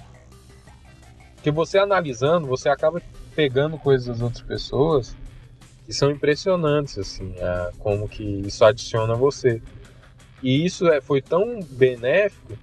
Porque 1.34 1.50
você 1.50 1.78
analisando, 1.78 2.46
você 2.46 2.70
acaba 2.70 3.02
pegando 3.34 3.76
coisas 3.76 4.06
das 4.06 4.22
outras 4.22 4.42
pessoas 4.42 5.14
que 5.84 5.92
são 5.92 6.10
impressionantes, 6.10 6.98
assim, 6.98 7.34
como 7.78 8.08
que 8.08 8.24
isso 8.24 8.64
adiciona 8.64 9.12
a 9.12 9.16
você. 9.16 9.60
E 10.42 10.64
isso 10.64 10.88
é, 10.88 11.02
foi 11.02 11.20
tão 11.20 11.60
benéfico 11.60 12.56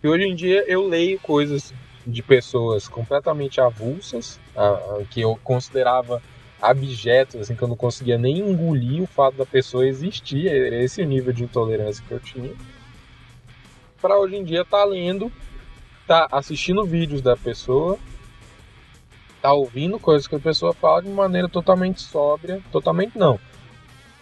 que 0.00 0.06
hoje 0.06 0.24
em 0.24 0.36
dia 0.36 0.64
eu 0.68 0.86
leio 0.86 1.18
coisas 1.18 1.74
de 2.06 2.22
pessoas 2.22 2.86
completamente 2.86 3.60
avulsas, 3.60 4.38
a, 4.54 4.68
a, 4.68 5.04
que 5.10 5.20
eu 5.20 5.36
considerava 5.42 6.22
abjetos, 6.62 7.40
assim, 7.40 7.56
que 7.56 7.62
eu 7.62 7.68
não 7.68 7.76
conseguia 7.76 8.16
nem 8.16 8.38
engolir 8.38 9.02
o 9.02 9.06
fato 9.06 9.36
da 9.36 9.44
pessoa 9.44 9.86
existir, 9.86 10.46
esse 10.46 11.02
é 11.02 11.04
o 11.04 11.08
nível 11.08 11.32
de 11.32 11.44
intolerância 11.44 12.04
que 12.06 12.12
eu 12.12 12.20
tinha. 12.20 12.52
Para 14.00 14.18
hoje 14.18 14.36
em 14.36 14.44
dia 14.44 14.64
tá 14.64 14.84
lendo, 14.84 15.30
tá 16.06 16.28
assistindo 16.30 16.84
vídeos 16.84 17.20
da 17.20 17.36
pessoa, 17.36 17.98
tá 19.40 19.52
ouvindo 19.52 19.98
coisas 19.98 20.26
que 20.26 20.36
a 20.36 20.40
pessoa 20.40 20.72
fala 20.72 21.02
de 21.02 21.08
maneira 21.08 21.48
totalmente 21.48 22.00
sóbria, 22.00 22.62
totalmente 22.70 23.18
não, 23.18 23.38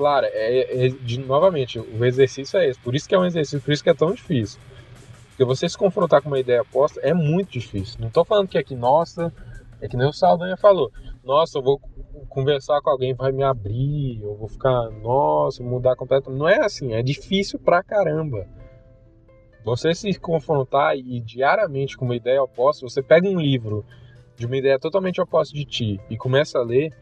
Claro, 0.01 0.26
é, 0.30 0.86
é, 0.86 0.88
de, 0.88 1.20
novamente, 1.20 1.78
o 1.78 2.03
exercício 2.07 2.59
é 2.59 2.66
esse. 2.66 2.80
Por 2.80 2.95
isso 2.95 3.07
que 3.07 3.14
é 3.14 3.18
um 3.18 3.26
exercício, 3.26 3.61
por 3.61 3.70
isso 3.70 3.84
que 3.84 3.91
é 3.91 3.95
tão 3.95 4.14
difícil. 4.14 4.59
Porque 5.28 5.45
você 5.45 5.68
se 5.68 5.76
confrontar 5.76 6.22
com 6.22 6.28
uma 6.28 6.38
ideia 6.38 6.62
oposta 6.62 6.99
é 7.03 7.12
muito 7.12 7.51
difícil. 7.51 7.99
Não 8.01 8.09
estou 8.09 8.24
falando 8.24 8.49
que 8.49 8.57
aqui, 8.57 8.74
nossa, 8.74 9.30
é 9.78 9.86
que 9.86 9.99
nem 9.99 10.09
o 10.09 10.12
Saldanha 10.14 10.57
falou. 10.57 10.91
Nossa, 11.31 11.59
eu 11.59 11.62
vou 11.62 11.81
conversar 12.28 12.81
com 12.81 12.91
alguém, 12.91 13.14
vai 13.14 13.31
me 13.31 13.45
abrir, 13.45 14.20
eu 14.20 14.35
vou 14.35 14.49
ficar, 14.49 14.91
nossa, 15.01 15.62
mudar 15.62 15.95
completamente. 15.95 16.41
Não 16.41 16.49
é 16.49 16.59
assim, 16.59 16.93
é 16.93 17.05
difícil 17.05 17.57
pra 17.57 17.85
caramba. 17.85 18.49
Você 19.64 19.95
se 19.95 20.12
confrontar 20.18 20.97
e 20.97 21.20
diariamente 21.20 21.97
com 21.97 22.05
uma 22.05 22.16
ideia 22.16 22.43
oposta, 22.43 22.85
você 22.85 23.01
pega 23.01 23.28
um 23.28 23.39
livro 23.39 23.85
de 24.37 24.45
uma 24.45 24.57
ideia 24.57 24.76
totalmente 24.76 25.20
oposta 25.20 25.55
de 25.55 25.64
ti 25.64 26.01
e 26.11 26.16
começa 26.16 26.59
a 26.59 26.64
ler, 26.64 26.93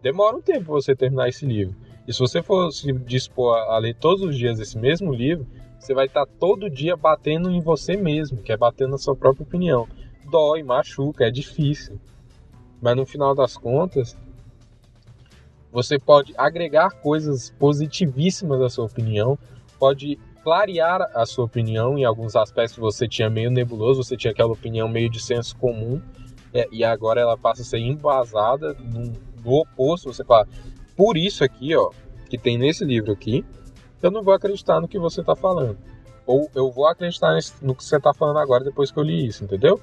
demora 0.00 0.38
um 0.38 0.40
tempo 0.40 0.72
você 0.72 0.96
terminar 0.96 1.28
esse 1.28 1.44
livro. 1.44 1.76
E 2.08 2.14
se 2.14 2.18
você 2.18 2.42
for 2.42 2.72
se 2.72 2.90
dispor 2.94 3.58
a 3.58 3.76
ler 3.76 3.94
todos 3.94 4.22
os 4.22 4.38
dias 4.38 4.58
esse 4.58 4.78
mesmo 4.78 5.12
livro, 5.12 5.46
você 5.78 5.92
vai 5.92 6.06
estar 6.06 6.24
todo 6.24 6.70
dia 6.70 6.96
batendo 6.96 7.50
em 7.50 7.60
você 7.60 7.94
mesmo, 7.94 8.42
que 8.42 8.52
é 8.52 8.56
batendo 8.56 8.92
na 8.92 8.98
sua 8.98 9.14
própria 9.14 9.44
opinião. 9.44 9.86
Dói, 10.30 10.62
machuca, 10.62 11.26
é 11.26 11.30
difícil. 11.30 12.00
Mas 12.80 12.96
no 12.96 13.06
final 13.06 13.34
das 13.34 13.56
contas, 13.56 14.16
você 15.72 15.98
pode 15.98 16.32
agregar 16.36 16.90
coisas 16.90 17.50
positivíssimas 17.58 18.60
à 18.60 18.68
sua 18.68 18.86
opinião, 18.86 19.38
pode 19.78 20.18
clarear 20.42 21.02
a 21.14 21.26
sua 21.26 21.44
opinião 21.44 21.98
em 21.98 22.04
alguns 22.04 22.36
aspectos 22.36 22.74
que 22.74 22.80
você 22.80 23.08
tinha 23.08 23.28
meio 23.28 23.50
nebuloso, 23.50 24.02
você 24.02 24.16
tinha 24.16 24.30
aquela 24.30 24.52
opinião 24.52 24.88
meio 24.88 25.10
de 25.10 25.20
senso 25.20 25.56
comum, 25.56 26.00
é, 26.54 26.68
e 26.70 26.84
agora 26.84 27.20
ela 27.20 27.36
passa 27.36 27.62
a 27.62 27.64
ser 27.64 27.78
embasada 27.78 28.74
no, 28.74 29.12
no 29.44 29.52
oposto, 29.52 30.12
você 30.12 30.24
fala, 30.24 30.46
por 30.96 31.16
isso 31.16 31.44
aqui, 31.44 31.74
ó, 31.74 31.90
que 32.30 32.38
tem 32.38 32.56
nesse 32.56 32.84
livro 32.84 33.12
aqui, 33.12 33.44
eu 34.02 34.10
não 34.10 34.22
vou 34.22 34.32
acreditar 34.32 34.80
no 34.80 34.88
que 34.88 34.98
você 34.98 35.20
está 35.20 35.34
falando. 35.34 35.76
Ou 36.26 36.50
eu 36.54 36.70
vou 36.70 36.86
acreditar 36.86 37.36
no 37.60 37.74
que 37.74 37.84
você 37.84 37.96
está 37.96 38.14
falando 38.14 38.38
agora 38.38 38.64
depois 38.64 38.90
que 38.90 38.98
eu 38.98 39.02
li 39.02 39.26
isso, 39.26 39.44
entendeu? 39.44 39.80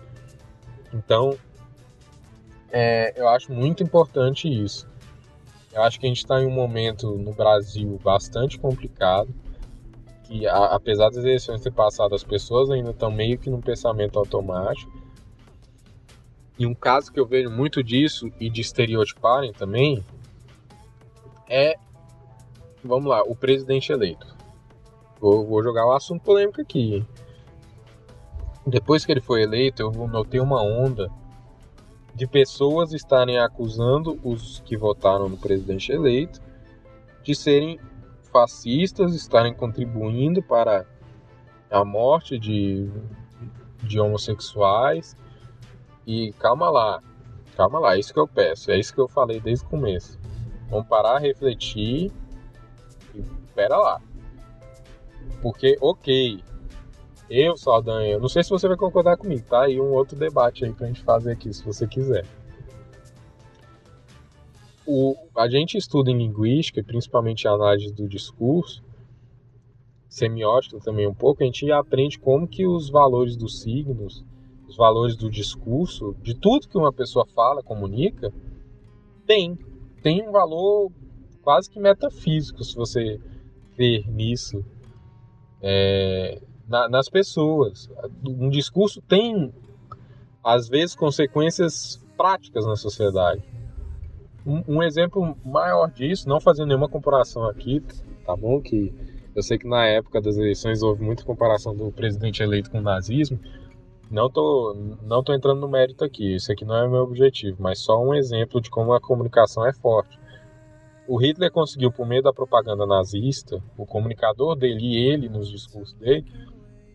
Então, 0.93 1.37
é, 2.73 3.13
eu 3.15 3.29
acho 3.29 3.53
muito 3.53 3.83
importante 3.83 4.47
isso. 4.47 4.89
Eu 5.71 5.83
acho 5.83 5.99
que 5.99 6.07
a 6.07 6.09
gente 6.09 6.17
está 6.17 6.41
em 6.41 6.47
um 6.47 6.51
momento 6.51 7.15
no 7.19 7.31
Brasil 7.31 7.99
bastante 8.03 8.57
complicado, 8.57 9.29
que 10.23 10.47
a, 10.47 10.65
apesar 10.65 11.09
das 11.09 11.23
eleições 11.23 11.61
ter 11.61 11.71
passado, 11.71 12.15
as 12.15 12.23
pessoas 12.23 12.71
ainda 12.71 12.89
estão 12.89 13.11
meio 13.11 13.37
que 13.37 13.47
num 13.47 13.61
pensamento 13.61 14.17
automático. 14.17 14.91
E 16.57 16.65
um 16.65 16.73
caso 16.73 17.11
que 17.11 17.19
eu 17.19 17.27
vejo 17.27 17.51
muito 17.51 17.83
disso 17.83 18.31
e 18.39 18.49
de 18.49 18.61
estereotiparem 18.61 19.53
também 19.53 20.03
é, 21.47 21.75
vamos 22.83 23.05
lá, 23.05 23.21
o 23.21 23.35
presidente 23.35 23.91
eleito. 23.91 24.35
Vou, 25.19 25.45
vou 25.45 25.61
jogar 25.61 25.85
o 25.85 25.89
um 25.89 25.95
assunto 25.95 26.23
polêmico 26.23 26.59
aqui. 26.59 27.05
Depois 28.65 29.05
que 29.05 29.11
ele 29.11 29.21
foi 29.21 29.43
eleito, 29.43 29.83
eu 29.83 29.91
notei 30.07 30.39
uma 30.39 30.63
onda 30.63 31.11
de 32.15 32.27
pessoas 32.27 32.93
estarem 32.93 33.39
acusando 33.39 34.19
os 34.23 34.59
que 34.59 34.77
votaram 34.77 35.27
no 35.27 35.37
presidente 35.37 35.91
eleito 35.91 36.41
de 37.23 37.33
serem 37.33 37.79
fascistas, 38.31 39.15
estarem 39.15 39.53
contribuindo 39.53 40.41
para 40.41 40.85
a 41.71 41.83
morte 41.83 42.37
de, 42.37 42.89
de 43.81 43.99
homossexuais. 43.99 45.15
E 46.05 46.33
calma 46.33 46.69
lá, 46.69 47.01
calma 47.55 47.79
lá, 47.79 47.95
é 47.95 47.99
isso 47.99 48.13
que 48.13 48.19
eu 48.19 48.27
peço, 48.27 48.71
é 48.71 48.77
isso 48.77 48.93
que 48.93 48.99
eu 48.99 49.07
falei 49.07 49.39
desde 49.39 49.65
o 49.65 49.69
começo. 49.69 50.19
Vamos 50.69 50.87
parar, 50.87 51.19
refletir 51.19 52.11
e 53.15 53.21
pera 53.55 53.77
lá. 53.77 54.01
Porque, 55.41 55.77
ok, 55.79 56.43
eu, 57.35 57.57
Saldanha, 57.57 58.19
não 58.19 58.29
sei 58.29 58.43
se 58.43 58.51
você 58.51 58.67
vai 58.67 58.77
concordar 58.77 59.17
comigo, 59.17 59.43
tá? 59.49 59.67
E 59.67 59.81
um 59.81 59.91
outro 59.91 60.15
debate 60.15 60.63
aí 60.63 60.71
pra 60.71 60.85
gente 60.85 61.01
fazer 61.01 61.31
aqui, 61.31 61.51
se 61.51 61.65
você 61.65 61.87
quiser. 61.87 62.25
O, 64.85 65.15
a 65.35 65.49
gente 65.49 65.75
estuda 65.75 66.11
em 66.11 66.17
linguística, 66.17 66.83
principalmente 66.83 67.47
análise 67.47 67.91
do 67.91 68.07
discurso, 68.07 68.83
semiótica 70.07 70.79
também 70.79 71.07
um 71.07 71.13
pouco, 71.13 71.41
a 71.41 71.45
gente 71.45 71.71
aprende 71.71 72.19
como 72.19 72.47
que 72.47 72.67
os 72.67 72.89
valores 72.91 73.35
dos 73.35 73.61
signos, 73.61 74.23
os 74.67 74.77
valores 74.77 75.15
do 75.15 75.27
discurso, 75.27 76.15
de 76.21 76.35
tudo 76.35 76.67
que 76.67 76.77
uma 76.77 76.93
pessoa 76.93 77.25
fala, 77.25 77.63
comunica, 77.63 78.31
tem. 79.25 79.57
Tem 80.03 80.21
um 80.27 80.31
valor 80.31 80.91
quase 81.41 81.67
que 81.67 81.79
metafísico, 81.79 82.63
se 82.63 82.75
você 82.75 83.19
ver 83.75 84.07
nisso. 84.07 84.63
É, 85.61 86.39
na, 86.67 86.87
nas 86.89 87.09
pessoas. 87.09 87.89
Um 88.25 88.49
discurso 88.49 89.01
tem, 89.01 89.53
às 90.43 90.67
vezes, 90.67 90.95
consequências 90.95 92.03
práticas 92.17 92.65
na 92.65 92.75
sociedade. 92.75 93.43
Um, 94.45 94.75
um, 94.75 94.83
exemplo 94.83 95.37
maior 95.45 95.89
disso, 95.91 96.27
não 96.27 96.39
fazendo 96.39 96.67
nenhuma 96.67 96.89
comparação 96.89 97.45
aqui, 97.45 97.81
tá 98.25 98.35
bom? 98.35 98.61
Que 98.61 98.93
eu 99.35 99.41
sei 99.41 99.57
que 99.57 99.67
na 99.67 99.85
época 99.85 100.21
das 100.21 100.37
eleições 100.37 100.83
houve 100.83 101.03
muita 101.03 101.23
comparação 101.23 101.75
do 101.75 101.91
presidente 101.91 102.43
eleito 102.43 102.69
com 102.69 102.79
o 102.79 102.81
nazismo. 102.81 103.39
Não 104.11 104.29
tô, 104.29 104.75
não 105.01 105.23
tô 105.23 105.33
entrando 105.33 105.61
no 105.61 105.67
mérito 105.67 106.03
aqui, 106.03 106.35
isso 106.35 106.51
aqui 106.51 106.65
não 106.65 106.75
é 106.75 106.87
meu 106.87 107.01
objetivo, 107.01 107.57
mas 107.59 107.79
só 107.79 107.99
um 107.99 108.13
exemplo 108.13 108.61
de 108.61 108.69
como 108.69 108.93
a 108.93 109.01
comunicação 109.01 109.65
é 109.65 109.73
forte. 109.73 110.19
O 111.07 111.17
Hitler 111.17 111.51
conseguiu, 111.51 111.91
por 111.91 112.05
meio 112.05 112.21
da 112.21 112.31
propaganda 112.31 112.85
nazista, 112.85 113.61
o 113.77 113.85
comunicador 113.85 114.55
dele 114.55 114.85
e 114.85 115.09
ele, 115.09 115.27
nos 115.27 115.49
discursos 115.49 115.93
dele, 115.95 116.25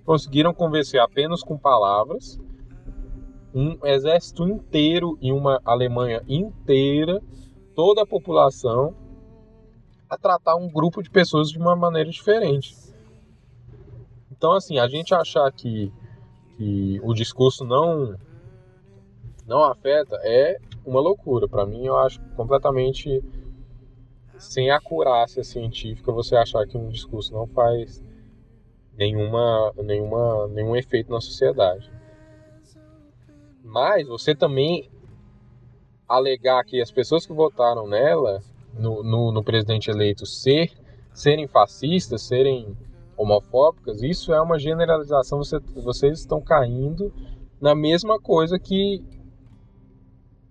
conseguiram 0.08 0.54
convencer 0.54 0.98
apenas 0.98 1.42
com 1.42 1.58
palavras 1.58 2.40
um 3.54 3.78
exército 3.86 4.48
inteiro 4.48 5.18
e 5.20 5.30
uma 5.30 5.60
Alemanha 5.66 6.22
inteira, 6.26 7.20
toda 7.74 8.04
a 8.04 8.06
população, 8.06 8.94
a 10.08 10.16
tratar 10.16 10.56
um 10.56 10.66
grupo 10.66 11.02
de 11.02 11.10
pessoas 11.10 11.50
de 11.50 11.58
uma 11.58 11.76
maneira 11.76 12.08
diferente. 12.08 12.74
Então, 14.32 14.52
assim, 14.52 14.78
a 14.78 14.88
gente 14.88 15.14
achar 15.14 15.52
que, 15.52 15.92
que 16.56 16.98
o 17.04 17.12
discurso 17.12 17.62
não 17.62 18.16
não 19.46 19.62
afeta 19.62 20.16
é 20.22 20.56
uma 20.86 21.00
loucura. 21.00 21.46
Para 21.46 21.66
mim, 21.66 21.84
eu 21.84 21.98
acho 21.98 22.18
completamente 22.34 23.22
sem 24.38 24.70
acurácia 24.70 25.44
científica 25.44 26.10
você 26.10 26.34
achar 26.34 26.66
que 26.66 26.78
um 26.78 26.88
discurso 26.88 27.34
não 27.34 27.46
faz 27.46 28.02
nenhuma, 28.98 29.72
nenhuma, 29.76 30.48
nenhum 30.48 30.74
efeito 30.74 31.10
na 31.10 31.20
sociedade. 31.20 31.88
Mas 33.62 34.08
você 34.08 34.34
também 34.34 34.90
alegar 36.08 36.64
que 36.64 36.80
as 36.80 36.90
pessoas 36.90 37.24
que 37.24 37.32
votaram 37.32 37.86
nela, 37.86 38.42
no, 38.74 39.02
no, 39.04 39.30
no 39.30 39.44
presidente 39.44 39.90
eleito, 39.90 40.26
ser, 40.26 40.72
serem 41.12 41.46
fascistas, 41.46 42.22
serem 42.22 42.76
homofóbicas, 43.16 44.02
isso 44.02 44.32
é 44.32 44.40
uma 44.40 44.58
generalização. 44.58 45.38
Você, 45.38 45.58
vocês 45.76 46.20
estão 46.20 46.40
caindo 46.40 47.12
na 47.60 47.74
mesma 47.74 48.18
coisa 48.18 48.58
que 48.58 49.02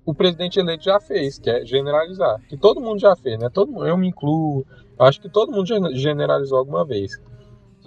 o 0.05 0.13
presidente 0.13 0.59
eleito 0.59 0.85
já 0.85 0.99
fez, 1.01 1.37
que 1.37 1.49
é 1.49 1.65
generalizar. 1.65 2.39
Que 2.47 2.55
todo 2.55 2.79
mundo 2.79 2.99
já 2.99 3.15
fez, 3.15 3.37
né? 3.39 3.49
Todo 3.49 3.85
eu 3.85 3.97
me 3.97 4.07
incluo. 4.07 4.65
Acho 4.97 5.19
que 5.19 5.29
todo 5.29 5.51
mundo 5.51 5.67
generalizou 5.95 6.57
alguma 6.57 6.85
vez. 6.85 7.19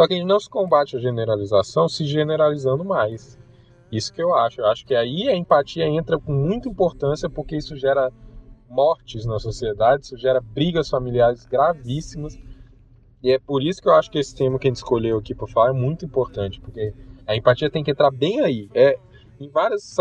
Só 0.00 0.08
que 0.08 0.14
a 0.14 0.16
gente 0.16 0.26
não 0.26 0.40
se 0.40 0.48
combate 0.48 0.96
a 0.96 0.98
generalização 0.98 1.86
se 1.86 2.06
generalizando 2.06 2.82
mais. 2.82 3.38
Isso 3.92 4.10
que 4.14 4.22
eu 4.22 4.34
acho. 4.34 4.62
Eu 4.62 4.66
acho 4.68 4.86
que 4.86 4.94
aí 4.94 5.28
a 5.28 5.36
empatia 5.36 5.84
entra 5.86 6.18
com 6.18 6.32
muita 6.32 6.70
importância 6.70 7.28
porque 7.28 7.54
isso 7.54 7.76
gera 7.76 8.10
mortes 8.66 9.26
na 9.26 9.38
sociedade, 9.38 10.06
isso 10.06 10.16
gera 10.16 10.40
brigas 10.40 10.88
familiares 10.88 11.44
gravíssimas. 11.44 12.38
E 13.22 13.30
é 13.30 13.38
por 13.38 13.62
isso 13.62 13.82
que 13.82 13.90
eu 13.90 13.92
acho 13.92 14.10
que 14.10 14.18
esse 14.18 14.34
tema 14.34 14.58
que 14.58 14.68
a 14.68 14.70
gente 14.70 14.78
escolheu 14.78 15.18
aqui 15.18 15.34
para 15.34 15.46
falar 15.46 15.68
é 15.68 15.74
muito 15.74 16.06
importante, 16.06 16.62
porque 16.62 16.94
a 17.26 17.36
empatia 17.36 17.68
tem 17.68 17.84
que 17.84 17.90
entrar 17.90 18.10
bem 18.10 18.40
aí. 18.40 18.70
É 18.72 18.98
em 19.38 19.50
várias 19.50 19.96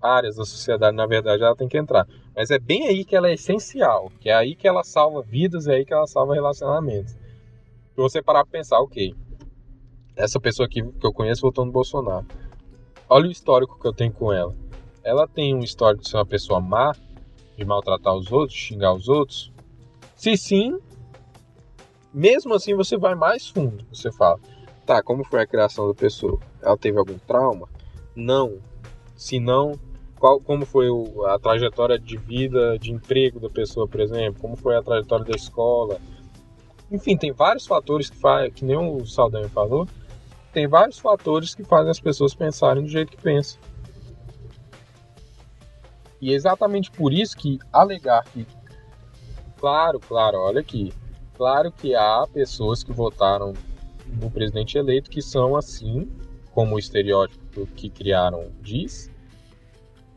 áreas 0.00 0.36
da 0.36 0.46
sociedade, 0.46 0.96
na 0.96 1.06
verdade, 1.06 1.42
ela 1.42 1.54
tem 1.54 1.68
que 1.68 1.76
entrar. 1.76 2.08
Mas 2.34 2.50
é 2.50 2.58
bem 2.58 2.88
aí 2.88 3.04
que 3.04 3.14
ela 3.14 3.28
é 3.28 3.34
essencial, 3.34 4.10
que 4.18 4.30
é 4.30 4.34
aí 4.34 4.56
que 4.56 4.66
ela 4.66 4.82
salva 4.82 5.20
vidas, 5.20 5.66
é 5.66 5.74
aí 5.74 5.84
que 5.84 5.92
ela 5.92 6.06
salva 6.06 6.32
relacionamentos. 6.32 7.12
Se 7.12 8.02
você 8.02 8.22
parar 8.22 8.44
para 8.44 8.58
pensar, 8.58 8.80
ok, 8.80 9.14
essa 10.16 10.40
pessoa 10.40 10.66
aqui 10.66 10.82
que 10.82 11.06
eu 11.06 11.12
conheço 11.12 11.42
votou 11.42 11.64
no 11.64 11.70
Bolsonaro. 11.70 12.26
Olha 13.08 13.28
o 13.28 13.30
histórico 13.30 13.78
que 13.78 13.86
eu 13.86 13.92
tenho 13.92 14.12
com 14.12 14.32
ela. 14.32 14.54
Ela 15.04 15.28
tem 15.28 15.54
um 15.54 15.60
histórico 15.60 16.02
de 16.02 16.08
ser 16.08 16.16
uma 16.16 16.26
pessoa 16.26 16.60
má, 16.60 16.92
de 17.56 17.64
maltratar 17.64 18.14
os 18.14 18.32
outros, 18.32 18.58
xingar 18.58 18.94
os 18.94 19.08
outros. 19.08 19.52
Se 20.16 20.36
sim, 20.36 20.78
mesmo 22.12 22.54
assim 22.54 22.74
você 22.74 22.96
vai 22.96 23.14
mais 23.14 23.48
fundo. 23.48 23.84
Você 23.92 24.10
fala, 24.10 24.40
tá, 24.84 25.02
como 25.02 25.22
foi 25.22 25.42
a 25.42 25.46
criação 25.46 25.86
da 25.86 25.94
pessoa? 25.94 26.40
Ela 26.62 26.76
teve 26.76 26.98
algum 26.98 27.18
trauma? 27.18 27.68
Não. 28.16 28.58
Se 29.14 29.38
não, 29.38 29.78
qual, 30.18 30.40
como 30.40 30.64
foi 30.66 30.88
o, 30.88 31.24
a 31.26 31.38
trajetória 31.38 31.98
de 31.98 32.16
vida, 32.16 32.78
de 32.78 32.90
emprego 32.90 33.38
da 33.38 33.50
pessoa, 33.50 33.86
por 33.86 34.00
exemplo? 34.00 34.40
Como 34.40 34.56
foi 34.56 34.76
a 34.76 34.82
trajetória 34.82 35.24
da 35.24 35.36
escola? 35.36 36.00
Enfim, 36.90 37.16
tem 37.16 37.32
vários 37.32 37.66
fatores 37.66 38.08
que 38.10 38.16
faz, 38.16 38.52
que 38.52 38.64
nem 38.64 38.76
o 38.76 39.04
Saldanha 39.06 39.48
falou, 39.48 39.86
tem 40.56 40.66
vários 40.66 40.98
fatores 40.98 41.54
que 41.54 41.62
fazem 41.62 41.90
as 41.90 42.00
pessoas 42.00 42.34
pensarem 42.34 42.82
do 42.82 42.88
jeito 42.88 43.10
que 43.10 43.22
pensam. 43.22 43.60
E 46.18 46.32
é 46.32 46.34
exatamente 46.34 46.90
por 46.90 47.12
isso 47.12 47.36
que 47.36 47.58
alegar 47.70 48.24
que, 48.24 48.46
claro, 49.58 50.00
claro, 50.00 50.38
olha 50.38 50.60
aqui, 50.60 50.94
claro 51.34 51.70
que 51.70 51.94
há 51.94 52.26
pessoas 52.32 52.82
que 52.82 52.90
votaram 52.90 53.52
no 54.06 54.30
presidente 54.30 54.78
eleito 54.78 55.10
que 55.10 55.20
são 55.20 55.56
assim, 55.56 56.10
como 56.54 56.76
o 56.76 56.78
estereótipo 56.78 57.66
que 57.76 57.90
criaram 57.90 58.50
diz, 58.62 59.10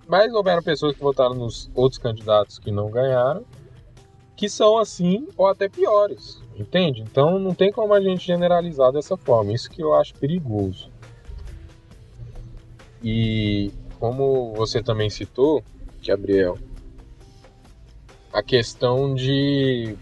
mas 0.07 0.33
houveram 0.33 0.63
pessoas 0.63 0.95
que 0.95 1.01
votaram 1.01 1.35
nos 1.35 1.69
outros 1.75 2.01
candidatos 2.01 2.59
que 2.59 2.71
não 2.71 2.89
ganharam, 2.89 3.43
que 4.39 4.47
são 4.47 4.77
assim 4.77 5.27
ou 5.35 5.47
até 5.47 5.67
piores. 5.67 6.41
Entende? 6.55 7.01
Então 7.01 7.37
não 7.37 7.53
tem 7.53 7.73
como 7.73 7.93
a 7.93 7.99
gente 7.99 8.25
generalizar 8.25 8.89
dessa 8.89 9.17
forma. 9.17 9.51
Isso 9.51 9.69
que 9.69 9.83
eu 9.83 9.93
acho 9.93 10.13
perigoso. 10.13 10.89
E 13.03 13.69
como 13.99 14.53
você 14.53 14.81
também 14.81 15.09
citou, 15.09 15.61
Gabriel, 16.07 16.57
a 18.31 18.41
questão 18.41 19.13
de, 19.13 19.97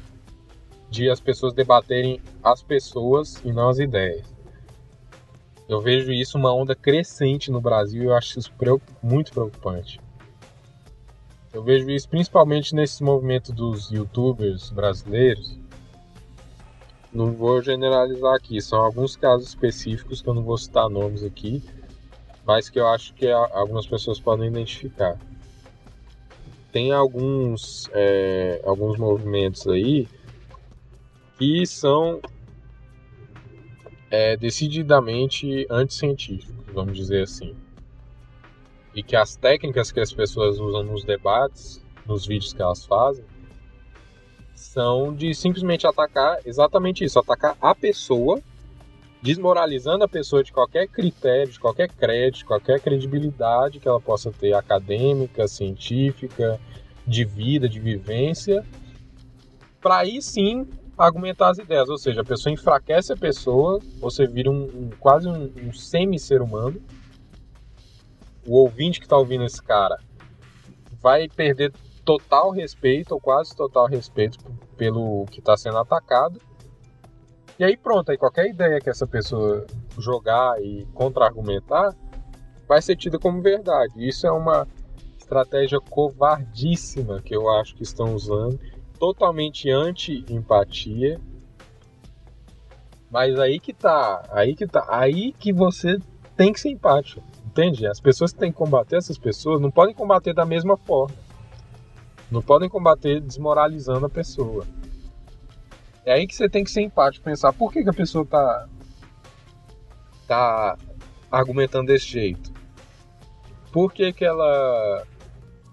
de 0.87 1.09
as 1.09 1.19
pessoas 1.19 1.51
debaterem 1.51 2.21
as 2.43 2.61
pessoas 2.61 3.41
e 3.43 3.51
não 3.51 3.69
as 3.69 3.79
ideias. 3.79 4.31
Eu 5.67 5.81
vejo 5.81 6.11
isso 6.11 6.37
uma 6.37 6.53
onda 6.53 6.75
crescente 6.75 7.49
no 7.49 7.59
Brasil 7.59 8.03
e 8.03 8.05
eu 8.05 8.13
acho 8.13 8.37
isso 8.37 8.53
muito 9.01 9.31
preocupante. 9.31 9.99
Eu 11.57 11.63
vejo 11.63 11.89
isso 11.89 12.07
principalmente 12.07 12.75
nesse 12.75 13.03
movimento 13.03 13.51
dos 13.51 13.89
youtubers 13.89 14.69
brasileiros 14.69 15.57
não 17.11 17.33
vou 17.33 17.63
generalizar 17.63 18.35
aqui, 18.35 18.61
são 18.61 18.77
alguns 18.79 19.15
casos 19.15 19.47
específicos 19.47 20.21
que 20.21 20.29
eu 20.29 20.35
não 20.35 20.43
vou 20.43 20.55
citar 20.55 20.87
nomes 20.87 21.23
aqui, 21.23 21.63
mas 22.45 22.69
que 22.69 22.79
eu 22.79 22.87
acho 22.87 23.11
que 23.15 23.27
algumas 23.31 23.87
pessoas 23.87 24.19
podem 24.19 24.49
identificar. 24.49 25.17
Tem 26.71 26.91
alguns, 26.91 27.89
é, 27.91 28.61
alguns 28.63 28.99
movimentos 28.99 29.65
aí 29.67 30.07
que 31.39 31.65
são 31.65 32.21
é, 34.11 34.37
decididamente 34.37 35.65
anticientíficos, 35.71 36.71
vamos 36.71 36.95
dizer 36.95 37.23
assim. 37.23 37.55
E 38.97 39.03
que 39.03 39.15
as 39.15 39.35
técnicas 39.35 39.91
que 39.91 39.99
as 39.99 40.11
pessoas 40.11 40.59
usam 40.59 40.81
nos 40.81 41.03
debates, 41.03 41.79
nos 42.03 42.25
vídeos 42.25 42.51
que 42.51 42.63
elas 42.63 42.83
fazem, 42.83 43.23
são 44.55 45.13
de 45.13 45.35
simplesmente 45.35 45.85
atacar 45.85 46.39
exatamente 46.43 47.03
isso, 47.05 47.19
atacar 47.19 47.55
a 47.61 47.75
pessoa, 47.75 48.41
desmoralizando 49.21 50.03
a 50.03 50.07
pessoa 50.07 50.43
de 50.43 50.51
qualquer 50.51 50.87
critério, 50.87 51.53
de 51.53 51.59
qualquer 51.59 51.89
crédito, 51.89 52.43
qualquer 52.43 52.79
credibilidade 52.79 53.79
que 53.79 53.87
ela 53.87 54.01
possa 54.01 54.31
ter 54.31 54.53
acadêmica, 54.53 55.47
científica, 55.47 56.59
de 57.05 57.23
vida, 57.23 57.69
de 57.69 57.79
vivência, 57.79 58.65
para 59.79 59.99
aí 59.99 60.23
sim 60.23 60.67
argumentar 60.97 61.49
as 61.49 61.59
ideias, 61.59 61.87
ou 61.87 61.99
seja, 61.99 62.21
a 62.21 62.25
pessoa 62.25 62.51
enfraquece 62.51 63.13
a 63.13 63.15
pessoa, 63.15 63.79
você 63.99 64.25
vira 64.25 64.49
um, 64.49 64.63
um 64.63 64.89
quase 64.99 65.27
um, 65.27 65.53
um 65.63 65.71
semi-ser 65.71 66.41
humano. 66.41 66.81
O 68.47 68.55
ouvinte 68.55 68.99
que 68.99 69.05
está 69.05 69.17
ouvindo 69.17 69.43
esse 69.43 69.61
cara 69.61 69.99
vai 71.01 71.27
perder 71.27 71.73
total 72.05 72.51
respeito, 72.51 73.13
ou 73.13 73.19
quase 73.19 73.53
total 73.53 73.85
respeito, 73.85 74.37
pelo 74.77 75.25
que 75.25 75.39
está 75.39 75.57
sendo 75.57 75.77
atacado. 75.77 76.39
E 77.59 77.63
aí 77.63 77.75
pronto, 77.75 78.09
aí 78.09 78.17
qualquer 78.17 78.47
ideia 78.49 78.79
que 78.79 78.89
essa 78.89 79.05
pessoa 79.05 79.65
jogar 79.97 80.61
e 80.63 80.85
contra-argumentar 80.93 81.93
vai 82.67 82.81
ser 82.81 82.95
tida 82.95 83.19
como 83.19 83.41
verdade. 83.41 83.93
Isso 83.97 84.25
é 84.25 84.31
uma 84.31 84.65
estratégia 85.17 85.79
covardíssima 85.81 87.21
que 87.21 87.35
eu 87.35 87.49
acho 87.49 87.75
que 87.75 87.83
estão 87.83 88.15
usando 88.15 88.57
totalmente 88.97 89.69
anti-empatia. 89.69 91.19
Mas 93.09 93.37
aí 93.39 93.59
que 93.59 93.73
tá, 93.73 94.23
aí 94.31 94.55
que 94.55 94.67
tá, 94.67 94.85
aí 94.89 95.33
que 95.33 95.51
você 95.51 95.97
tem 96.35 96.53
que 96.53 96.59
ser 96.59 96.69
empático, 96.69 97.21
entende? 97.57 97.87
As 97.87 97.99
pessoas 97.99 98.31
que 98.31 98.39
têm 98.39 98.51
que 98.51 98.57
combater 98.57 98.97
essas 98.97 99.17
pessoas 99.17 99.59
não 99.59 99.71
podem 99.71 99.95
combater 99.95 100.33
da 100.33 100.45
mesma 100.45 100.77
forma. 100.77 101.15
Não 102.29 102.41
podem 102.41 102.69
combater 102.69 103.19
desmoralizando 103.19 104.05
a 104.05 104.09
pessoa. 104.09 104.65
É 106.05 106.13
aí 106.13 106.27
que 106.27 106.35
você 106.35 106.47
tem 106.47 106.63
que 106.63 106.71
ser 106.71 106.81
empático, 106.81 107.25
pensar 107.25 107.51
por 107.53 107.71
que, 107.73 107.83
que 107.83 107.89
a 107.89 107.93
pessoa 107.93 108.25
tá 108.25 108.67
tá 110.27 110.77
argumentando 111.31 111.87
desse 111.87 112.05
jeito. 112.05 112.51
Por 113.71 113.91
que, 113.91 114.13
que 114.13 114.25
ela 114.25 115.05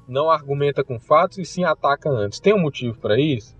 não 0.06 0.30
argumenta 0.30 0.84
com 0.84 0.98
fatos 0.98 1.38
e 1.38 1.44
sim 1.44 1.64
ataca 1.64 2.08
antes. 2.08 2.38
Tem 2.38 2.54
um 2.54 2.60
motivo 2.60 2.98
para 2.98 3.18
isso? 3.18 3.56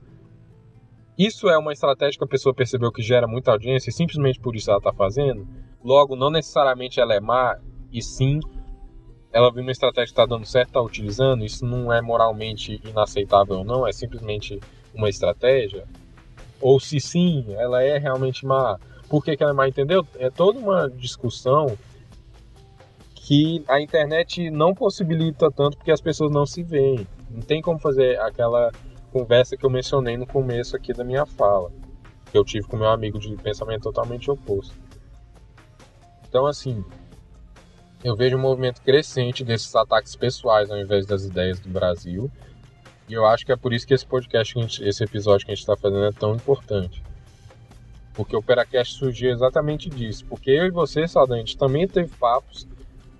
Isso 1.16 1.48
é 1.48 1.56
uma 1.56 1.72
estratégia 1.72 2.18
que 2.18 2.24
a 2.24 2.28
pessoa 2.28 2.54
percebeu 2.54 2.92
que 2.92 3.02
gera 3.02 3.26
muita 3.26 3.52
audiência 3.52 3.90
e 3.90 3.92
simplesmente 3.92 4.40
por 4.40 4.54
isso 4.54 4.70
ela 4.70 4.78
está 4.78 4.92
fazendo? 4.92 5.46
Logo, 5.82 6.16
não 6.16 6.30
necessariamente 6.30 7.00
ela 7.00 7.14
é 7.14 7.20
má 7.20 7.56
e 7.94 8.02
sim 8.02 8.40
ela 9.32 9.50
viu 9.50 9.62
uma 9.62 9.72
estratégia 9.72 10.06
que 10.06 10.12
está 10.12 10.26
dando 10.26 10.46
certo, 10.46 10.68
está 10.68 10.80
utilizando. 10.80 11.44
Isso 11.44 11.66
não 11.66 11.92
é 11.92 12.00
moralmente 12.00 12.80
inaceitável 12.84 13.64
não, 13.64 13.86
é 13.86 13.92
simplesmente 13.92 14.60
uma 14.94 15.08
estratégia? 15.08 15.84
Ou 16.60 16.78
se 16.78 17.00
sim, 17.00 17.46
ela 17.56 17.82
é 17.82 17.98
realmente 17.98 18.46
má. 18.46 18.78
Por 19.08 19.24
que, 19.24 19.36
que 19.36 19.42
ela 19.42 19.52
é 19.52 19.54
má? 19.54 19.68
Entendeu? 19.68 20.06
É 20.18 20.30
toda 20.30 20.58
uma 20.58 20.88
discussão 20.88 21.76
que 23.14 23.64
a 23.66 23.80
internet 23.80 24.50
não 24.50 24.72
possibilita 24.72 25.50
tanto 25.50 25.78
porque 25.78 25.90
as 25.90 26.00
pessoas 26.00 26.30
não 26.30 26.46
se 26.46 26.62
veem. 26.62 27.06
Não 27.28 27.40
tem 27.40 27.60
como 27.60 27.78
fazer 27.78 28.20
aquela 28.20 28.70
conversa 29.10 29.56
que 29.56 29.66
eu 29.66 29.70
mencionei 29.70 30.16
no 30.16 30.26
começo 30.26 30.76
aqui 30.76 30.92
da 30.92 31.02
minha 31.02 31.26
fala, 31.26 31.72
que 32.30 32.38
eu 32.38 32.44
tive 32.44 32.68
com 32.68 32.76
meu 32.76 32.88
amigo 32.88 33.18
de 33.18 33.34
pensamento 33.36 33.82
totalmente 33.82 34.30
oposto. 34.30 34.74
Então, 36.28 36.46
assim, 36.46 36.84
eu 38.04 38.14
vejo 38.14 38.36
um 38.36 38.40
movimento 38.40 38.82
crescente 38.82 39.42
desses 39.42 39.74
ataques 39.74 40.14
pessoais 40.14 40.70
ao 40.70 40.78
invés 40.78 41.06
das 41.06 41.24
ideias 41.24 41.58
do 41.58 41.70
Brasil. 41.70 42.30
E 43.08 43.14
eu 43.14 43.24
acho 43.24 43.46
que 43.46 43.52
é 43.52 43.56
por 43.56 43.72
isso 43.72 43.86
que 43.86 43.94
esse 43.94 44.06
podcast, 44.06 44.84
esse 44.84 45.02
episódio 45.02 45.46
que 45.46 45.52
a 45.52 45.54
gente 45.54 45.62
está 45.62 45.74
fazendo 45.74 46.04
é 46.04 46.12
tão 46.12 46.34
importante. 46.34 47.02
Porque 48.12 48.36
o 48.36 48.42
Peracast 48.42 48.98
surgiu 48.98 49.30
exatamente 49.30 49.88
disso. 49.88 50.26
Porque 50.26 50.50
eu 50.50 50.66
e 50.66 50.70
você, 50.70 51.08
Saldanha, 51.08 51.42
a 51.42 51.46
gente 51.46 51.56
também 51.56 51.88
teve 51.88 52.14
papos 52.16 52.68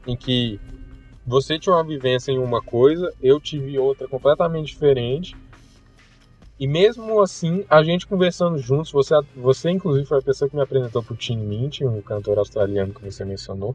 em 0.07 0.15
que 0.15 0.61
você 1.27 1.59
tinha 1.59 1.75
uma 1.75 1.83
vivência 1.83 2.31
em 2.31 2.39
uma 2.39 2.61
coisa, 2.61 3.11
eu 3.23 3.41
tive 3.41 3.79
outra 3.79 4.07
completamente 4.07 4.67
diferente. 4.67 5.35
E 6.61 6.67
mesmo 6.69 7.23
assim, 7.23 7.65
a 7.71 7.83
gente 7.83 8.07
conversando 8.07 8.59
juntos, 8.59 8.93
você, 8.93 9.15
você 9.35 9.71
inclusive 9.71 10.07
foi 10.07 10.19
a 10.19 10.23
pessoa 10.23 10.49
que 10.49 10.55
me 10.55 10.63
apresentou 10.63 11.03
pro 11.03 11.17
Tim 11.17 11.39
Mint, 11.39 11.81
um 11.81 12.03
cantor 12.03 12.39
australiano 12.39 12.93
que 12.93 13.03
você 13.03 13.25
mencionou. 13.25 13.75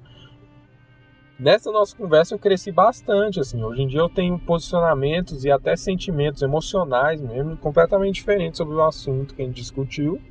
Nessa 1.39 1.71
nossa 1.71 1.95
conversa 1.95 2.35
eu 2.35 2.39
cresci 2.39 2.69
bastante, 2.69 3.39
assim. 3.39 3.63
Hoje 3.63 3.81
em 3.81 3.87
dia 3.87 4.01
eu 4.01 4.09
tenho 4.09 4.37
posicionamentos 4.37 5.45
e 5.45 5.51
até 5.51 5.73
sentimentos 5.77 6.41
emocionais 6.41 7.21
mesmo 7.21 7.55
completamente 7.55 8.15
diferentes 8.15 8.57
sobre 8.57 8.75
o 8.75 8.83
assunto 8.83 9.33
que 9.33 9.41
a 9.41 9.45
gente 9.45 9.55
discutiu 9.55 10.21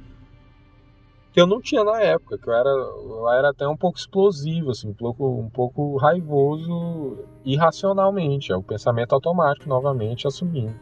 que 1.32 1.40
eu 1.40 1.46
não 1.46 1.60
tinha 1.60 1.84
na 1.84 2.00
época, 2.00 2.36
que 2.36 2.48
eu 2.48 2.52
era, 2.52 2.68
eu 2.68 3.30
era 3.30 3.50
até 3.50 3.66
um 3.66 3.76
pouco 3.76 3.98
explosivo, 3.98 4.70
assim, 4.70 4.88
um 4.88 4.94
pouco, 4.94 5.24
um 5.24 5.48
pouco 5.48 5.96
raivoso 5.96 7.24
irracionalmente, 7.44 8.50
é 8.50 8.56
o 8.56 8.62
pensamento 8.62 9.14
automático 9.14 9.68
novamente 9.68 10.26
assumindo. 10.26 10.74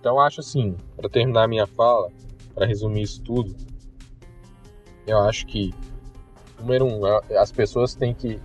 Então 0.00 0.20
acho 0.20 0.40
assim, 0.40 0.76
para 0.96 1.08
terminar 1.08 1.48
minha 1.48 1.66
fala, 1.66 2.10
para 2.54 2.66
resumir 2.66 3.02
isso 3.02 3.22
tudo, 3.22 3.54
eu 5.06 5.18
acho 5.20 5.46
que 5.46 5.72
número 6.58 6.84
um, 6.84 7.02
as 7.38 7.52
pessoas 7.52 7.94
têm 7.94 8.12
que 8.14 8.40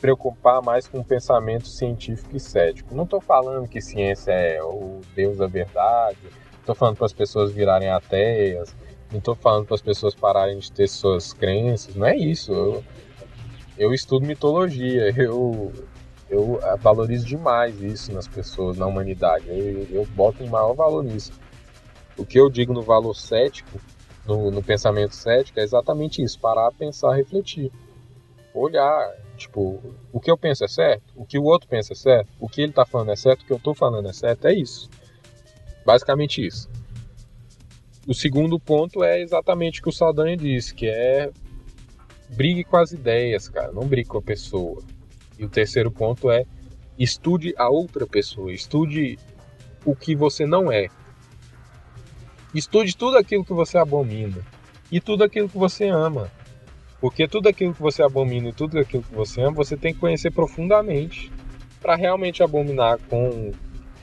preocupar 0.00 0.62
mais 0.62 0.86
com 0.86 1.00
o 1.00 1.04
pensamento 1.04 1.68
científico 1.68 2.36
e 2.36 2.40
cético. 2.40 2.94
Não 2.94 3.04
estou 3.04 3.20
falando 3.20 3.68
que 3.68 3.80
ciência 3.80 4.32
é 4.32 4.62
o 4.62 5.00
Deus 5.14 5.38
da 5.38 5.46
verdade, 5.46 6.18
estou 6.58 6.74
falando 6.74 6.96
para 6.96 7.06
as 7.06 7.12
pessoas 7.12 7.52
virarem 7.52 7.90
ateias, 7.90 8.74
não 9.10 9.18
estou 9.18 9.34
falando 9.34 9.66
para 9.66 9.74
as 9.74 9.82
pessoas 9.82 10.14
pararem 10.14 10.58
de 10.58 10.70
ter 10.70 10.88
suas 10.88 11.32
crenças, 11.32 11.94
não 11.94 12.06
é 12.06 12.16
isso. 12.16 12.52
Eu, 12.52 12.84
eu 13.78 13.94
estudo 13.94 14.26
mitologia, 14.26 15.12
eu, 15.16 15.72
eu 16.28 16.60
valorizo 16.78 17.26
demais 17.26 17.80
isso 17.80 18.12
nas 18.12 18.28
pessoas, 18.28 18.76
na 18.76 18.86
humanidade. 18.86 19.46
Eu, 19.48 19.86
eu 19.90 20.06
boto 20.14 20.42
em 20.42 20.48
maior 20.48 20.74
valor 20.74 21.02
nisso. 21.02 21.32
O 22.16 22.26
que 22.26 22.38
eu 22.38 22.50
digo 22.50 22.72
no 22.72 22.82
valor 22.82 23.14
cético, 23.14 23.80
no, 24.26 24.50
no 24.50 24.62
pensamento 24.62 25.14
cético, 25.14 25.58
é 25.58 25.62
exatamente 25.62 26.22
isso: 26.22 26.38
parar, 26.38 26.70
pensar, 26.72 27.14
refletir. 27.14 27.72
Olhar, 28.52 29.14
tipo, 29.38 29.80
o 30.12 30.20
que 30.20 30.30
eu 30.30 30.36
penso 30.36 30.64
é 30.64 30.68
certo? 30.68 31.04
O 31.16 31.24
que 31.24 31.38
o 31.38 31.44
outro 31.44 31.68
pensa 31.68 31.92
é 31.92 31.96
certo? 31.96 32.28
O 32.38 32.48
que 32.48 32.60
ele 32.60 32.70
está 32.70 32.84
falando 32.84 33.12
é 33.12 33.16
certo? 33.16 33.42
O 33.42 33.46
que 33.46 33.52
eu 33.52 33.56
estou 33.56 33.74
falando 33.74 34.08
é 34.08 34.12
certo? 34.12 34.46
É 34.46 34.52
isso. 34.52 34.90
Basicamente 35.86 36.44
isso. 36.44 36.68
O 38.06 38.14
segundo 38.14 38.58
ponto 38.58 39.02
é 39.04 39.20
exatamente 39.20 39.80
o 39.80 39.82
que 39.82 39.88
o 39.88 39.92
Saldanha 39.92 40.36
disse, 40.36 40.74
que 40.74 40.86
é 40.86 41.30
brigue 42.30 42.64
com 42.64 42.76
as 42.76 42.92
ideias, 42.92 43.48
cara, 43.48 43.72
não 43.72 43.86
brigue 43.86 44.08
com 44.08 44.18
a 44.18 44.22
pessoa. 44.22 44.82
E 45.38 45.44
o 45.44 45.48
terceiro 45.48 45.90
ponto 45.90 46.30
é 46.30 46.44
estude 46.98 47.54
a 47.56 47.68
outra 47.70 48.06
pessoa, 48.06 48.52
estude 48.52 49.18
o 49.84 49.94
que 49.94 50.14
você 50.14 50.44
não 50.44 50.70
é. 50.70 50.88
Estude 52.54 52.96
tudo 52.96 53.16
aquilo 53.16 53.44
que 53.44 53.52
você 53.52 53.78
abomina 53.78 54.44
e 54.90 55.00
tudo 55.00 55.22
aquilo 55.22 55.48
que 55.48 55.58
você 55.58 55.88
ama. 55.88 56.30
Porque 57.00 57.28
tudo 57.28 57.48
aquilo 57.48 57.74
que 57.74 57.80
você 57.80 58.02
abomina 58.02 58.48
e 58.48 58.52
tudo 58.52 58.78
aquilo 58.78 59.02
que 59.02 59.14
você 59.14 59.40
ama, 59.40 59.52
você 59.52 59.76
tem 59.76 59.94
que 59.94 60.00
conhecer 60.00 60.32
profundamente 60.32 61.30
para 61.80 61.94
realmente 61.94 62.42
abominar 62.42 62.98
com 63.08 63.52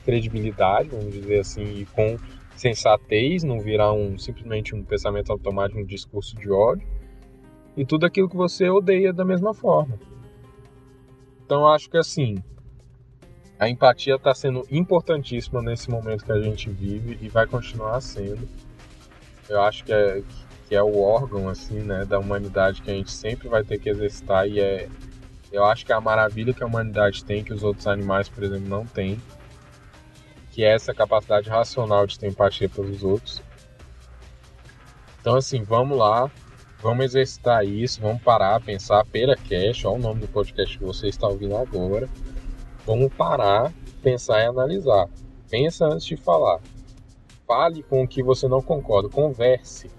credibilidade, 0.04 0.88
vamos 0.88 1.12
dizer 1.12 1.40
assim, 1.40 1.62
e 1.62 1.86
com 1.86 2.16
sensatez, 2.56 3.42
não 3.42 3.60
virar 3.60 3.92
um 3.92 4.16
simplesmente 4.16 4.74
um 4.74 4.82
pensamento 4.82 5.30
automático, 5.30 5.80
um 5.80 5.84
discurso 5.84 6.34
de 6.36 6.50
ódio, 6.50 6.88
e 7.76 7.84
tudo 7.84 8.06
aquilo 8.06 8.28
que 8.28 8.36
você 8.36 8.70
odeia 8.70 9.12
da 9.12 9.24
mesma 9.24 9.52
forma. 9.52 9.98
Então 11.44 11.60
eu 11.60 11.68
acho 11.68 11.90
que 11.90 11.98
assim, 11.98 12.42
a 13.58 13.68
empatia 13.68 14.14
está 14.14 14.34
sendo 14.34 14.66
importantíssima 14.70 15.60
nesse 15.60 15.90
momento 15.90 16.24
que 16.24 16.32
a 16.32 16.40
gente 16.40 16.70
vive 16.70 17.18
e 17.20 17.28
vai 17.28 17.46
continuar 17.46 18.00
sendo. 18.00 18.48
Eu 19.48 19.60
acho 19.62 19.84
que 19.84 19.92
é, 19.92 20.22
que 20.68 20.74
é 20.74 20.82
o 20.82 21.00
órgão 21.00 21.48
assim, 21.48 21.80
né, 21.80 22.04
da 22.04 22.18
humanidade 22.18 22.82
que 22.82 22.90
a 22.90 22.94
gente 22.94 23.12
sempre 23.12 23.48
vai 23.48 23.62
ter 23.62 23.78
que 23.78 23.88
exercitar 23.88 24.48
e 24.48 24.60
é 24.60 24.88
eu 25.52 25.64
acho 25.64 25.86
que 25.86 25.92
é 25.92 25.94
a 25.94 26.00
maravilha 26.00 26.52
que 26.52 26.62
a 26.62 26.66
humanidade 26.66 27.24
tem 27.24 27.42
que 27.42 27.54
os 27.54 27.62
outros 27.62 27.86
animais, 27.86 28.28
por 28.28 28.42
exemplo, 28.42 28.68
não 28.68 28.84
têm 28.84 29.18
que 30.56 30.64
é 30.64 30.74
essa 30.74 30.94
capacidade 30.94 31.50
racional 31.50 32.06
de 32.06 32.18
ter 32.18 32.28
empatia 32.28 32.66
pelos 32.66 33.04
outros. 33.04 33.42
Então, 35.20 35.36
assim, 35.36 35.62
vamos 35.62 35.98
lá, 35.98 36.30
vamos 36.80 37.04
exercitar 37.04 37.62
isso, 37.62 38.00
vamos 38.00 38.22
parar, 38.22 38.58
pensar, 38.62 39.04
Pera 39.04 39.36
Cash, 39.36 39.84
olha 39.84 39.96
o 39.96 39.98
nome 39.98 40.20
do 40.22 40.28
podcast 40.28 40.78
que 40.78 40.82
você 40.82 41.08
está 41.08 41.28
ouvindo 41.28 41.54
agora. 41.58 42.08
Vamos 42.86 43.12
parar, 43.12 43.70
pensar 44.02 44.40
e 44.40 44.46
analisar. 44.46 45.06
Pensa 45.50 45.84
antes 45.84 46.06
de 46.06 46.16
falar. 46.16 46.58
Fale 47.46 47.82
com 47.82 48.02
o 48.02 48.08
que 48.08 48.22
você 48.22 48.48
não 48.48 48.62
concorda, 48.62 49.10
converse. 49.10 49.90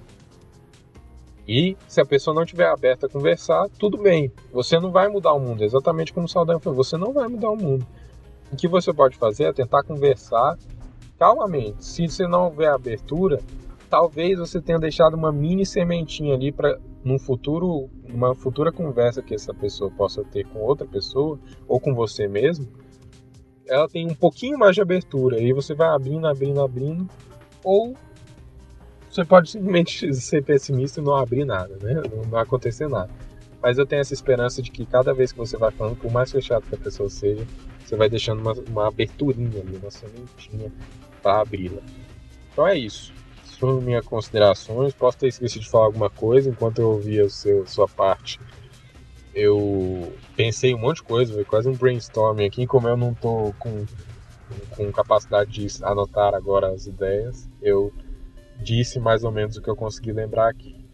E 1.48 1.78
se 1.88 2.02
a 2.02 2.06
pessoa 2.06 2.34
não 2.34 2.44
estiver 2.44 2.68
aberta 2.68 3.06
a 3.06 3.10
conversar, 3.10 3.70
tudo 3.80 3.98
bem. 3.98 4.32
Você 4.52 4.80
não 4.80 4.92
vai 4.92 5.08
mudar 5.08 5.34
o 5.34 5.40
mundo, 5.40 5.64
exatamente 5.64 6.12
como 6.12 6.26
o 6.26 6.30
Saldanha 6.30 6.60
falou, 6.60 6.84
você 6.84 6.98
não 6.98 7.14
vai 7.14 7.28
mudar 7.28 7.50
o 7.50 7.56
mundo. 7.56 7.88
O 8.52 8.56
que 8.56 8.68
você 8.68 8.94
pode 8.94 9.16
fazer 9.16 9.46
é 9.46 9.54
tentar 9.54 9.84
conversar 9.84 10.58
calmamente. 11.18 11.86
Se 11.86 12.08
você 12.08 12.28
não 12.28 12.46
houver 12.46 12.70
abertura, 12.70 13.40
talvez 13.90 14.38
você 14.40 14.62
tenha 14.62 14.80
deixado 14.80 15.16
uma 15.16 15.32
mini 15.32 15.66
sementinha 15.66 16.34
ali 16.34 16.52
para 16.52 16.78
num 17.04 17.18
futuro, 17.18 17.90
uma 18.10 18.36
futura 18.36 18.72
conversa 18.72 19.22
que 19.22 19.34
essa 19.34 19.54
pessoa 19.54 19.90
possa 19.90 20.24
ter 20.26 20.46
com 20.48 20.60
outra 20.60 20.86
pessoa 20.86 21.40
ou 21.66 21.80
com 21.80 21.94
você 21.94 22.28
mesmo, 22.28 22.68
ela 23.66 23.88
tem 23.88 24.06
um 24.06 24.16
pouquinho 24.16 24.58
mais 24.58 24.76
de 24.76 24.82
abertura 24.82 25.40
e 25.40 25.54
você 25.54 25.74
vai 25.74 25.88
abrindo, 25.88 26.28
abrindo, 26.28 26.62
abrindo, 26.62 27.10
ou 27.64 27.96
você 29.18 29.26
pode 29.26 29.50
simplesmente 29.50 30.14
ser 30.14 30.44
pessimista 30.44 31.02
e 31.02 31.04
não 31.04 31.16
abrir 31.16 31.46
nada, 31.46 31.76
né? 31.82 32.02
Não 32.16 32.24
vai 32.24 32.44
acontecer 32.44 32.88
nada. 32.88 33.10
Mas 33.62 33.78
eu 33.78 33.86
tenho 33.86 34.02
essa 34.02 34.14
esperança 34.14 34.62
de 34.62 34.70
que 34.70 34.86
cada 34.86 35.14
vez 35.14 35.32
que 35.32 35.38
você 35.40 35.58
vai 35.58 35.72
falando, 35.72 35.98
por 35.98 36.12
mais 36.12 36.32
fechado 36.32 36.68
que 36.68 36.76
a 36.76 36.78
pessoa 36.78 37.10
seja, 37.10 37.46
você 37.84 37.96
vai 37.96 38.08
deixando 38.08 38.42
uma, 38.42 38.54
uma 38.70 38.88
aberturinha 38.88 39.62
ali, 39.62 39.78
uma 39.78 39.90
sementinha 39.90 40.72
para 41.24 41.42
abri-la. 41.42 41.82
Então 42.52 42.68
é 42.68 42.78
isso. 42.78 43.12
São 43.44 43.82
minhas 43.82 44.06
considerações. 44.06 44.94
Posso 44.94 45.18
ter 45.18 45.28
esquecido 45.28 45.64
de 45.64 45.70
falar 45.70 45.86
alguma 45.86 46.10
coisa 46.10 46.50
enquanto 46.50 46.80
eu 46.80 46.92
ouvia 46.92 47.26
o 47.26 47.30
seu, 47.30 47.66
sua 47.66 47.88
parte. 47.88 48.40
Eu 49.34 50.14
pensei 50.36 50.76
um 50.76 50.78
monte 50.78 50.98
de 50.98 51.04
coisa, 51.04 51.34
foi 51.34 51.44
quase 51.44 51.68
um 51.68 51.74
brainstorming 51.74 52.46
aqui. 52.46 52.68
Como 52.68 52.88
eu 52.88 52.96
não 52.96 53.16
tô 53.16 53.54
com, 53.58 53.86
com 54.76 54.92
capacidade 54.92 55.52
de 55.52 55.84
anotar 55.84 56.36
agora 56.36 56.70
as 56.70 56.86
ideias, 56.86 57.50
eu 57.62 57.92
disse 58.60 59.00
mais 59.00 59.24
ou 59.24 59.32
menos 59.32 59.58
o 59.58 59.62
que 59.62 59.70
eu 59.70 59.76
consegui 59.76 60.12
lembrar 60.12 60.50
aqui. 60.50 60.88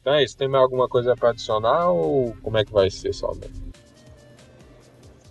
Então 0.00 0.14
é 0.14 0.24
isso. 0.24 0.36
Tem 0.36 0.48
mais 0.48 0.62
alguma 0.62 0.88
coisa 0.88 1.14
para 1.16 1.30
adicionar 1.30 1.88
ou 1.90 2.36
como 2.42 2.56
é 2.58 2.64
que 2.64 2.72
vai 2.72 2.90
ser 2.90 3.12
só 3.12 3.34
mesmo? 3.34 3.68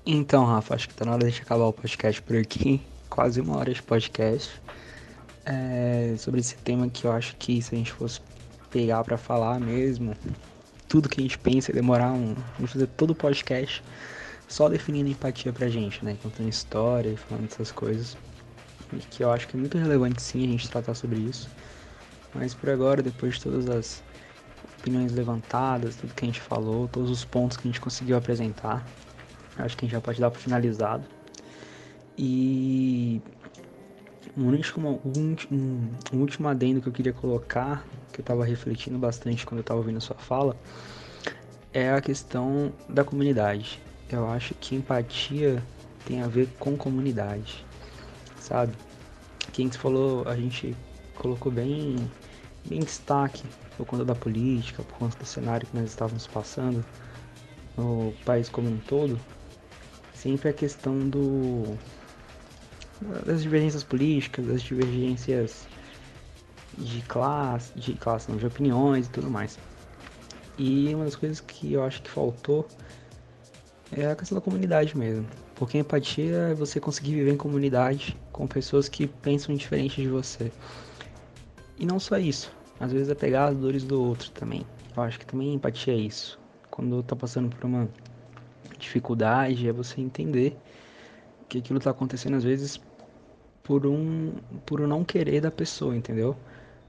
Então, 0.06 0.46
Rafa, 0.46 0.76
acho 0.76 0.88
que 0.88 0.94
tá 0.94 1.04
na 1.04 1.14
hora 1.14 1.30
de 1.30 1.42
acabar 1.42 1.66
o 1.66 1.74
podcast 1.74 2.22
por 2.22 2.38
aqui. 2.38 2.82
Quase 3.10 3.42
uma 3.42 3.58
hora 3.58 3.74
de 3.74 3.82
podcast. 3.82 4.62
É, 5.46 6.16
sobre 6.18 6.42
esse 6.42 6.56
tema 6.58 6.90
que 6.90 7.06
eu 7.06 7.12
acho 7.12 7.36
que 7.38 7.62
se 7.62 7.74
a 7.74 7.78
gente 7.78 7.92
fosse 7.92 8.20
pegar 8.70 9.04
para 9.04 9.18
falar 9.18 9.60
mesmo, 9.60 10.14
tudo 10.88 11.10
que 11.10 11.20
a 11.20 11.24
gente 11.24 11.38
pensa 11.38 11.74
demorar 11.74 12.12
um. 12.12 12.36
Vamos 12.56 12.72
fazer 12.72 12.88
todo 12.88 13.12
o 13.12 13.16
podcast 13.16 13.84
só 14.48 14.70
definindo 14.70 15.10
empatia 15.10 15.52
pra 15.52 15.68
gente, 15.68 16.04
né? 16.04 16.18
Contando 16.22 16.48
história 16.50 17.10
e 17.10 17.18
falando 17.18 17.50
dessas 17.50 17.72
coisas. 17.72 18.18
E 18.94 18.98
que 18.98 19.24
eu 19.24 19.32
acho 19.32 19.48
que 19.48 19.58
é 19.58 19.60
muito 19.60 19.78
relevante 19.78 20.22
sim 20.22 20.48
a 20.48 20.52
gente 20.52 20.70
tratar 20.70 20.94
sobre 20.94 21.20
isso. 21.20 21.50
Mas 22.38 22.54
por 22.54 22.70
agora, 22.70 23.02
depois 23.02 23.36
de 23.36 23.42
todas 23.42 23.68
as 23.68 24.04
opiniões 24.80 25.12
levantadas, 25.12 25.96
tudo 25.96 26.14
que 26.14 26.24
a 26.24 26.28
gente 26.28 26.40
falou, 26.40 26.88
todos 26.88 27.10
os 27.10 27.26
pontos 27.26 27.58
que 27.58 27.68
a 27.68 27.72
gente 27.72 27.82
conseguiu 27.82 28.16
apresentar, 28.16 28.86
acho 29.58 29.76
que 29.76 29.86
a 29.86 29.88
gente 29.88 29.96
já 29.96 30.02
pode 30.02 30.22
dar 30.22 30.30
por 30.30 30.40
finalizado. 30.40 31.04
E 32.18 33.22
um 34.38 34.46
último, 34.52 35.02
um, 35.04 35.36
um, 36.14 36.20
último 36.20 36.48
adendo 36.48 36.80
que 36.80 36.88
eu 36.88 36.94
queria 36.94 37.14
colocar, 37.14 37.84
que 38.14 38.20
eu 38.20 38.24
estava 38.24 38.46
refletindo 38.46 39.00
bastante 39.00 39.46
quando 39.46 39.60
eu 39.60 39.62
estava 39.62 39.80
ouvindo 39.80 39.98
a 39.98 40.02
sua 40.02 40.16
fala, 40.16 40.56
é 41.74 41.92
a 41.92 42.02
questão 42.02 42.72
da 42.88 43.04
comunidade. 43.04 43.82
Eu 44.10 44.30
acho 44.30 44.54
que 44.54 44.76
empatia 44.76 45.62
tem 46.06 46.22
a 46.22 46.28
ver 46.28 46.48
com 46.60 46.78
comunidade, 46.78 47.66
sabe? 48.40 48.74
Quem 49.52 49.70
falou, 49.72 50.28
a 50.28 50.36
gente 50.36 50.76
colocou 51.16 51.52
bem, 51.52 51.98
bem 52.68 52.80
destaque 52.80 53.44
por 53.76 53.86
conta 53.86 54.04
da 54.04 54.16
política, 54.16 54.84
por 54.84 54.98
conta 54.98 55.18
do 55.18 55.26
cenário 55.26 55.68
que 55.68 55.76
nós 55.76 55.90
estávamos 55.90 56.28
passando 56.28 56.84
no 57.78 58.14
país 58.26 58.50
como 58.50 58.70
um 58.70 58.78
todo, 58.78 59.20
sempre 60.14 60.50
a 60.50 60.54
questão 60.54 61.08
do 61.08 61.78
das 63.26 63.44
divergências 63.44 63.84
políticas, 63.84 64.48
das 64.48 64.62
divergências 64.62 65.68
de 66.78 67.02
classe, 67.04 67.72
de 67.78 67.94
classe 67.94 68.30
não, 68.30 68.38
de 68.38 68.46
opiniões 68.46 69.06
e 69.06 69.10
tudo 69.10 69.30
mais. 69.30 69.58
E 70.58 70.94
uma 70.94 71.06
das 71.06 71.16
coisas 71.16 71.40
que 71.40 71.74
eu 71.74 71.84
acho 71.84 72.02
que 72.02 72.10
faltou 72.10 72.68
é 73.92 74.08
a 74.08 74.16
questão 74.16 74.36
da 74.36 74.42
comunidade 74.42 74.98
mesmo. 74.98 75.28
Porque 75.56 75.78
empatia 75.78 76.36
é 76.36 76.54
você 76.54 76.80
conseguir 76.80 77.14
viver 77.14 77.32
em 77.32 77.38
comunidade 77.38 78.18
com 78.32 78.48
pessoas 78.48 78.90
que 78.90 79.08
pensam 79.08 79.56
diferente 79.56 80.02
de 80.02 80.08
você. 80.08 80.52
E 81.78 81.86
não 81.86 82.00
só 82.00 82.18
isso, 82.18 82.52
às 82.80 82.92
vezes 82.92 83.10
é 83.10 83.16
pegar 83.16 83.46
as 83.46 83.58
dores 83.58 83.84
do 83.84 84.02
outro 84.02 84.30
também. 84.32 84.66
Eu 84.96 85.04
acho 85.04 85.20
que 85.20 85.26
também 85.26 85.54
empatia 85.54 85.94
é 85.94 85.98
isso. 85.98 86.40
Quando 86.70 87.02
tá 87.04 87.16
passando 87.16 87.50
por 87.56 87.66
uma 87.66 87.88
dificuldade, 88.78 89.68
é 89.68 89.72
você 89.72 90.00
entender 90.00 90.56
que 91.50 91.60
aquilo 91.60 91.80
tá 91.80 91.92
acontecendo 91.92 92.36
às 92.36 92.44
vezes 92.44 92.80
por 93.64 93.86
um 93.86 94.34
por 94.66 94.82
um 94.82 94.88
não 94.88 95.04
querer 95.04 95.42
da 95.42 95.52
pessoa, 95.52 95.96
entendeu? 95.96 96.36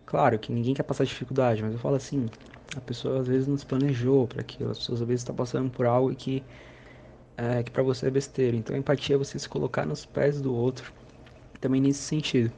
Claro 0.05 0.39
que 0.39 0.53
ninguém 0.53 0.74
quer 0.74 0.82
passar 0.82 1.05
dificuldade, 1.05 1.62
mas 1.62 1.72
eu 1.72 1.78
falo 1.78 1.97
assim, 1.97 2.26
a 2.76 2.80
pessoa 2.80 3.20
às 3.20 3.28
vezes 3.28 3.47
não 3.47 3.57
se 3.57 3.66
planejou 3.66 4.26
para 4.26 4.41
aquilo, 4.41 4.70
as 4.70 4.78
pessoas 4.78 5.03
às 5.03 5.09
vezes 5.09 5.20
estão 5.22 5.34
tá 5.34 5.43
passando 5.43 5.70
por 5.70 5.86
algo 5.86 6.14
que 6.14 6.43
é, 7.36 7.62
que 7.62 7.70
para 7.70 7.82
você 7.82 8.09
é 8.09 8.11
besteira. 8.11 8.57
Então 8.57 8.76
empatia 8.76 9.16
é 9.16 9.18
você 9.18 9.39
se 9.39 9.49
colocar 9.49 9.86
nos 9.86 10.05
pés 10.05 10.41
do 10.41 10.55
outro, 10.55 10.93
também 11.61 11.80
nesse 11.80 12.01
sentido 12.01 12.53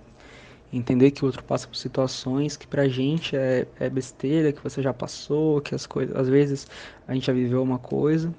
entender 0.72 1.10
que 1.10 1.24
o 1.24 1.26
outro 1.26 1.42
passa 1.42 1.66
por 1.66 1.76
situações 1.76 2.56
que 2.56 2.66
pra 2.66 2.88
gente 2.88 3.36
é, 3.36 3.66
é 3.78 3.90
besteira, 3.90 4.52
que 4.52 4.62
você 4.62 4.80
já 4.80 4.94
passou, 4.94 5.60
que 5.60 5.74
as 5.74 5.86
coisas, 5.86 6.14
às 6.16 6.28
vezes 6.28 6.66
a 7.08 7.14
gente 7.14 7.26
já 7.26 7.32
viveu 7.32 7.62
uma 7.62 7.78
coisa, 7.78 8.32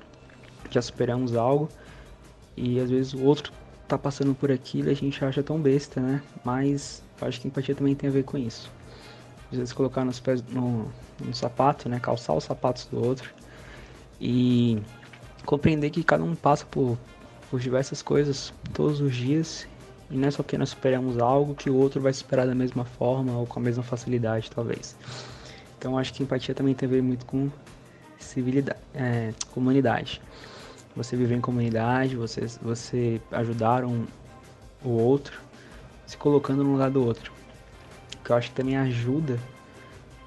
já 0.69 0.81
superamos 0.81 1.35
algo, 1.35 1.69
e 2.55 2.79
às 2.79 2.89
vezes 2.89 3.13
o 3.13 3.23
outro 3.23 3.51
tá 3.87 3.97
passando 3.97 4.33
por 4.33 4.51
aquilo 4.51 4.87
e 4.87 4.91
a 4.91 4.95
gente 4.95 5.23
acha 5.23 5.43
tão 5.43 5.59
besta, 5.59 5.99
né? 5.99 6.21
Mas 6.43 7.03
acho 7.21 7.41
que 7.41 7.47
empatia 7.47 7.75
também 7.75 7.95
tem 7.95 8.09
a 8.09 8.13
ver 8.13 8.23
com 8.23 8.37
isso. 8.37 8.71
Às 9.51 9.57
vezes 9.57 9.73
colocar 9.73 10.05
nos 10.05 10.19
pés 10.19 10.41
no, 10.43 10.89
no 11.19 11.35
sapato, 11.35 11.89
né? 11.89 11.99
Calçar 11.99 12.33
os 12.33 12.45
sapatos 12.45 12.85
do 12.85 13.05
outro 13.05 13.29
e 14.19 14.81
compreender 15.45 15.89
que 15.89 16.03
cada 16.03 16.23
um 16.23 16.35
passa 16.35 16.65
por, 16.65 16.97
por 17.49 17.59
diversas 17.59 18.01
coisas 18.01 18.53
todos 18.73 19.01
os 19.01 19.13
dias 19.13 19.67
e 20.11 20.17
não 20.17 20.27
é 20.27 20.31
só 20.31 20.43
porque 20.43 20.57
nós 20.57 20.69
superamos 20.69 21.17
algo 21.17 21.55
que 21.55 21.69
o 21.69 21.75
outro 21.75 22.01
vai 22.01 22.11
superar 22.11 22.45
da 22.45 22.53
mesma 22.53 22.83
forma 22.83 23.37
ou 23.37 23.47
com 23.47 23.59
a 23.59 23.63
mesma 23.63 23.81
facilidade, 23.81 24.51
talvez. 24.51 24.95
Então 25.77 25.97
acho 25.97 26.13
que 26.13 26.21
empatia 26.21 26.53
também 26.53 26.75
tem 26.75 26.87
a 26.87 26.91
ver 26.91 27.01
muito 27.01 27.25
com 27.25 27.49
civilidade, 28.19 28.79
é, 28.93 29.33
comunidade. 29.51 30.21
Você 30.95 31.15
viver 31.15 31.35
em 31.35 31.41
comunidade, 31.41 32.17
você, 32.17 32.45
você 32.61 33.21
ajudar 33.31 33.85
um, 33.85 34.05
o 34.83 34.89
outro, 34.89 35.39
se 36.05 36.17
colocando 36.17 36.63
no 36.63 36.73
lugar 36.73 36.91
do 36.91 37.03
outro. 37.05 37.31
Que 38.23 38.31
eu 38.31 38.35
acho 38.35 38.49
que 38.49 38.55
também 38.55 38.77
ajuda, 38.77 39.39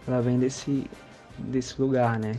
ela 0.09 0.22
vem 0.22 0.39
desse, 0.39 0.91
desse 1.39 1.80
lugar, 1.80 2.18
né? 2.18 2.35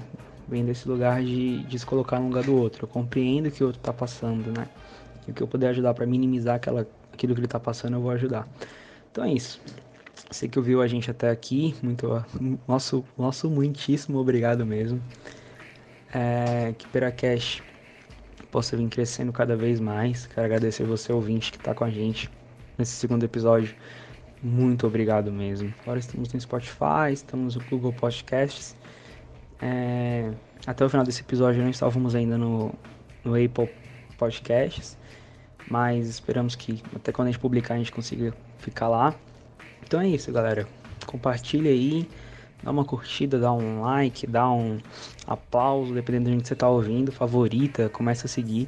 Vem 0.48 0.66
desse 0.66 0.88
lugar 0.88 1.24
de, 1.24 1.64
de 1.64 1.80
se 1.80 1.86
colocar 1.86 2.20
no 2.20 2.28
lugar 2.28 2.44
do 2.44 2.56
outro. 2.56 2.86
Eu 2.86 2.88
compreendo 2.88 3.48
o 3.48 3.52
que 3.52 3.64
o 3.64 3.68
outro 3.68 3.80
está 3.80 3.94
passando, 3.94 4.52
né? 4.52 4.68
E 5.28 5.32
o 5.32 5.34
que 5.34 5.42
eu 5.42 5.48
puder 5.48 5.70
ajudar 5.70 5.94
para 5.94 6.06
minimizar 6.06 6.56
aquela 6.56 6.88
aquilo 7.16 7.34
que 7.34 7.40
ele 7.40 7.48
está 7.48 7.60
passando, 7.60 7.96
eu 7.96 8.02
vou 8.02 8.12
ajudar. 8.12 8.48
Então 9.12 9.24
é 9.24 9.34
isso. 9.34 9.60
Você 10.30 10.48
que 10.48 10.58
ouviu 10.60 10.82
a 10.82 10.88
gente 10.88 11.10
até 11.10 11.30
aqui, 11.30 11.76
muito 11.82 12.24
nosso, 12.68 13.04
nosso 13.18 13.50
muitíssimo 13.50 14.18
obrigado 14.18 14.66
mesmo. 14.66 15.02
É, 16.14 16.74
que 16.78 16.88
Peracash 16.88 17.62
possa 18.52 18.78
vir 18.78 18.88
crescendo 18.90 19.32
cada 19.34 19.56
vez 19.56 19.80
mais. 19.80 20.28
Quero 20.28 20.46
agradecer 20.46 20.84
você, 20.84 21.12
ouvinte, 21.12 21.52
que 21.52 21.58
está 21.58 21.74
com 21.74 21.84
a 21.84 21.90
gente 21.90 22.30
nesse 22.78 22.94
segundo 22.94 23.24
episódio. 23.24 23.76
Muito 24.42 24.86
obrigado 24.88 25.32
mesmo. 25.32 25.74
Agora 25.82 26.00
estamos 26.00 26.32
no 26.32 26.40
Spotify, 26.40 27.12
estamos 27.14 27.56
no 27.56 27.64
Google 27.66 27.94
Podcasts. 27.94 28.76
É, 29.62 30.32
até 30.66 30.86
o 30.86 30.90
final 30.90 31.06
desse 31.06 31.22
episódio 31.22 31.62
não 31.62 31.70
estávamos 31.70 32.16
ainda 32.16 32.38
no, 32.38 32.74
no 33.24 33.34
Apple 33.36 33.70
Podcasts 34.18 34.98
mas 35.70 36.08
esperamos 36.08 36.56
que 36.56 36.82
até 36.96 37.12
quando 37.12 37.28
a 37.28 37.32
gente 37.32 37.40
publicar 37.40 37.76
a 37.76 37.78
gente 37.78 37.92
consiga 37.92 38.34
ficar 38.60 38.88
lá. 38.88 39.16
Então 39.84 40.00
é 40.00 40.08
isso, 40.08 40.32
galera. 40.32 40.68
Compartilha 41.06 41.70
aí, 41.70 42.08
dá 42.64 42.72
uma 42.72 42.84
curtida, 42.84 43.40
dá 43.40 43.52
um 43.52 43.82
like, 43.82 44.26
dá 44.28 44.50
um 44.50 44.80
aplauso, 45.28 45.94
dependendo 45.94 46.30
de 46.30 46.36
onde 46.36 46.48
você 46.48 46.54
está 46.54 46.68
ouvindo, 46.68 47.12
favorita, 47.12 47.90
começa 47.90 48.26
a 48.26 48.30
seguir. 48.30 48.68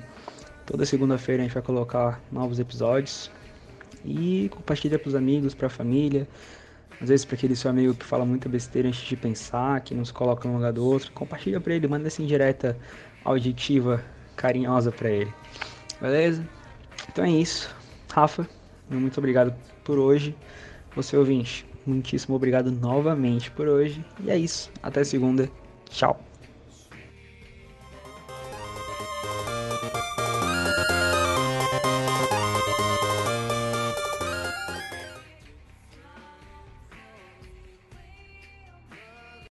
Toda 0.66 0.86
segunda-feira 0.86 1.42
a 1.42 1.46
gente 1.46 1.54
vai 1.54 1.64
colocar 1.64 2.22
novos 2.32 2.60
episódios 2.60 3.32
e 4.04 4.50
compartilha 4.50 5.00
para 5.00 5.10
os 5.10 5.16
amigos, 5.16 5.54
para 5.54 5.68
a 5.68 5.70
família. 5.70 6.28
Às 7.02 7.10
vezes 7.10 7.26
para 7.26 7.36
aquele 7.36 7.56
seu 7.56 7.70
amigo 7.70 7.94
que 7.94 8.04
fala 8.04 8.26
muita 8.26 8.50
besteira 8.50 8.88
antes 8.88 9.02
de 9.02 9.16
pensar, 9.16 9.82
que 9.82 9.94
não 9.94 10.04
se 10.04 10.12
coloca 10.12 10.48
no 10.48 10.56
lugar 10.56 10.74
do 10.74 10.84
outro, 10.84 11.12
compartilha 11.12 11.62
para 11.62 11.74
ele, 11.76 11.88
manda 11.88 12.08
essa 12.08 12.22
indireta 12.22 12.78
auditiva 13.24 14.04
carinhosa 14.36 14.92
para 14.92 15.10
ele. 15.10 15.32
Beleza? 16.02 16.57
Então 17.18 17.26
é 17.26 17.32
isso. 17.32 17.76
Rafa, 18.14 18.48
muito 18.88 19.18
obrigado 19.18 19.52
por 19.84 19.98
hoje. 19.98 20.36
Você 20.96 21.18
ouvinte, 21.18 21.66
muitíssimo 21.84 22.36
obrigado 22.36 22.70
novamente 22.72 23.50
por 23.50 23.68
hoje. 23.68 24.06
E 24.24 24.30
é 24.30 24.38
isso. 24.38 24.70
Até 24.84 25.04
segunda. 25.04 25.50
Tchau. 25.90 26.27